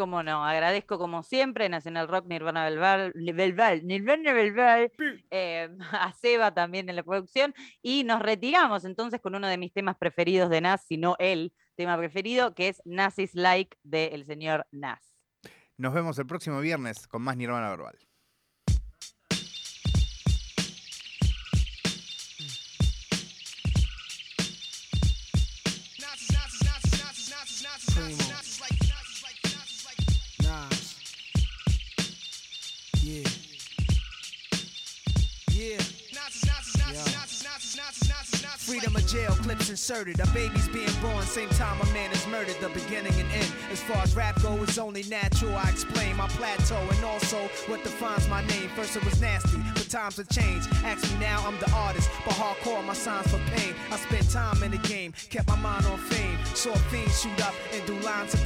Cómo 0.00 0.22
no, 0.22 0.46
agradezco 0.46 0.98
como 0.98 1.22
siempre 1.22 1.68
Nacional 1.68 2.08
Rock, 2.08 2.24
Nirvana 2.26 2.64
Belval, 2.64 3.12
Nirvana 3.84 4.32
Belval, 4.32 4.90
eh, 5.30 5.68
a 5.92 6.10
Seba 6.14 6.54
también 6.54 6.88
en 6.88 6.96
la 6.96 7.02
producción 7.02 7.52
y 7.82 8.02
nos 8.04 8.22
retiramos 8.22 8.86
entonces 8.86 9.20
con 9.20 9.34
uno 9.34 9.46
de 9.46 9.58
mis 9.58 9.74
temas 9.74 9.98
preferidos 9.98 10.48
de 10.48 10.62
Nas, 10.62 10.86
si 10.86 10.96
no 10.96 11.16
el 11.18 11.52
tema 11.74 11.98
preferido, 11.98 12.54
que 12.54 12.68
es 12.68 12.80
Nas 12.86 13.18
is 13.18 13.34
Like 13.34 13.76
del 13.82 14.24
señor 14.24 14.66
Nas. 14.70 15.02
Nos 15.76 15.92
vemos 15.92 16.18
el 16.18 16.24
próximo 16.24 16.60
viernes 16.60 17.06
con 17.06 17.20
más 17.20 17.36
Nirvana 17.36 17.68
Verbal. 17.68 17.98
Inserted. 39.90 40.20
A 40.20 40.26
baby's 40.32 40.68
being 40.68 40.92
born, 41.02 41.24
same 41.24 41.48
time 41.50 41.80
a 41.80 41.86
man 41.92 42.12
is 42.12 42.26
murdered. 42.28 42.54
The 42.60 42.68
beginning 42.68 43.12
and 43.14 43.30
end. 43.32 43.52
As 43.72 43.82
far 43.82 43.96
as 43.98 44.14
rap 44.14 44.40
goes, 44.40 44.68
it's 44.68 44.78
only 44.78 45.02
natural. 45.04 45.56
I 45.56 45.68
explain 45.68 46.16
my 46.16 46.28
plateau 46.28 46.80
and 46.90 47.04
also 47.04 47.38
what 47.66 47.82
defines 47.82 48.28
my 48.28 48.44
name. 48.46 48.68
First 48.76 48.96
it 48.96 49.04
was 49.04 49.20
nasty, 49.20 49.58
but 49.74 49.88
times 49.88 50.16
have 50.18 50.28
changed. 50.28 50.68
Ask 50.84 51.12
me 51.12 51.18
now, 51.18 51.44
I'm 51.46 51.58
the 51.58 51.70
artist, 51.72 52.08
but 52.24 52.34
hardcore 52.34 52.84
my 52.84 52.94
signs 52.94 53.28
for 53.28 53.40
pain. 53.56 53.74
I 53.90 53.96
spent 53.96 54.30
time 54.30 54.62
in 54.62 54.70
the 54.70 54.78
game, 54.78 55.12
kept 55.28 55.48
my 55.48 55.56
mind 55.56 55.84
on 55.86 55.98
fame. 55.98 56.38
Saw 56.54 56.74
fiends 56.90 57.20
shoot 57.22 57.44
up 57.44 57.54
and 57.72 57.84
do 57.86 57.98
lines 58.00 58.34
of 58.34 58.44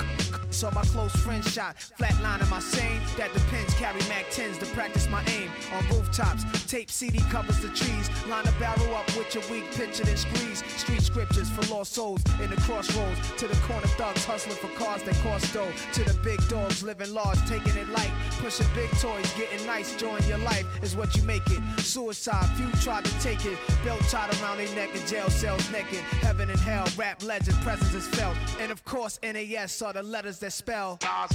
Saw 0.54 0.70
my 0.70 0.84
close 0.84 1.10
friend 1.16 1.44
shot, 1.44 1.74
flatlining 1.98 2.48
my 2.48 2.60
sane. 2.60 3.00
That 3.16 3.34
depends, 3.34 3.74
carry 3.74 3.98
Mac 4.08 4.26
10s 4.30 4.60
to 4.60 4.66
practice 4.66 5.08
my 5.08 5.20
aim. 5.26 5.50
On 5.74 5.84
rooftops, 5.88 6.44
tape 6.70 6.92
CD 6.92 7.18
covers 7.28 7.58
the 7.58 7.70
trees. 7.70 8.08
Line 8.28 8.46
a 8.46 8.52
barrel 8.60 8.94
up 8.94 9.04
with 9.16 9.34
your 9.34 9.42
weak 9.50 9.64
picture 9.74 10.04
and 10.06 10.16
squeeze. 10.16 10.62
Street 10.76 11.02
scriptures 11.02 11.50
for 11.50 11.62
lost 11.74 11.94
souls 11.94 12.22
in 12.40 12.50
the 12.50 12.56
crossroads. 12.62 13.18
To 13.38 13.48
the 13.48 13.56
corner 13.66 13.88
thugs 13.98 14.24
hustling 14.24 14.56
for 14.56 14.68
cars 14.78 15.02
that 15.02 15.16
cost 15.24 15.52
dough. 15.52 15.72
To 15.94 16.04
the 16.04 16.14
big 16.22 16.38
dogs 16.48 16.84
living 16.84 17.12
large, 17.12 17.40
taking 17.48 17.76
it 17.76 17.88
light. 17.88 18.12
Pushing 18.38 18.68
big 18.76 18.90
toys, 19.00 19.28
getting 19.36 19.66
nice, 19.66 19.96
join 19.96 20.22
your 20.28 20.38
life 20.38 20.66
is 20.84 20.94
what 20.94 21.16
you 21.16 21.24
make 21.24 21.46
it. 21.48 21.60
Suicide, 21.80 22.46
few 22.56 22.70
tried 22.80 23.04
to 23.04 23.20
take 23.20 23.44
it. 23.44 23.58
Belt 23.84 24.00
tied 24.02 24.32
around 24.40 24.58
their 24.58 24.72
neck 24.76 24.94
in 24.94 25.04
jail 25.08 25.28
cells 25.30 25.68
naked. 25.72 25.98
Heaven 26.22 26.48
and 26.48 26.60
hell, 26.60 26.86
rap 26.96 27.24
legend, 27.24 27.56
presence 27.62 27.92
is 27.92 28.06
felt. 28.06 28.36
And 28.60 28.70
of 28.70 28.84
course, 28.84 29.18
NAS 29.24 29.82
are 29.82 29.92
the 29.92 30.02
letters 30.02 30.43
that 30.44 30.52
spell. 30.52 30.98
Like 31.00 31.32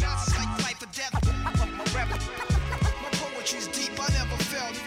life 0.62 0.84
or 0.84 0.89
death. 0.93 1.14
My 1.43 1.84
rap, 1.95 2.10
my 2.10 3.10
poetry's 3.14 3.68
deep, 3.70 3.97
I 3.97 4.07
never 4.14 4.38
felt. 4.43 4.78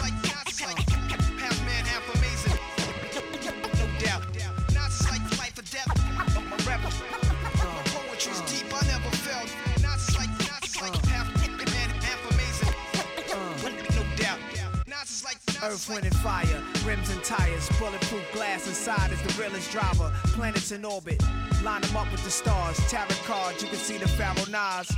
Like, 0.00 0.14
like 0.62 0.78
half 1.40 1.58
man, 1.66 1.84
half 1.84 2.06
amazing. 2.14 2.54
No 3.74 3.86
doubt. 3.98 4.22
Like 5.10 5.38
life 5.38 5.58
or 5.58 5.66
death. 5.74 5.90
My 6.36 6.56
rap, 6.64 6.80
my 6.84 7.82
poetry's 7.90 8.40
deep, 8.42 8.70
I 8.72 8.86
never 8.86 9.10
felt. 9.26 9.50
Like, 10.16 10.30
like 10.80 10.96
half 11.06 11.26
man, 11.34 11.90
half 12.06 12.22
amazing. 12.30 12.72
No 13.96 14.04
doubt. 14.14 14.38
Like 15.24 15.38
Earth, 15.62 15.88
wind, 15.88 16.04
and 16.04 16.16
fire, 16.16 16.62
rims 16.84 17.10
and 17.10 17.22
tires, 17.24 17.68
bulletproof 17.80 18.22
glass 18.32 18.68
inside 18.68 19.10
is 19.10 19.20
the 19.22 19.42
realest 19.42 19.72
driver. 19.72 20.12
Planets 20.34 20.70
in 20.70 20.84
orbit, 20.84 21.20
line 21.66 21.80
them 21.80 21.96
up 21.96 22.10
with 22.12 22.22
the 22.22 22.30
stars. 22.30 22.78
Tarot 22.88 23.08
cards, 23.24 23.60
you 23.60 23.68
can 23.68 23.76
see 23.76 23.98
the 23.98 24.06
Pharaoh 24.06 24.46
Nas. 24.48 24.88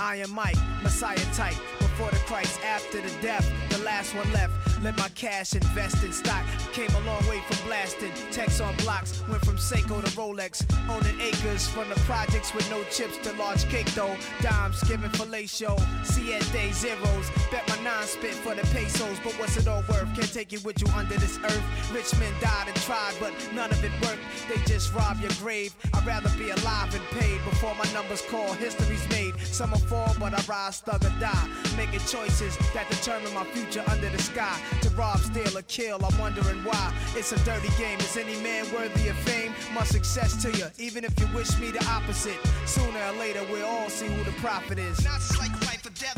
Iron 0.00 0.30
Mike, 0.34 0.56
Messiah 0.82 1.16
type. 1.34 1.54
Before 1.78 2.10
the 2.10 2.16
Christ, 2.30 2.58
after 2.64 3.02
the 3.02 3.12
death, 3.20 3.46
the 3.68 3.78
last 3.84 4.14
one 4.14 4.32
left. 4.32 4.61
Let 4.82 4.98
my 4.98 5.08
cash 5.10 5.54
invest 5.54 6.02
in 6.02 6.12
stock. 6.12 6.44
Came 6.72 6.90
a 6.90 7.00
long 7.06 7.24
way 7.28 7.40
from 7.46 7.68
blasting. 7.68 8.10
Text 8.32 8.60
on 8.60 8.74
blocks. 8.78 9.22
Went 9.28 9.44
from 9.44 9.56
Seiko 9.56 10.02
to 10.02 10.10
Rolex. 10.16 10.66
Owning 10.90 11.20
acres 11.20 11.68
from 11.68 11.88
the 11.88 11.94
projects 12.00 12.52
with 12.52 12.68
no 12.68 12.82
chips 12.90 13.16
to 13.18 13.32
large 13.34 13.64
cake 13.68 13.86
though. 13.94 14.16
Dimes 14.40 14.82
giving 14.82 15.10
fellatio. 15.10 15.78
Siete 16.04 16.74
zeros. 16.74 17.30
Bet 17.52 17.68
my 17.68 17.80
nine 17.84 18.06
spit 18.06 18.34
for 18.34 18.56
the 18.56 18.62
pesos. 18.74 19.20
But 19.22 19.34
what's 19.34 19.56
it 19.56 19.68
all 19.68 19.84
worth? 19.88 20.12
Can't 20.16 20.32
take 20.32 20.52
it 20.52 20.64
with 20.64 20.80
you 20.82 20.88
under 20.96 21.16
this 21.16 21.38
earth. 21.44 21.92
Rich 21.92 22.18
men 22.18 22.32
died 22.40 22.66
and 22.66 22.76
tried, 22.78 23.14
but 23.20 23.32
none 23.54 23.70
of 23.70 23.84
it 23.84 23.92
worked. 24.02 24.22
They 24.48 24.60
just 24.66 24.92
rob 24.94 25.20
your 25.20 25.30
grave. 25.38 25.76
I'd 25.94 26.04
rather 26.04 26.30
be 26.36 26.50
alive 26.50 26.92
and 26.92 27.04
paid 27.20 27.38
before 27.44 27.76
my 27.76 27.90
numbers 27.92 28.22
call. 28.22 28.52
History's 28.54 29.08
made. 29.10 29.38
Some 29.42 29.70
will 29.70 29.78
fall, 29.78 30.12
but 30.18 30.34
I 30.34 30.42
rise, 30.48 30.80
thug 30.80 31.04
or 31.04 31.20
die. 31.20 31.48
Making 31.76 32.00
choices 32.00 32.58
that 32.74 32.90
determine 32.90 33.32
my 33.32 33.44
future 33.44 33.84
under 33.86 34.08
the 34.08 34.20
sky 34.20 34.58
to 34.80 34.90
rob, 34.90 35.18
steal, 35.18 35.56
or 35.56 35.62
kill. 35.62 36.04
I'm 36.04 36.18
wondering 36.18 36.64
why. 36.64 36.92
It's 37.14 37.32
a 37.32 37.38
dirty 37.44 37.68
game. 37.78 37.98
Is 38.00 38.16
any 38.16 38.36
man 38.42 38.64
worthy 38.72 39.08
of 39.08 39.16
fame? 39.18 39.52
My 39.74 39.84
success 39.84 40.40
to 40.42 40.50
you, 40.52 40.66
even 40.78 41.04
if 41.04 41.18
you 41.20 41.26
wish 41.34 41.58
me 41.58 41.70
the 41.70 41.84
opposite. 41.86 42.38
Sooner 42.66 43.02
or 43.06 43.12
later, 43.18 43.40
we'll 43.50 43.66
all 43.66 43.88
see 43.88 44.06
who 44.06 44.24
the 44.24 44.32
prophet 44.38 44.78
is. 44.78 45.04
Not 45.04 45.20
like 45.38 45.52
life 45.66 45.84
or 45.86 45.90
death. 45.90 46.16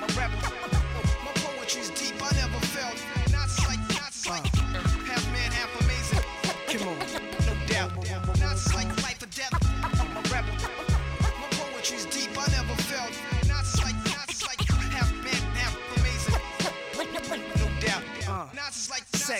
My 0.00 0.06
rebel. 0.20 0.38
My 1.24 1.32
poetry's 1.36 1.90
deep. 1.90 2.14
I 2.22 2.30
never 2.36 2.60
felt. 2.66 2.98
Not 3.30 3.50
like, 3.68 3.80
not 3.90 4.14
like 4.28 4.46
uh, 4.54 4.88
half 5.04 5.24
man, 5.32 5.50
half 5.52 5.70
amazing. 5.82 6.24
Come 6.68 6.88
on, 6.88 6.98
no 7.46 7.66
doubt. 7.66 8.31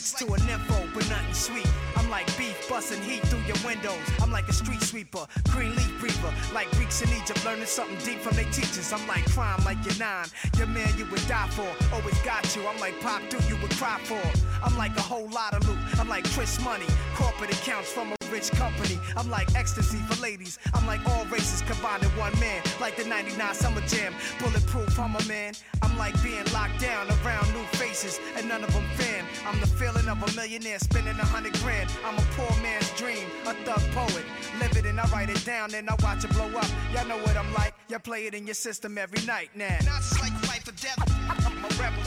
Sex 0.02 0.18
to 0.18 0.34
a 0.34 0.38
nympho, 0.38 0.92
but 0.94 1.08
nothing 1.08 1.34
sweet. 1.34 1.68
I'm 1.96 2.10
like 2.10 2.26
beef 2.36 2.68
busting 2.68 3.02
heat 3.02 3.22
through 3.28 3.42
your 3.42 3.56
windows. 3.64 4.00
I'm 4.20 4.32
like 4.32 4.48
a 4.48 4.52
street 4.52 4.82
sweeper, 4.82 5.26
green 5.50 5.74
leaf 5.76 6.02
reaper. 6.02 6.32
Like 6.52 6.70
Greeks 6.72 7.02
in 7.02 7.08
Egypt, 7.10 7.44
learning 7.44 7.66
something 7.66 7.96
deep 8.04 8.20
from 8.20 8.34
their 8.36 8.50
teachers. 8.50 8.92
I'm 8.92 9.06
like 9.06 9.24
crime, 9.30 9.62
like 9.64 9.78
your 9.84 9.96
nine. 9.98 10.26
Your 10.58 10.66
man 10.66 10.88
you 10.98 11.06
would 11.06 11.26
die 11.28 11.48
for, 11.50 11.68
always 11.94 12.18
got 12.22 12.44
you. 12.56 12.66
I'm 12.66 12.78
like 12.80 13.00
pop, 13.00 13.22
dude, 13.30 13.44
you 13.48 13.56
would 13.62 13.70
cry 13.72 13.98
for. 14.04 14.20
I'm 14.64 14.76
like 14.76 14.96
a 14.96 15.02
whole 15.02 15.28
lot 15.30 15.54
of 15.54 15.68
loot. 15.68 15.78
I'm 15.98 16.08
like 16.08 16.24
Chris 16.30 16.60
Money, 16.62 16.86
corporate 17.14 17.52
accounts 17.52 17.90
from 17.92 18.12
a 18.12 18.16
rich 18.30 18.50
company. 18.52 18.98
I'm 19.16 19.30
like 19.30 19.54
ecstasy 19.54 19.98
for 19.98 20.20
ladies. 20.20 20.58
I'm 20.74 20.86
like 20.86 21.00
all 21.08 21.24
races 21.26 21.62
combined 21.62 22.02
in 22.02 22.10
one 22.10 22.38
man. 22.40 22.62
Like 22.80 22.96
the 22.96 23.04
99 23.04 23.54
Summer 23.54 23.80
Jam, 23.82 24.14
bulletproof, 24.38 24.98
I'm 24.98 25.14
a 25.16 25.24
man. 25.24 25.54
I'm 25.82 25.96
like 25.98 26.20
being 26.22 26.44
locked 26.52 26.80
down 26.80 27.08
around 27.24 27.52
new 27.52 27.64
faces, 27.78 28.20
and 28.36 28.48
none 28.48 28.64
of 28.64 28.72
them 28.72 28.84
fam. 28.96 29.26
I'm 29.46 29.60
the 29.60 29.66
feeling 29.66 30.08
of 30.08 30.22
a 30.22 30.36
millionaire 30.36 30.78
spending 30.78 31.18
a 31.18 31.24
hundred 31.24 31.54
grand. 31.60 31.90
I'm 32.04 32.16
a 32.16 32.26
poor 32.36 32.50
man's 32.62 32.90
dream, 32.92 33.26
a 33.46 33.54
thug 33.64 33.82
poet. 33.92 34.24
Live 34.58 34.76
it 34.76 34.86
and 34.86 34.98
I 34.98 35.06
write 35.08 35.30
it 35.30 35.44
down, 35.44 35.74
and 35.74 35.88
I 35.88 35.94
watch 36.02 36.24
it 36.24 36.32
blow 36.32 36.50
up. 36.56 36.70
Y'all 36.92 37.06
know 37.06 37.18
what 37.18 37.36
I'm 37.36 37.52
like. 37.54 37.74
Y'all 37.88 37.98
play 37.98 38.26
it 38.26 38.34
in 38.34 38.46
your 38.46 38.54
system 38.54 38.96
every 38.96 39.24
night 39.26 39.50
now. 39.54 39.78
Not 39.84 40.02
like 40.20 40.32
life 40.48 40.66
or 40.66 40.72
death. 40.72 40.98
I'm 41.28 41.64
a 41.64 41.68
rebel. 41.80 42.02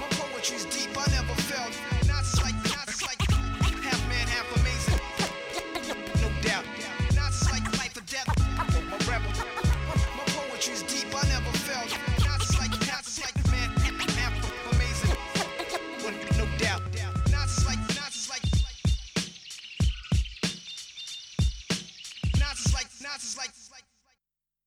My 0.00 0.08
poetry's 0.10 0.64
deep, 0.66 0.90
I 0.96 1.10
never. 1.10 1.45